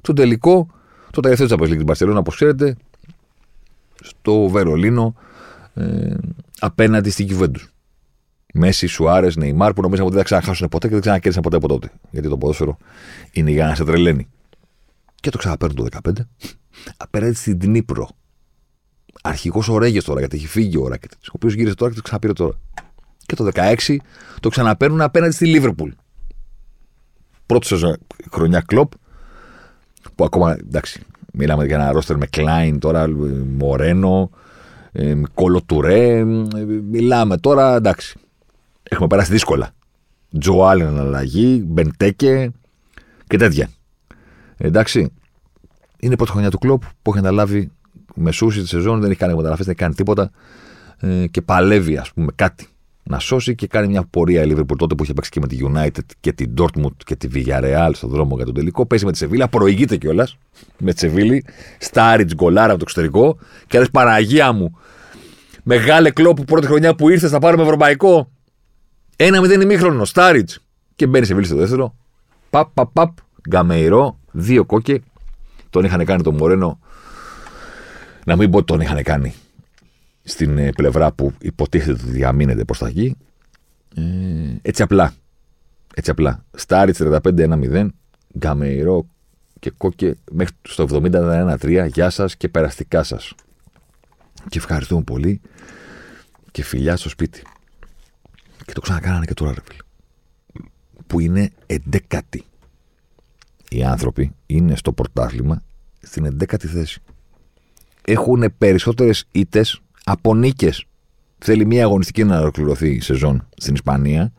Το 0.00 0.12
τελικό, 0.12 0.66
το 1.10 1.20
τελευταίο 1.20 1.46
Champions 1.50 1.62
League 1.62 1.72
στην 1.72 1.84
Παρσελώνα, 1.84 2.18
όπως 2.18 2.34
ξέρετε, 2.34 2.76
στο 4.02 4.48
Βερολίνο 4.48 5.14
ε, 5.74 6.14
απέναντι 6.58 7.10
στην 7.10 7.28
Juventus. 7.30 7.66
Μέση, 8.54 8.86
Σουάρες, 8.86 9.36
Νεϊμάρ 9.36 9.72
που 9.72 9.80
νομίζαμε 9.82 10.06
ότι 10.06 10.16
δεν 10.16 10.24
θα 10.26 10.28
ξαναχάσουν 10.34 10.68
ποτέ 10.68 10.86
και 10.86 10.92
δεν 10.92 11.02
ξανακέρδισαν 11.02 11.42
ποτέ 11.42 11.56
από 11.56 11.68
τότε. 11.68 11.90
Γιατί 12.10 12.28
το 12.28 12.38
ποδόσφαιρο 12.38 12.76
είναι 13.32 13.50
για 13.50 13.66
να 13.66 13.74
σε 13.74 13.84
τρελαίνει. 13.84 14.28
Και 15.14 15.30
το 15.30 15.38
ξαναπαίρνουν 15.38 15.76
το 15.76 15.98
15 16.10 16.12
απέναντι 16.96 17.34
στην 17.34 17.58
Τνίπρο. 17.58 18.08
Αρχικός 19.22 19.68
ο 19.68 19.78
Ρέγε 19.78 20.02
τώρα, 20.02 20.18
γιατί 20.18 20.36
έχει 20.36 20.46
φύγει 20.46 20.76
ο 20.76 20.88
Ράκετ, 20.88 21.12
ο 21.12 21.30
οποίος 21.32 21.54
γύρισε 21.54 21.74
τώρα 21.74 21.90
και 21.90 21.96
το 21.96 22.02
ξαναπήρε 22.02 22.32
τώρα. 22.32 22.52
Και 23.26 23.34
το 23.34 23.48
16 23.54 23.96
το 24.40 24.48
ξαναπαίρνουν 24.48 25.00
απέναντι 25.00 25.32
στη 25.34 25.46
Λίβερπουλ. 25.46 25.90
Πρώτη 27.46 27.66
σεζόν 27.66 27.96
χρονιά 28.32 28.60
κλοπ, 28.60 28.92
που 30.14 30.24
ακόμα 30.24 30.56
εντάξει, 30.60 31.02
μιλάμε 31.32 31.64
για 31.66 31.74
ένα 31.74 31.92
ρόστερ 31.92 32.16
με 32.16 32.26
Κλάιν 32.26 32.78
τώρα, 32.78 33.08
Μορένο, 33.58 34.30
ε, 34.92 35.14
Κόλο 35.34 35.62
Τουρέ. 35.62 36.18
ε, 36.18 36.24
Μιλάμε 36.90 37.36
τώρα, 37.36 37.74
εντάξει. 37.76 38.18
Έχουμε 38.88 39.06
περάσει 39.06 39.32
δύσκολα. 39.32 39.70
Τζοάλεν 40.38 40.98
αλλαγή, 40.98 41.64
Μπεντέκε 41.66 42.52
και 43.26 43.36
τέτοια. 43.36 43.70
Εντάξει. 44.56 45.12
Είναι 46.00 46.12
η 46.12 46.16
πρώτη 46.16 46.30
χρονιά 46.30 46.50
του 46.50 46.58
κλοπ 46.58 46.82
που 47.02 47.10
έχει 47.10 47.18
αναλάβει 47.18 47.70
μεσούση 48.14 48.60
τη 48.60 48.68
σεζόν, 48.68 49.00
δεν 49.00 49.10
έχει 49.10 49.18
κάνει 49.18 49.34
μεταγραφές, 49.34 49.64
δεν 49.64 49.74
έχει 49.74 49.84
κάνει 49.84 49.94
τίποτα 49.94 50.30
ε, 51.00 51.26
και 51.26 51.42
παλεύει, 51.42 51.96
ας 51.96 52.12
πούμε, 52.12 52.32
κάτι 52.34 52.66
να 53.02 53.18
σώσει 53.18 53.54
και 53.54 53.66
κάνει 53.66 53.88
μια 53.88 54.02
πορεία 54.02 54.42
η 54.42 54.52
Liverpool 54.52 54.76
τότε 54.78 54.94
που 54.94 55.02
είχε 55.02 55.12
παίξει 55.12 55.30
και 55.30 55.40
με 55.40 55.46
τη 55.46 55.58
United 55.62 56.04
και 56.20 56.32
την 56.32 56.54
Dortmund 56.58 56.96
και 57.04 57.16
τη 57.16 57.28
Villarreal 57.34 57.90
στον 57.92 58.10
δρόμο 58.10 58.36
για 58.36 58.44
τον 58.44 58.54
τελικό. 58.54 58.86
Παίζει 58.86 59.04
με 59.04 59.12
τη 59.12 59.18
Σεβίλη, 59.18 59.44
προηγείται 59.50 59.96
κιόλας 59.96 60.36
με 60.78 60.92
τη 60.92 60.98
Σεβίλη, 60.98 61.44
Στάριτ 61.78 62.34
γκολάρα 62.34 62.68
από 62.68 62.78
το 62.78 62.84
εξωτερικό 62.88 63.38
και 63.66 63.78
λες 63.78 63.90
Παναγία 63.90 64.52
μου, 64.52 64.78
μεγάλε 65.62 66.10
κλόπ 66.10 66.44
πρώτη 66.44 66.66
χρονιά 66.66 66.94
που 66.94 67.08
ήρθες 67.08 67.32
να 67.32 67.38
πάρουμε 67.38 67.62
ευρωπαϊκό. 67.62 68.30
Ένα 69.20 69.40
μηδέν 69.40 69.60
ημίχρονο, 69.60 70.04
Στάριτ. 70.04 70.50
Και 70.96 71.06
μπαίνει 71.06 71.24
σε 71.24 71.30
Σεβίλη 71.30 71.46
στο 71.46 71.56
δεύτερο. 71.56 71.94
Παπ, 72.50 72.70
παπ, 72.74 72.90
παπ, 72.92 73.16
γκαμεϊρό, 73.48 74.18
δύο 74.32 74.64
κόκε. 74.64 75.02
Τον 75.70 75.84
είχαν 75.84 76.04
κάνει 76.04 76.22
τον 76.22 76.34
Μορένο. 76.34 76.80
Να 78.24 78.36
μην 78.36 78.50
πω 78.50 78.56
ότι 78.56 78.66
τον 78.66 78.80
είχαν 78.80 79.02
κάνει 79.02 79.34
στην 80.22 80.58
ε, 80.58 80.70
πλευρά 80.70 81.12
που 81.12 81.32
υποτίθεται 81.40 81.92
ότι 82.02 82.10
διαμείνεται 82.10 82.64
προς 82.64 82.78
τα 82.78 82.88
γη. 82.88 83.16
Ε, 83.94 84.02
έτσι 84.62 84.82
απλά. 84.82 85.12
Έτσι 85.94 86.10
απλά. 86.10 86.44
Στάριτ 86.54 86.96
35-1-0, 87.00 87.88
Γκαμεϊρό 88.38 89.06
και 89.58 89.70
κόκε 89.76 90.16
μέχρι 90.30 90.54
στο 90.62 90.86
70-1-3. 90.90 91.88
Γεια 91.92 92.10
σας 92.10 92.36
και 92.36 92.48
περαστικά 92.48 93.02
σας. 93.02 93.34
Και 94.48 94.58
ευχαριστούμε 94.58 95.02
πολύ 95.02 95.40
και 96.50 96.62
φιλιά 96.62 96.96
στο 96.96 97.08
σπίτι. 97.08 97.42
Και 98.68 98.74
το 98.74 98.80
ξανακάνανε 98.80 99.24
και 99.24 99.34
τώρα, 99.34 99.52
ρε 99.54 99.60
φίλε. 99.64 99.82
Που 101.06 101.20
είναι 101.20 101.50
εντέκατη. 101.66 102.44
Οι 103.70 103.84
άνθρωποι 103.84 104.34
είναι 104.46 104.76
στο 104.76 104.92
πρωτάθλημα 104.92 105.62
στην 106.00 106.24
εντέκατη 106.24 106.66
θέση. 106.66 107.02
Έχουν 108.04 108.54
περισσότερες 108.58 109.24
ήττες 109.32 109.80
από 110.04 110.34
νίκες. 110.34 110.84
Θέλει 111.38 111.66
μια 111.66 111.84
αγωνιστική 111.84 112.24
να 112.24 112.40
ολοκληρωθεί 112.40 112.90
η 112.90 113.00
σεζόν 113.00 113.48
στην 113.56 113.74
Ισπανία. 113.74 114.32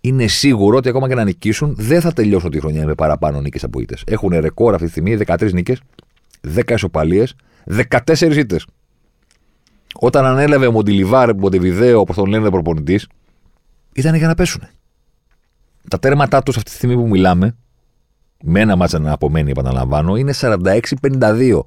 Είναι 0.00 0.26
σίγουρο 0.26 0.76
ότι 0.76 0.88
ακόμα 0.88 1.08
και 1.08 1.14
να 1.14 1.24
νικήσουν 1.24 1.74
δεν 1.78 2.00
θα 2.00 2.12
τελειώσουν 2.12 2.50
τη 2.50 2.60
χρονιά 2.60 2.86
με 2.86 2.94
παραπάνω 2.94 3.40
νίκες 3.40 3.64
από 3.64 3.80
ήττες. 3.80 4.02
Έχουν 4.06 4.30
ρεκόρ 4.30 4.74
αυτή 4.74 4.84
τη 4.84 4.90
στιγμή 4.90 5.16
13 5.26 5.52
νίκες, 5.52 5.80
10 6.54 6.74
ισοπαλίες, 6.74 7.34
14 7.64 8.36
ήττες. 8.36 8.66
Όταν 9.94 10.24
ανέλαβε 10.24 10.66
ο 10.66 10.72
Μοντιλιβάρ, 10.72 11.34
Μοντεβιδέο, 11.34 12.00
όπως 12.00 12.16
τον 12.16 12.26
λένε 12.26 12.50
προπονητής, 12.50 13.06
ήταν 14.00 14.14
για 14.14 14.26
να 14.26 14.34
πέσουν. 14.34 14.62
Τα 15.88 15.98
τέρματά 15.98 16.42
τους 16.42 16.56
αυτή 16.56 16.70
τη 16.70 16.76
στιγμή 16.76 16.94
που 16.94 17.08
μιλάμε, 17.08 17.56
με 18.42 18.60
ένα 18.60 18.76
μάτσα 18.76 18.98
να 18.98 19.12
απομένει, 19.12 19.50
επαναλαμβάνω, 19.50 20.16
είναι 20.16 20.34
46-52. 20.40 21.60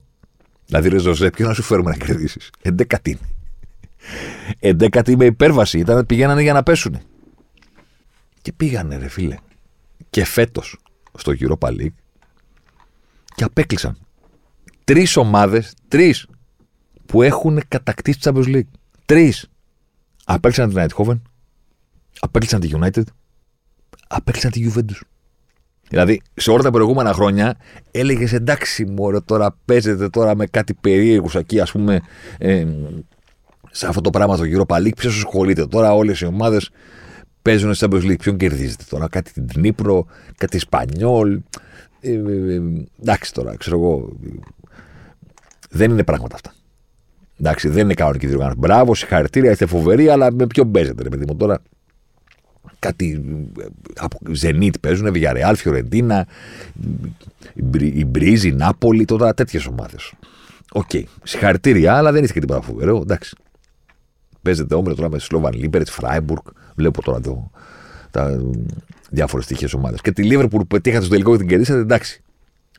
Δηλαδή, 0.65 0.89
ρε 0.89 0.97
Ζωζέ, 0.97 1.29
ποιο 1.29 1.47
να 1.47 1.53
σου 1.53 1.61
φέρουμε 1.63 1.89
να 1.89 2.05
κερδίσεις; 2.05 2.49
Εντέκατη 2.61 3.09
είναι. 3.09 3.29
Εντέκατη 4.59 5.15
με 5.17 5.25
υπέρβαση. 5.25 5.79
Ήταν 5.79 5.97
ότι 5.97 6.05
πηγαίνανε 6.05 6.41
για 6.41 6.53
να 6.53 6.63
πέσουν. 6.63 6.99
Και 8.41 8.51
πήγανε, 8.51 8.97
ρε 8.97 9.07
φίλε. 9.07 9.37
Και 10.09 10.25
φέτος 10.25 10.77
στο 11.17 11.33
Europa 11.39 11.67
League 11.67 11.93
και 13.35 13.43
απέκλεισαν. 13.43 13.97
Τρεις 14.83 15.17
ομάδες, 15.17 15.73
τρεις 15.87 16.27
που 17.05 17.21
έχουν 17.21 17.61
κατακτήσει 17.67 18.19
τη 18.19 18.29
Champions 18.29 18.55
League. 18.55 18.71
Τρεις. 19.05 19.49
Απέκλεισαν 20.25 20.69
την 20.69 20.85
Eindhoven, 20.87 21.21
απέκλεισαν 22.19 22.59
τη 22.59 22.69
United, 22.73 23.03
απέκλεισαν 24.07 24.51
τη 24.51 24.71
Juventus. 24.71 24.99
Δηλαδή, 25.89 26.21
σε 26.33 26.51
όλα 26.51 26.63
τα 26.63 26.71
προηγούμενα 26.71 27.13
χρόνια 27.13 27.57
έλεγες 27.91 28.33
εντάξει, 28.33 28.85
μωρέ, 28.85 29.19
τώρα 29.19 29.57
παίζετε 29.65 30.09
τώρα 30.09 30.35
με 30.35 30.45
κάτι 30.45 30.73
περίεργο 30.73 31.39
εκεί, 31.39 31.59
ας 31.59 31.71
πούμε, 31.71 32.01
ε, 32.37 32.65
σε 33.71 33.87
αυτό 33.87 34.01
το 34.01 34.09
πράγμα 34.09 34.35
στο 34.35 34.45
Europa 34.47 34.75
League. 34.77 34.95
Ποιος 34.95 35.15
ασχολείται 35.15 35.67
τώρα, 35.67 35.93
όλες 35.93 36.19
οι 36.19 36.25
ομάδες 36.25 36.69
παίζουν 37.41 37.73
σε 37.73 37.87
Champions 37.89 38.03
League. 38.03 38.19
Ποιον 38.19 38.37
κερδίζετε 38.37 38.83
τώρα, 38.89 39.07
κάτι 39.09 39.31
την 39.31 39.47
Νύπρο, 39.55 40.05
κάτι 40.37 40.59
Σπανιόλ. 40.59 41.41
Ε, 42.01 42.11
ε, 42.11 42.53
ε, 42.53 42.61
εντάξει 43.01 43.33
τώρα, 43.33 43.55
ξέρω 43.57 43.77
εγώ. 43.77 44.17
Δεν 45.69 45.91
είναι 45.91 46.03
πράγματα 46.03 46.35
αυτά. 46.35 46.53
Εντάξει, 47.39 47.69
δεν 47.69 47.83
είναι 47.83 47.93
κανονική 47.93 48.27
διοργάνωση. 48.27 48.57
Μπράβο, 48.57 48.95
συγχαρητήρια, 48.95 49.51
είστε 49.51 49.65
φοβεροί, 49.65 50.09
αλλά 50.09 50.33
με 50.33 50.47
ποιον 50.47 50.71
παίζετε, 50.71 51.03
ρε 51.03 51.09
παιδί 51.09 51.25
μου 51.27 51.35
τώρα. 51.35 51.61
Κάτι 52.81 53.23
από 53.95 54.17
Ζενίτ 54.31 54.75
παίζουν, 54.77 55.11
Villarreal, 55.13 55.53
Φιωρεντίνα, 55.55 56.27
η 57.93 58.05
Μπριζ, 58.05 58.47
η 58.47 58.51
Νάπολη, 58.51 59.05
τώρα 59.05 59.33
τέτοιες 59.33 59.65
ομάδες. 59.65 60.13
Ok. 60.71 60.89
Okay. 60.93 61.03
Συγχαρητήρια, 61.23 61.95
αλλά 61.95 62.11
δεν 62.11 62.21
είστε 62.23 62.33
και 62.33 62.39
τίποτα 62.39 62.61
φοβερό. 62.61 62.97
Εντάξει. 63.01 63.35
Παίζετε 64.41 64.75
όμιλο 64.75 64.95
τώρα 64.95 65.09
με 65.09 65.19
Σλόβαν 65.19 65.53
Λίμπερετς, 65.53 65.87
Φράιμπουργκ. 65.89 66.45
Βλέπω 66.75 67.01
τώρα 67.01 67.17
εδώ 67.17 67.51
τα 68.11 68.41
διάφορες 69.09 69.45
τυχαίες 69.45 69.73
ομάδες. 69.73 70.01
Και 70.01 70.11
τη 70.11 70.23
Λίβερπουλ 70.23 70.61
που 70.61 70.67
πετύχατε 70.67 71.01
στο 71.01 71.11
τελικό 71.11 71.31
και 71.31 71.37
την 71.37 71.47
κερδίσατε, 71.47 71.79
εντάξει. 71.79 72.21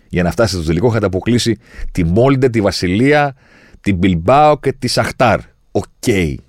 Για 0.08 0.22
να 0.22 0.30
φτάσετε 0.30 0.58
στο 0.58 0.66
τελικό 0.66 0.86
είχατε 0.86 1.06
αποκλείσει 1.06 1.58
τη 1.92 2.04
Μόλντε, 2.04 2.48
τη 2.48 2.60
Βασιλεία, 2.60 3.36
την 3.80 3.96
Μπιλμπάο 3.96 4.58
και 4.58 4.72
τη 4.72 4.88
Σαχτάρ. 4.88 5.40
Οκ, 5.70 5.84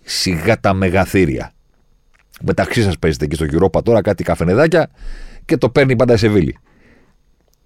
σιγά 0.04 0.60
τα 0.60 0.74
μεγαθήρια. 0.74 1.53
Μεταξύ 2.42 2.82
σας 2.84 3.00
παίζετε 3.00 3.26
εκεί 3.26 3.36
στο 3.36 3.46
Europa 3.52 3.84
τώρα 3.84 4.02
κάτι 4.02 4.24
καφενεδάκια 4.24 4.90
και 5.46 5.58
το 5.58 5.70
παίρνει 5.70 5.96
πάντα 5.96 6.14
η 6.14 6.18
Σεβίλη. 6.18 6.58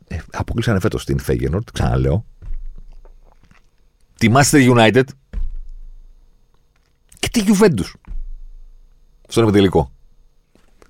Ε, 0.08 0.18
αποκλείσανε 0.32 0.80
φέτος 0.80 1.06
την 1.06 1.20
Φέγενορτ, 1.20 1.68
ξαναλέω. 1.74 2.26
Τη 4.18 4.32
Manchester 4.34 4.76
United 4.76 5.04
και 7.20 7.30
τη 7.30 7.44
Juventus. 7.48 7.92
Στον 9.28 9.44
ημιτελικό. 9.44 9.92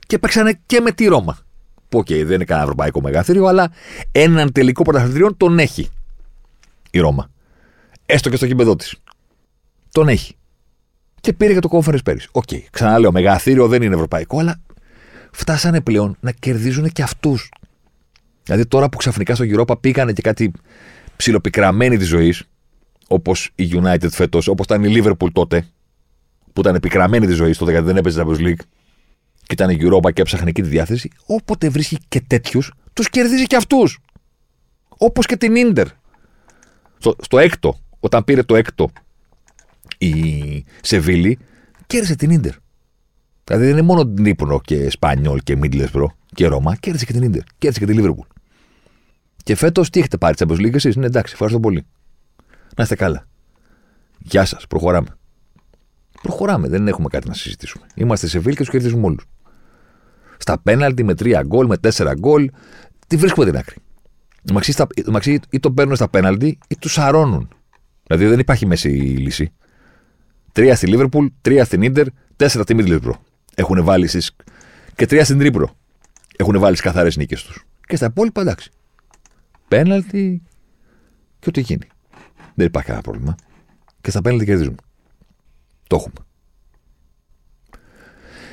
Και 0.07 0.19
παίξανε 0.19 0.59
και 0.65 0.79
με 0.79 0.91
τη 0.91 1.05
Ρώμα. 1.05 1.37
Που, 1.89 1.97
οκ, 1.97 2.07
δεν 2.07 2.31
είναι 2.31 2.43
κανένα 2.43 2.65
ευρωπαϊκό 2.65 3.01
μεγαθήριο, 3.01 3.45
αλλά 3.45 3.71
έναν 4.11 4.51
τελικό 4.51 4.83
πρωταθλητριών 4.83 5.37
τον 5.37 5.59
έχει 5.59 5.89
η 6.91 6.99
Ρώμα. 6.99 7.29
Έστω 8.05 8.29
και 8.29 8.35
στο 8.35 8.47
γήπεδό 8.47 8.75
της. 8.75 8.95
Τον 9.91 10.07
έχει. 10.07 10.35
Και 11.21 11.33
πήρε 11.33 11.51
για 11.51 11.61
το 11.61 11.69
conference 11.71 12.03
πέρυσι. 12.03 12.27
Ok, 12.31 12.43
okay. 12.51 12.61
ξαναλέω, 12.71 13.11
μεγαθήριο 13.11 13.67
δεν 13.67 13.81
είναι 13.81 13.95
ευρωπαϊκό, 13.95 14.39
αλλά 14.39 14.59
φτάσανε 15.31 15.81
πλέον 15.81 16.17
να 16.19 16.31
κερδίζουν 16.31 16.89
και 16.89 17.01
αυτούς. 17.01 17.51
Δηλαδή 18.43 18.65
τώρα 18.65 18.89
που 18.89 18.97
ξαφνικά 18.97 19.35
στο 19.35 19.45
Europa 19.47 19.79
πήγανε 19.81 20.13
και 20.13 20.21
κάτι 20.21 20.51
ψιλοπικραμένοι 21.15 21.97
της 21.97 22.07
ζωής, 22.07 22.43
όπως 23.07 23.49
η 23.55 23.69
United 23.73 24.09
φέτος, 24.09 24.47
όπως 24.47 24.65
ήταν 24.65 24.83
η 24.83 24.93
Liverpool 24.95 25.31
τότε, 25.31 25.67
που 26.53 26.61
ήταν 26.61 26.75
επικραμένη 26.75 27.27
της 27.27 27.35
ζωής 27.35 27.57
τότε 27.57 27.71
γιατί 27.71 27.85
δεν 27.85 27.97
έπαιζε 27.97 28.23
Champions 28.23 28.39
League, 28.39 28.61
και 29.47 29.53
ήταν 29.53 29.69
η 29.69 29.77
Europa 29.81 30.13
και 30.13 30.21
έψαχνε 30.21 30.49
εκεί 30.49 30.61
τη 30.61 30.67
διάθεση, 30.67 31.09
όποτε 31.25 31.69
βρίσκει 31.69 31.97
και 32.07 32.21
τέτοιους, 32.21 32.73
τους 32.93 33.09
κερδίζει 33.09 33.45
και 33.45 33.55
αυτούς. 33.55 33.99
Όπως 34.87 35.25
και 35.25 35.37
την 35.37 35.71
ντερ. 35.71 35.87
Στο, 36.97 37.15
στο 37.21 37.37
έκτο, 37.37 37.77
όταν 37.99 38.23
πήρε 38.23 38.43
το 38.43 38.55
έκτο 38.55 38.89
η 39.97 40.65
Σεβίλη, 40.81 41.39
κέρδισε 41.87 42.15
την 42.15 42.39
ντερ. 42.39 42.53
Δηλαδή 43.43 43.65
δεν 43.65 43.73
είναι 43.73 43.81
μόνο 43.81 44.07
την 44.07 44.23
Νύπρο 44.23 44.61
και 44.63 44.89
Σπανιόλ 44.89 45.39
και 45.39 45.55
Μίτλεσπρο 45.55 46.15
και 46.33 46.47
Ρώμα, 46.47 46.75
κέρδισε 46.75 47.05
και 47.05 47.13
την 47.13 47.31
ντερ. 47.31 47.41
Κέρδισε 47.57 47.79
και 47.79 47.85
την 47.85 47.95
Λίβερπουλ. 47.95 48.27
Και 49.43 49.55
φέτος 49.55 49.89
τι 49.89 49.99
έχετε 49.99 50.17
πάρει, 50.17 50.35
Champions 50.37 50.59
League 50.59 50.73
εσείς; 50.73 50.95
Ναι, 50.95 51.05
εντάξει, 51.05 51.33
ευχαριστώ 51.33 51.59
πολύ. 51.59 51.85
Να 52.75 52.83
είστε 52.83 52.95
καλά. 52.95 53.27
Γεια 54.19 54.45
σας, 54.45 54.67
προχωράμε. 54.67 55.07
Προχωράμε, 56.21 56.67
δεν 56.67 56.87
έχουμε 56.87 57.07
κάτι 57.07 57.27
να 57.27 57.33
συζητήσουμε. 57.33 57.85
Είμαστε 57.95 58.27
η 58.27 58.39
Σεβίλη 58.39 58.53
και 58.53 58.59
τους 58.59 58.69
κερδίζουμε 58.69 59.05
όλους. 59.05 59.25
Στα 60.37 60.59
πέναλτι 60.59 61.03
με 61.03 61.15
τρία 61.15 61.43
γκολ, 61.43 61.67
με 61.67 61.77
τέσσερα 61.77 62.13
γκολ, 62.13 62.49
τι 63.07 63.15
βρίσκουμε 63.15 63.45
την 63.45 63.57
άκρη. 63.57 63.75
Μαξί 65.07 65.39
ή 65.49 65.59
το 65.59 65.71
παίρνουν 65.71 65.95
στα 65.95 66.09
πέναλτι 66.09 66.57
ή 66.67 66.75
τους 66.79 66.93
σαρώνουν. 66.93 67.49
Δηλαδή 68.07 68.25
δεν 68.25 68.39
υπάρχει 68.39 68.65
μέση 68.65 68.87
λύση. 68.89 69.53
Τρία 70.57 70.75
στη 70.75 70.87
Λίβερπουλ, 70.87 71.25
τρία 71.41 71.65
στην 71.65 71.91
Ίντερ, 71.91 72.07
τέσσερα 72.35 72.63
στη 72.63 72.73
Μίντλεσμπρο. 72.73 73.23
Έχουν 73.55 73.83
βάλει 73.83 74.03
εσείς 74.03 74.35
και 74.95 75.05
τρία 75.05 75.23
στην 75.23 75.39
Ντνίπρο. 75.39 75.75
Έχουν 76.37 76.59
βάλει 76.59 76.75
τι 76.75 76.81
καθαρές 76.81 77.17
νίκες 77.17 77.43
τους. 77.43 77.65
Και 77.87 77.95
στα 77.95 78.05
υπόλοιπα 78.05 78.41
εντάξει. 78.41 78.71
Πέναλτι 79.67 80.43
και 81.39 81.49
ό,τι 81.49 81.61
γίνει. 81.61 81.87
Δεν 82.55 82.65
υπάρχει 82.65 82.87
κανένα 82.87 83.03
πρόβλημα. 83.03 83.35
Και 84.01 84.09
στα 84.09 84.21
πέναλτι 84.21 84.45
κερδίζουμε. 84.45 84.75
Το 85.87 85.95
έχουμε. 85.95 86.25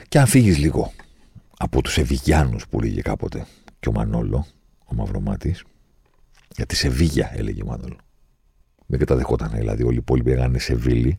Και 0.09 0.19
αν 0.19 0.27
φύγεις 0.27 0.59
λίγο 0.59 0.93
από 1.59 1.83
τους 1.83 1.99
Εβιγιάνους 1.99 2.69
που 2.69 2.81
λέγε 2.81 3.01
κάποτε 3.01 3.47
και 3.81 3.89
ο 3.89 3.93
Μανόλο, 3.93 4.47
ο 4.85 4.95
Μαυρομάτης, 4.95 5.65
γιατί 6.57 6.77
Σεβίγια 6.77 7.31
έλεγε 7.35 7.63
ο 7.63 7.67
Μανόλο. 7.67 7.97
Δεν 8.87 8.99
καταδεχόταν, 8.99 9.51
δηλαδή 9.55 9.83
όλοι 9.83 9.95
οι 9.95 9.99
υπόλοιποι 9.99 10.31
έγανε 10.31 10.59
Σεβίλη. 10.59 11.19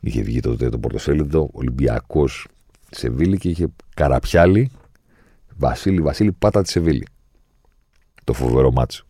Είχε 0.00 0.22
βγει 0.22 0.40
τότε 0.40 0.68
το 0.68 0.78
πορτοσέλιδο, 0.78 1.48
Ολυμπιακός 1.52 2.46
Σεβίλη 2.90 3.38
και 3.38 3.48
είχε 3.48 3.66
καραπιάλι 3.94 4.70
Βασίλη, 5.56 6.00
Βασίλη, 6.00 6.32
πάτα 6.32 6.62
τη 6.62 6.70
Σεβίλη. 6.70 7.06
Το 8.24 8.32
φοβερό 8.32 8.72
μάτσο. 8.72 9.06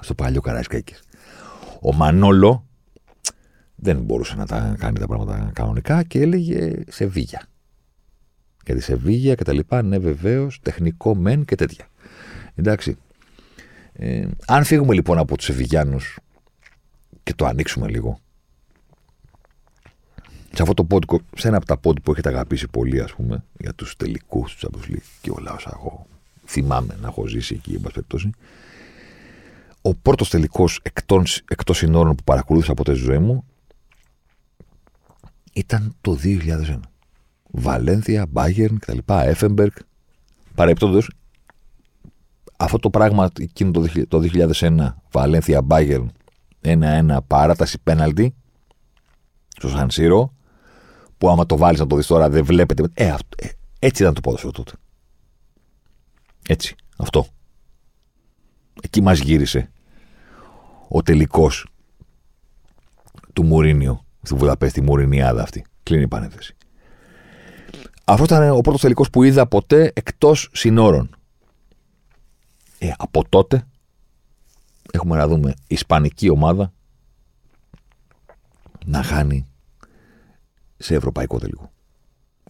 Στο 0.00 0.14
παλιό 0.14 0.40
Καραϊσκάκης. 0.40 1.02
Ο 1.80 1.94
Μανόλο 1.94 2.66
δεν 3.74 4.00
μπορούσε 4.02 4.36
να 4.36 4.46
τα 4.46 4.76
κάνει 4.78 4.98
τα 4.98 5.06
πράγματα 5.06 5.50
κανονικά 5.54 6.02
και 6.02 6.20
έλεγε 6.20 6.82
Σεβίγια. 6.88 7.46
Γιατί 8.64 8.80
Σεβίγια 8.80 9.34
και 9.34 9.44
τα 9.44 9.52
λοιπά, 9.52 9.82
ναι 9.82 9.98
βεβαίως, 9.98 10.60
τεχνικό 10.62 11.14
μεν 11.14 11.44
και 11.44 11.54
τέτοια. 11.54 11.88
Εντάξει. 12.54 12.96
Ε, 13.92 14.28
αν 14.46 14.64
φύγουμε 14.64 14.94
λοιπόν 14.94 15.18
από 15.18 15.36
τους 15.36 15.46
Σεβιγιάνου 15.46 15.98
και 17.22 17.34
το 17.34 17.46
ανοίξουμε 17.46 17.88
λίγο. 17.88 18.18
Σε 20.52 20.62
αυτό 20.62 20.74
το 20.74 20.86
pod, 20.90 21.16
σε 21.36 21.48
ένα 21.48 21.56
από 21.56 21.66
τα 21.66 21.80
pod 21.84 22.02
που 22.02 22.12
έχετε 22.12 22.28
αγαπήσει 22.28 22.68
πολύ, 22.68 23.00
ας 23.00 23.14
πούμε, 23.14 23.44
για 23.58 23.74
τους 23.74 23.96
τελικούς 23.96 24.56
τους 24.56 24.68
Champions 24.68 24.98
και 25.20 25.30
όλα 25.30 25.52
όσα 25.52 25.70
εγώ 25.74 26.06
θυμάμαι 26.46 26.96
να 27.00 27.08
έχω 27.08 27.26
ζήσει 27.26 27.54
εκεί, 27.54 27.74
εν 27.74 27.80
περιπτώσει. 27.80 28.30
Ο 29.82 29.94
πρώτος 29.94 30.30
τελικός 30.30 30.80
εκτός 31.48 31.76
συνόρων 31.76 32.14
που 32.14 32.24
παρακολούθησα 32.24 32.72
από 32.72 32.84
τη 32.84 32.92
ζωή 32.92 33.18
μου 33.18 33.44
ήταν 35.52 35.96
το 36.00 36.18
2001. 36.22 36.80
Βαλένθια, 37.50 38.26
Μπάγερν 38.28 38.78
κτλ. 38.78 38.98
Εφεμπεργκ. 39.06 39.72
Παρεπτόντω, 40.54 41.00
αυτό 42.56 42.78
το 42.78 42.90
πράγμα 42.90 43.30
εκείνο 43.38 43.70
το 44.08 44.20
2001, 44.60 44.94
Βαλένθια, 45.10 45.62
Μπάγερν, 45.62 46.12
1-1 46.62 47.18
παράταση 47.26 47.78
πέναλτι 47.82 48.34
στο 49.48 49.68
Σανσίρο, 49.68 50.32
που 51.18 51.28
άμα 51.28 51.46
το 51.46 51.56
βάλεις 51.56 51.80
να 51.80 51.86
το 51.86 51.96
δεις 51.96 52.06
τώρα 52.06 52.30
δεν 52.30 52.44
βλέπετε. 52.44 52.84
Ε, 52.94 53.14
ε, 53.36 53.48
έτσι 53.78 54.02
ήταν 54.02 54.14
το 54.14 54.20
ποδόσφαιρο 54.20 54.52
τότε. 54.52 54.72
Έτσι. 56.48 56.74
Αυτό. 56.96 57.26
Εκεί 58.82 59.00
μας 59.02 59.18
γύρισε 59.18 59.70
ο 60.88 61.02
τελικός 61.02 61.66
του 63.32 63.44
Μουρίνιο 63.44 64.04
στη 64.22 64.34
Βουδαπέστη, 64.34 64.80
Μουρινιάδα 64.80 65.42
αυτή. 65.42 65.64
Κλείνει 65.82 66.02
η 66.02 66.08
πανέθεση. 66.08 66.56
Αυτό 68.04 68.24
ήταν 68.24 68.50
ο 68.50 68.60
πρώτος 68.60 68.80
τελικός 68.80 69.10
που 69.10 69.22
είδα 69.22 69.46
ποτέ 69.46 69.92
εκτός 69.94 70.48
συνόρων. 70.52 71.16
Ε, 72.78 72.92
από 72.96 73.28
τότε 73.28 73.66
έχουμε 74.92 75.16
να 75.16 75.28
δούμε 75.28 75.54
ισπανική 75.66 76.28
ομάδα 76.28 76.72
να 78.84 79.02
χάνει 79.02 79.46
σε 80.78 80.94
ευρωπαϊκό 80.94 81.38
τελικό. 81.38 81.72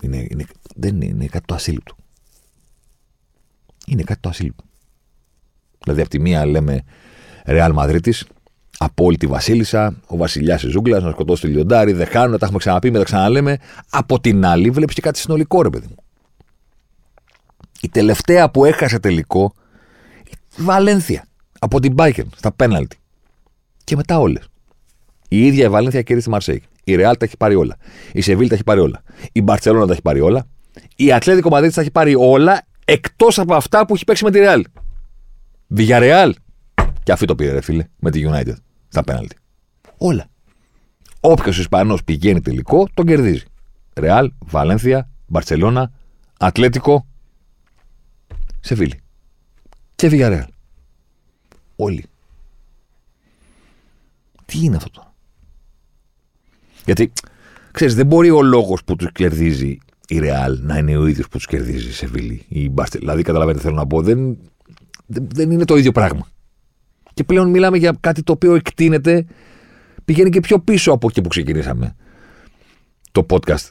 Είναι, 0.01 0.26
είναι, 0.31 0.45
δεν 0.76 0.95
είναι, 0.95 1.05
είναι 1.05 1.26
κάτι 1.26 1.47
το 1.47 1.55
ασύλληπτο. 1.55 1.97
Είναι 3.87 4.03
κάτι 4.03 4.20
το 4.20 4.29
ασύλληπτο. 4.29 4.64
Δηλαδή, 5.83 6.01
από 6.01 6.11
τη 6.11 6.20
μία 6.20 6.47
λέμε 6.47 6.85
Ρεάλ 7.45 7.72
Μαδρίτης, 7.72 8.26
απόλυτη 8.79 9.26
βασίλισσα, 9.26 10.01
ο 10.07 10.16
βασιλιάς 10.16 10.61
της 10.61 10.70
ζούγκλας, 10.70 11.03
να 11.03 11.11
σκοτώσει 11.11 11.43
το 11.43 11.49
λιοντάρι, 11.49 11.93
δεν 11.93 12.07
χάνουν, 12.07 12.39
τα 12.39 12.45
έχουμε 12.45 12.59
ξαναπεί, 12.59 12.91
με 12.91 12.99
τα 12.99 13.05
ξαναλέμε. 13.05 13.59
Από 13.91 14.20
την 14.20 14.45
άλλη, 14.45 14.70
βλέπεις 14.70 14.95
και 14.95 15.01
κάτι 15.01 15.18
συνολικό, 15.18 15.62
ρε 15.62 15.70
παιδί 15.70 15.87
μου. 15.87 15.97
Η 17.81 17.89
τελευταία 17.89 18.51
που 18.51 18.64
έχασε 18.64 18.99
τελικό, 18.99 19.55
η 20.57 20.62
Βαλένθια. 20.62 21.24
Από 21.59 21.81
την 21.81 21.93
Μπάικερ, 21.93 22.24
στα 22.37 22.53
πέναλτι. 22.53 22.97
Και 23.85 23.97
μετά 23.97 24.18
όλες. 24.18 24.49
Η 25.29 25.47
ίδια 25.47 25.64
η 25.64 25.68
Βαλένθια 25.68 26.03
κέρδισε 26.03 26.26
τη 26.26 26.33
Μαρσέη. 26.33 26.62
Η 26.89 26.95
Ρεάλ 26.95 27.16
τα 27.16 27.24
έχει 27.24 27.36
πάρει 27.36 27.55
όλα. 27.55 27.76
Η 28.12 28.20
Σεβίλ 28.20 28.49
τα 28.49 28.55
έχει 28.55 28.64
πάρει 28.64 28.80
όλα. 28.80 29.03
Η 29.32 29.43
Μπαρσελόνα 29.43 29.86
τα 29.86 29.93
έχει 29.93 30.03
πάρει 30.03 30.20
όλα. 30.20 30.47
Η 30.97 31.12
Ατλέτικο 31.12 31.49
Μαδρίτη 31.49 31.74
τα 31.74 31.80
έχει 31.80 31.91
πάρει 31.91 32.14
όλα 32.14 32.66
εκτός 32.84 33.39
από 33.39 33.55
αυτά 33.55 33.86
που 33.86 33.95
έχει 33.95 34.05
παίξει 34.05 34.24
με 34.24 34.30
τη 34.30 34.39
Ρεάλ. 34.39 34.64
Ρεάλ. 35.99 36.34
Και 37.03 37.12
αυτή 37.12 37.26
το 37.26 37.34
πήρε, 37.34 37.53
ρε 37.53 37.61
φίλε, 37.61 37.84
με 37.99 38.11
τη 38.11 38.22
United 38.26 38.55
στα 38.89 39.05
πέναλτι. 39.05 39.36
Όλα. 39.99 40.26
Όποιος 41.20 41.59
Ισπανός 41.59 42.05
πηγαίνει 42.05 42.41
τελικό, 42.41 42.89
τον 42.95 43.07
κερδίζει. 43.07 43.45
Ρεάλ, 43.95 44.32
Βαλένθια, 44.39 45.09
Μπαρσελόνα, 45.26 45.93
Ατλέτικο, 46.39 47.07
Σεβίλη. 48.61 49.01
Και 49.95 50.09
Ρεάλ. 50.09 50.47
Όλοι. 51.76 52.05
Τι 54.45 54.64
είναι 54.64 54.76
αυτό 54.76 54.91
τώρα. 54.91 55.08
Γιατί, 56.89 57.12
ξέρεις, 57.70 57.95
δεν 57.95 58.07
μπορεί 58.07 58.30
ο 58.30 58.43
λόγος 58.43 58.84
που 58.84 58.97
τους 58.97 59.12
κερδίζει 59.12 59.78
η 60.09 60.18
Ρεάλ 60.18 60.59
να 60.62 60.78
είναι 60.78 60.97
ο 60.97 61.07
ίδιος 61.07 61.28
που 61.28 61.36
τους 61.36 61.47
κερδίζει 61.47 61.89
η 61.89 61.93
Σεβίλη 61.93 62.45
ή 62.49 62.62
η 62.62 62.68
Μπαρσελόνα. 62.72 63.07
Δηλαδή, 63.07 63.22
καταλαβαίνετε, 63.22 63.62
θέλω 63.62 63.74
να 63.74 63.86
πω, 63.86 64.03
δεν, 64.03 64.39
δεν, 65.07 65.28
δεν 65.32 65.51
είναι 65.51 65.64
το 65.64 65.76
ίδιο 65.76 65.93
πράγμα. 65.93 66.28
Και 67.14 67.24
πλέον 67.24 67.51
μιλάμε 67.51 67.78
για 67.78 67.97
κάτι 68.01 68.22
το 68.22 68.32
οποίο 68.32 68.55
εκτείνεται, 68.55 69.26
πηγαίνει 70.05 70.30
και 70.30 70.41
πιο 70.41 70.59
πίσω 70.59 70.93
από 70.93 71.07
εκεί 71.09 71.20
που 71.20 71.28
ξεκινήσαμε 71.28 71.97
το 73.12 73.26
podcast. 73.30 73.70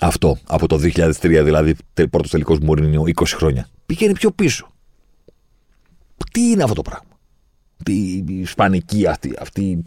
Αυτό 0.00 0.38
από 0.46 0.66
το 0.66 0.76
2003, 0.76 1.12
δηλαδή 1.20 1.74
πρώτος 1.94 2.30
τελικός 2.30 2.58
Μουρίνιο, 2.58 3.02
20 3.02 3.24
χρόνια. 3.26 3.68
Πηγαίνει 3.86 4.12
πιο 4.12 4.30
πίσω. 4.30 4.66
Τι 6.32 6.40
είναι 6.50 6.62
αυτό 6.62 6.74
το 6.74 6.82
πράγμα; 6.82 7.18
Τι 7.84 7.92
η 7.92 8.24
ισπανική 8.40 9.06
αυτή, 9.06 9.32
αυτή 9.38 9.82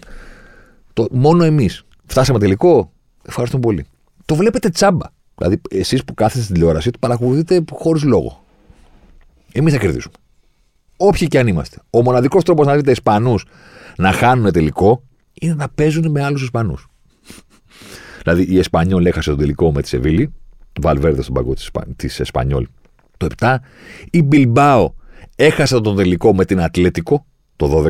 Το, 0.93 1.07
μόνο 1.11 1.43
εμείς. 1.43 1.84
Φτάσαμε 2.05 2.39
τελικό. 2.39 2.91
Ευχαριστούμε 3.25 3.61
πολύ. 3.61 3.85
Το 4.25 4.35
βλέπετε 4.35 4.69
τσάμπα. 4.69 5.05
Δηλαδή, 5.35 5.61
εσείς 5.69 6.03
που 6.03 6.13
κάθεστε 6.13 6.41
στην 6.41 6.53
τηλεόραση, 6.53 6.91
το 6.91 6.97
παρακολουθείτε 6.99 7.63
χωρίς 7.71 8.03
λόγο. 8.03 8.43
Εμείς 9.51 9.73
θα 9.73 9.79
κερδίσουμε. 9.79 10.15
Όποιοι 10.97 11.27
και 11.27 11.39
αν 11.39 11.47
είμαστε. 11.47 11.77
Ο 11.89 12.01
μοναδικός 12.01 12.43
τρόπος 12.43 12.65
να 12.65 12.75
δείτε 12.75 12.91
Ισπανούς 12.91 13.45
να 13.97 14.11
χάνουν 14.11 14.51
τελικό 14.51 15.03
είναι 15.33 15.53
να 15.53 15.69
παίζουν 15.69 16.11
με 16.11 16.23
άλλους 16.23 16.41
Ισπανούς. 16.41 16.87
δηλαδή, 18.23 18.43
η 18.43 18.57
Εσπανιόλ 18.57 19.05
έχασε 19.05 19.29
τον 19.29 19.39
τελικό 19.39 19.71
με 19.71 19.81
τη 19.81 19.87
Σεβίλη, 19.87 20.33
Βαλβέρδε 20.81 21.21
στον 21.21 21.33
παγκό 21.33 21.53
της 21.95 22.19
Εσπανιόλ 22.19 22.67
το 23.17 23.27
7. 23.37 23.55
Η 24.11 24.21
Μπιλμπάο 24.21 24.93
έχασε 25.35 25.81
τον 25.81 25.95
τελικό 25.95 26.35
με 26.35 26.45
την 26.45 26.61
Ατλέτικο 26.61 27.25
το 27.55 27.83
12 27.83 27.89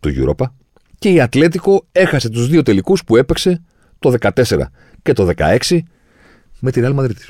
του 0.00 0.10
Europa. 0.16 0.44
Και 0.98 1.10
η 1.10 1.20
Ατλέτικο 1.20 1.86
έχασε 1.92 2.28
τους 2.28 2.48
δύο 2.48 2.62
τελικούς 2.62 3.04
που 3.04 3.16
έπαιξε 3.16 3.62
το 3.98 4.14
14 4.20 4.60
και 5.02 5.12
το 5.12 5.30
16 5.36 5.78
με 6.60 6.70
την 6.70 6.84
Real 6.86 6.98
Madrid. 6.98 7.28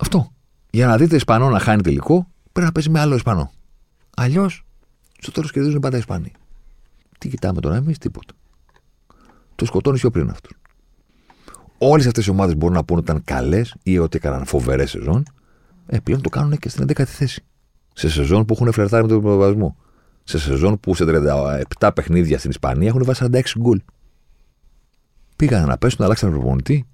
Αυτό. 0.00 0.32
Για 0.70 0.86
να 0.86 0.96
δείτε 0.96 1.16
Ισπανό 1.16 1.48
να 1.48 1.58
χάνει 1.58 1.82
τελικό, 1.82 2.28
πρέπει 2.52 2.66
να 2.66 2.72
παίζει 2.72 2.90
με 2.90 3.00
άλλο 3.00 3.14
Ισπανό. 3.14 3.50
Αλλιώς, 4.16 4.64
στο 5.18 5.30
τέλος 5.30 5.52
κερδίζουν 5.52 5.80
πάντα 5.80 5.96
οι 5.96 5.98
Ισπανοί. 5.98 6.32
Τι 7.18 7.28
κοιτάμε 7.28 7.60
τώρα 7.60 7.76
εμείς, 7.76 7.98
τίποτα. 7.98 8.34
Το 9.54 9.64
σκοτώνει 9.64 9.98
πιο 9.98 10.10
πριν 10.10 10.30
αυτού. 10.30 10.56
Όλες 11.78 12.06
αυτές 12.06 12.26
οι 12.26 12.30
ομάδες 12.30 12.56
μπορούν 12.56 12.76
να 12.76 12.84
πούνε 12.84 13.00
ότι 13.00 13.10
ήταν 13.10 13.24
καλές 13.24 13.74
ή 13.82 13.98
ότι 13.98 14.16
έκαναν 14.16 14.44
φοβερές 14.46 14.90
σεζόν. 14.90 15.22
Ε, 15.86 15.98
πλέον 15.98 16.22
το 16.22 16.28
κάνουν 16.28 16.58
και 16.58 16.68
στην 16.68 16.86
11η 16.88 17.04
θέση. 17.04 17.44
Σε 17.92 18.10
σεζόν 18.10 18.44
που 18.44 18.54
έχουν 18.54 18.72
φλερτάρει 18.72 19.02
με 19.02 19.08
τον 19.08 19.20
προβασμό. 19.20 19.76
Σε 20.28 20.38
σεζόν 20.38 20.80
που 20.80 20.94
σε 20.94 21.04
37 21.78 21.90
παιχνίδια 21.94 22.38
στην 22.38 22.50
Ισπανία 22.50 22.88
έχουν 22.88 23.04
βάσει 23.04 23.26
46 23.32 23.40
γκολ. 23.58 23.80
Πήγαν 25.36 25.66
να 25.66 25.78
πέσουν, 25.78 26.04
αλλάξαν 26.04 26.30
προπονητή. 26.30 26.86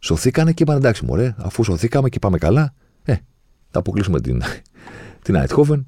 Σωθήκανε 0.00 0.52
και 0.52 0.62
είπαν 0.62 0.76
εντάξει, 0.76 1.04
μωρέ, 1.04 1.34
αφού 1.38 1.64
σωθήκαμε 1.64 2.08
και 2.08 2.18
πάμε 2.18 2.38
καλά, 2.38 2.74
ε, 3.04 3.14
θα 3.70 3.78
αποκλείσουμε 3.78 4.20
την, 4.20 4.42
την 5.24 5.34
Eindhoven, 5.38 5.82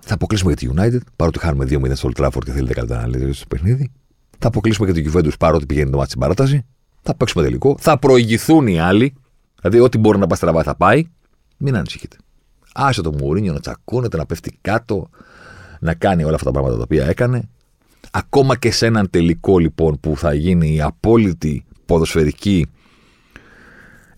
θα 0.00 0.14
αποκλείσουμε 0.14 0.54
και 0.54 0.66
τη 0.66 0.72
United, 0.76 1.00
παρότι 1.16 1.38
χάνουμε 1.38 1.64
2-0 1.64 1.90
στο 1.94 2.10
Old 2.12 2.22
Trafford 2.22 2.44
και 2.44 2.52
θέλετε 2.52 2.74
καλύτερα 2.74 3.00
να 3.00 3.08
λέτε 3.08 3.32
στο 3.32 3.46
παιχνίδι. 3.46 3.92
Θα 4.38 4.48
αποκλείσουμε 4.48 4.92
και 4.92 5.02
το 5.02 5.10
Juventus 5.10 5.38
παρότι 5.38 5.66
πηγαίνει 5.66 5.90
το 5.90 5.96
μάτι 5.96 6.08
στην 6.08 6.20
παράταση. 6.20 6.64
Θα 7.02 7.14
παίξουμε 7.14 7.44
τελικό. 7.44 7.76
Θα 7.78 7.98
προηγηθούν 7.98 8.66
οι 8.66 8.80
άλλοι. 8.80 9.14
Δηλαδή, 9.60 9.80
ό,τι 9.80 9.98
μπορεί 9.98 10.18
να 10.18 10.26
πάει 10.26 10.38
στραβά 10.38 10.62
θα 10.62 10.74
πάει. 10.74 11.10
Μην 11.56 11.76
ανησυχείτε. 11.76 12.16
Άσε 12.74 13.02
το 13.02 13.12
Μουρίνιο 13.12 13.52
να 13.52 13.60
τσακώνεται, 13.60 14.16
να 14.16 14.26
πέφτει 14.26 14.58
κάτω, 14.60 15.08
να 15.82 15.94
κάνει 15.94 16.24
όλα 16.24 16.34
αυτά 16.34 16.44
τα 16.44 16.50
πράγματα 16.50 16.76
τα 16.76 16.82
οποία 16.82 17.06
έκανε. 17.06 17.48
Ακόμα 18.10 18.56
και 18.56 18.70
σε 18.70 18.86
έναν 18.86 19.10
τελικό 19.10 19.58
λοιπόν 19.58 20.00
που 20.00 20.16
θα 20.16 20.34
γίνει 20.34 20.74
η 20.74 20.80
απόλυτη 20.80 21.64
ποδοσφαιρική 21.86 22.66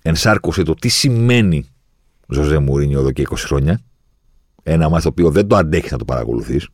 ενσάρκωση 0.02 0.62
το 0.62 0.74
τι 0.74 0.88
σημαίνει 0.88 1.66
Ζωζέ 2.28 2.58
Μουρίνιο 2.58 3.00
εδώ 3.00 3.10
και 3.10 3.26
20 3.30 3.34
χρόνια. 3.36 3.80
Ένα 4.62 4.88
μάθημα 4.88 5.00
το 5.00 5.08
οποίο 5.08 5.30
δεν 5.30 5.46
το 5.46 5.56
αντέχεις 5.56 5.90
να 5.90 5.98
το 5.98 6.04
παρακολουθείς. 6.04 6.68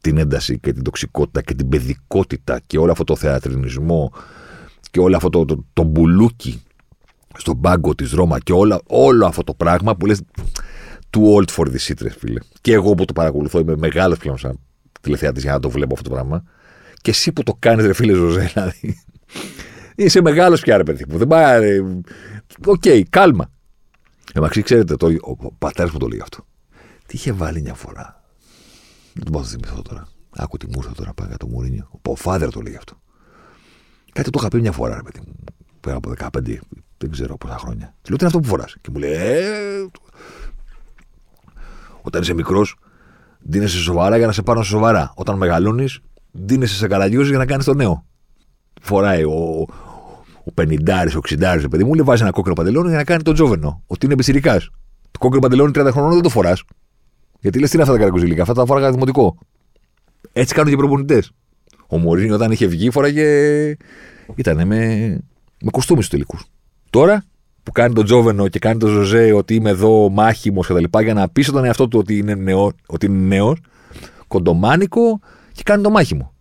Την 0.00 0.18
ένταση 0.18 0.58
και 0.58 0.72
την 0.72 0.82
τοξικότητα 0.82 1.42
και 1.42 1.54
την 1.54 1.68
παιδικότητα 1.68 2.60
και 2.66 2.78
όλο 2.78 2.92
αυτό 2.92 3.04
το 3.04 3.16
θεατρινισμό 3.16 4.12
και 4.90 5.00
όλο 5.00 5.16
αυτό 5.16 5.28
το, 5.28 5.44
το, 5.44 5.64
το 5.72 5.82
μπουλούκι 5.82 6.62
στον 7.36 7.60
πάγκο 7.60 7.94
της 7.94 8.12
Ρώμα 8.12 8.38
και 8.38 8.52
όλα, 8.52 8.80
όλο 8.86 9.26
αυτό 9.26 9.44
το 9.44 9.54
πράγμα 9.54 9.96
που 9.96 10.06
λες. 10.06 10.20
Too 11.16 11.36
old 11.36 11.50
for 11.56 11.66
this 11.66 11.86
shit, 11.86 12.10
φίλε. 12.18 12.40
Και 12.60 12.72
εγώ 12.72 12.94
που 12.94 13.04
το 13.04 13.12
παρακολουθώ, 13.12 13.58
είμαι 13.58 13.76
μεγάλος 13.76 14.18
πλέον 14.18 14.38
σαν 14.38 14.58
τηλεθεατής 15.00 15.42
για 15.42 15.52
να 15.52 15.60
το 15.60 15.70
βλέπω 15.70 15.94
αυτό 15.94 16.08
το 16.08 16.14
πράγμα. 16.14 16.44
Και 17.00 17.10
εσύ 17.10 17.32
που 17.32 17.42
το 17.42 17.56
κάνεις, 17.58 17.84
ρε 17.86 17.92
φίλε 17.92 18.12
Ζωζέ, 18.12 18.50
δηλαδή. 18.52 19.02
Είσαι 19.94 20.20
μεγάλος 20.20 20.60
πια, 20.60 20.76
ρε 20.76 20.82
παιδί 20.82 21.04
μου. 21.08 21.18
Δεν 21.18 21.26
πάει. 21.26 21.78
Ok, 22.66 22.82
okay, 22.84 23.02
κάλμα. 23.10 23.50
Εντάξει, 24.32 24.62
ξέρετε, 24.62 24.96
το, 24.96 25.06
ο 25.20 25.52
πατέρας 25.52 25.92
μου 25.92 25.98
το 25.98 26.08
λέει 26.08 26.20
αυτό. 26.22 26.46
Τι 27.06 27.16
είχε 27.16 27.32
βάλει 27.32 27.62
μια 27.62 27.74
φορά; 27.74 28.22
Δεν 29.12 29.24
το 29.24 29.30
πάω 29.30 29.42
να 29.42 29.48
θυμηθώ 29.48 29.82
τώρα. 29.82 30.08
Άκου 30.30 30.56
τι 30.56 30.66
μου 30.66 30.72
ήρθε 30.76 30.92
τώρα 30.96 31.12
πάει 31.14 31.36
το 31.36 31.46
Μουρίνιο. 31.46 31.90
Ο 32.02 32.14
father 32.14 32.50
το 32.50 32.60
λέει 32.60 32.76
αυτό. 32.76 33.00
Κάτι 34.12 34.30
το 34.30 34.38
είχα 34.40 34.48
πει 34.48 34.60
μια 34.60 34.72
φορά, 34.72 34.94
ρε 34.94 35.02
παιδί 35.02 35.20
μου. 35.26 35.34
Πέρα 35.80 35.96
από 35.96 36.12
15, 36.18 36.58
δεν 36.98 37.10
ξέρω 37.10 37.36
πόσα 37.36 37.58
χρόνια. 37.58 37.94
Του 38.02 38.08
λέω 38.08 38.18
τι 38.18 38.24
είναι 38.24 38.26
αυτό 38.26 38.40
που 38.40 38.48
φοράς; 38.48 38.76
Και 38.80 38.90
μου 38.92 38.98
λέει, 38.98 39.12
ε, 39.12 39.86
όταν 42.02 42.22
είσαι 42.22 42.34
μικρός, 42.34 42.76
δίνεσαι 43.38 43.78
σοβαρά 43.78 44.16
για 44.16 44.26
να 44.26 44.32
σε 44.32 44.42
πάρουν 44.42 44.64
σοβαρά. 44.64 45.12
Όταν 45.14 45.36
μεγαλώνεις, 45.36 46.00
δίνεσαι 46.30 46.74
σε 46.74 46.86
καραγιόζη 46.86 47.28
για 47.28 47.38
να 47.38 47.46
κάνεις 47.46 47.64
το 47.64 47.74
νέο. 47.74 48.06
Φοράει 48.82 49.24
ο, 49.24 49.66
ο 50.44 50.52
50 50.54 50.64
ο 51.16 51.20
60 51.28 51.64
παιδί 51.70 51.84
μου, 51.84 51.94
λέει 51.94 52.04
βάζει 52.04 52.22
ένα 52.22 52.30
κόκκινο 52.30 52.54
παντελόνι 52.54 52.88
για 52.88 52.96
να 52.96 53.04
κάνει 53.04 53.22
τον 53.22 53.34
τζόβενο. 53.34 53.82
Ότι 53.86 54.06
είναι 54.06 54.14
μπεσυρικά. 54.14 54.58
Το 55.10 55.18
κόκκινο 55.18 55.40
παντελόνι 55.40 55.70
30 55.74 55.88
χρονών 55.92 56.12
δεν 56.12 56.22
το 56.22 56.28
φοράς. 56.28 56.62
Γιατί 57.40 57.58
λες 57.58 57.68
τι 57.68 57.74
είναι 57.74 57.82
αυτά 57.82 57.94
τα 57.94 58.00
καρακουζιλικά, 58.00 58.42
αυτά 58.42 58.54
τα 58.54 58.66
φοράγα 58.66 58.90
δημοτικό. 58.90 59.38
Έτσι 60.32 60.54
κάνουν 60.54 60.68
και 60.68 60.74
οι 60.74 60.78
προπονητές. 60.78 61.32
Ο 61.86 61.98
Μωρίνι 61.98 62.30
όταν 62.30 62.52
είχε 62.52 62.66
βγει 62.66 62.90
φοράγε. 62.90 63.76
ήταν 64.34 64.66
με, 64.66 64.76
με 65.62 65.70
κοστούμι 65.70 66.02
στου 66.02 66.10
τελικούς. 66.10 66.44
Τώρα 66.90 67.24
που 67.62 67.72
κάνει 67.72 67.94
τον 67.94 68.04
Τζόβενο 68.04 68.48
και 68.48 68.58
κάνει 68.58 68.78
τον 68.78 68.90
Ζωζέ 68.90 69.32
ότι 69.32 69.54
είμαι 69.54 69.70
εδώ 69.70 70.08
μάχημος 70.08 70.66
κτλ. 70.66 70.98
για 71.02 71.14
να 71.14 71.28
πείσει 71.28 71.52
τον 71.52 71.64
εαυτό 71.64 71.88
του 71.88 71.98
ότι 71.98 72.16
είναι 72.16 72.34
νέο, 72.34 72.72
ότι 72.86 73.06
είναι 73.06 73.26
νέος, 73.26 73.58
κοντομάνικο 74.28 75.20
και 75.52 75.62
κάνει 75.62 75.82
το 75.82 75.90
μάχημο. 75.90 76.32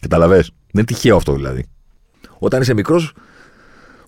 Καταλαβέ. 0.00 0.36
Δεν 0.36 0.52
είναι 0.70 0.84
τυχαίο 0.84 1.16
αυτό 1.16 1.32
δηλαδή. 1.32 1.66
Όταν 2.38 2.60
είσαι 2.60 2.74
μικρός, 2.74 3.12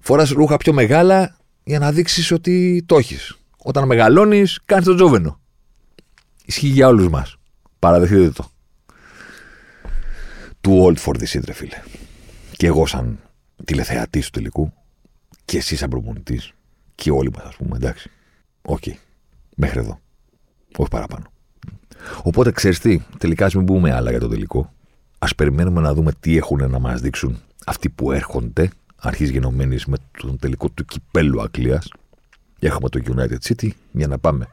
φοράς 0.00 0.30
ρούχα 0.30 0.56
πιο 0.56 0.72
μεγάλα 0.72 1.36
για 1.64 1.78
να 1.78 1.92
δείξεις 1.92 2.30
ότι 2.30 2.82
το 2.86 2.96
έχεις. 2.96 3.38
Όταν 3.56 3.86
μεγαλώνεις, 3.86 4.60
κάνεις 4.64 4.84
τον 4.84 4.96
Τζόβενο. 4.96 5.40
Ισχύει 6.44 6.68
για 6.68 6.88
όλους 6.88 7.08
μας. 7.08 7.36
Παραδεχτείτε 7.78 8.30
το. 8.30 8.50
Too 10.60 10.84
old 10.84 10.96
for 10.96 11.12
this 11.12 11.38
shit, 11.38 11.52
φίλε. 11.52 11.82
Και 12.56 12.66
εγώ, 12.66 12.86
σαν 12.86 13.18
τηλεθεατής 13.64 14.24
του 14.24 14.30
τελικού, 14.30 14.72
και 15.50 15.56
εσύ 15.56 15.76
σαν 15.76 15.88
προπονητής 15.88 16.52
και 16.94 17.10
όλοι 17.10 17.30
μας, 17.36 17.44
ας 17.44 17.56
πούμε, 17.56 17.76
εντάξει. 17.76 18.10
OK. 18.62 18.78
Okay. 18.86 18.92
Μέχρι 19.56 19.78
εδώ. 19.78 20.00
Όχι 20.76 20.90
παραπάνω. 20.90 21.24
Οπότε 22.22 22.52
ξέρεις 22.52 22.78
τι, 22.78 23.00
τελικά 23.18 23.46
ας 23.46 23.54
μην 23.54 23.64
πούμε 23.64 23.92
άλλα 23.92 24.10
για 24.10 24.20
το 24.20 24.28
τελικό. 24.28 24.72
Ας 25.18 25.34
περιμένουμε 25.34 25.80
να 25.80 25.94
δούμε 25.94 26.12
τι 26.20 26.36
έχουν 26.36 26.70
να 26.70 26.78
μας 26.78 27.00
δείξουν 27.00 27.38
αυτοί 27.66 27.88
που 27.88 28.12
έρχονται, 28.12 28.70
αρχή 28.96 29.24
γενομένης 29.24 29.86
με 29.86 29.96
τον 30.20 30.38
τελικό 30.38 30.68
του 30.68 30.84
κυπέλου 30.84 31.40
Αγγλίας. 31.40 31.88
Έχουμε 32.58 32.88
το 32.88 33.00
United 33.04 33.38
City 33.48 33.70
για 33.92 34.06
να 34.06 34.18
πάμε 34.18 34.48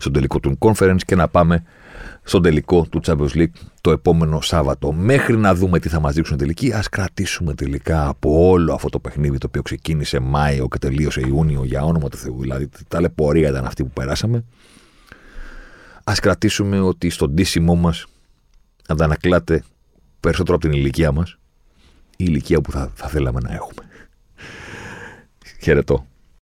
στον 0.00 0.12
τελικό 0.12 0.40
του 0.40 0.58
Conference 0.58 1.00
και 1.06 1.14
να 1.14 1.28
πάμε 1.28 1.62
στον 2.22 2.42
τελικό 2.42 2.86
του 2.90 3.00
Champions 3.06 3.34
League 3.34 3.52
το 3.80 3.90
επόμενο 3.90 4.40
Σάββατο. 4.40 4.92
Μέχρι 4.92 5.36
να 5.36 5.54
δούμε 5.54 5.78
τι 5.78 5.88
θα 5.88 6.00
μας 6.00 6.14
δείξουν 6.14 6.36
τελική, 6.36 6.72
ας 6.72 6.88
κρατήσουμε 6.88 7.54
τελικά 7.54 8.08
από 8.08 8.48
όλο 8.48 8.74
αυτό 8.74 8.88
το 8.88 8.98
παιχνίδι 8.98 9.38
το 9.38 9.46
οποίο 9.46 9.62
ξεκίνησε 9.62 10.18
Μάιο 10.18 10.68
και 10.68 10.78
τελείωσε 10.78 11.20
Ιούνιο 11.20 11.64
για 11.64 11.82
όνομα 11.84 12.08
του 12.08 12.16
Θεού. 12.16 12.40
Δηλαδή, 12.40 12.68
ταλαιπωρία 12.88 13.48
ήταν 13.48 13.66
αυτή 13.66 13.84
που 13.84 13.90
περάσαμε. 13.90 14.44
Α 16.04 16.12
κρατήσουμε 16.22 16.80
ότι 16.80 17.10
στον 17.10 17.34
τίσιμό 17.34 17.74
μας 17.74 18.06
αντανακλάται 18.86 19.64
περισσότερο 20.20 20.56
από 20.56 20.68
την 20.68 20.78
ηλικία 20.78 21.12
μας 21.12 21.38
η 22.10 22.24
ηλικία 22.28 22.60
που 22.60 22.70
θα, 22.70 22.92
θα 22.94 23.08
θέλαμε 23.08 23.40
να 23.40 23.52
έχουμε. 23.52 23.82
Χαιρετώ. 25.62 26.06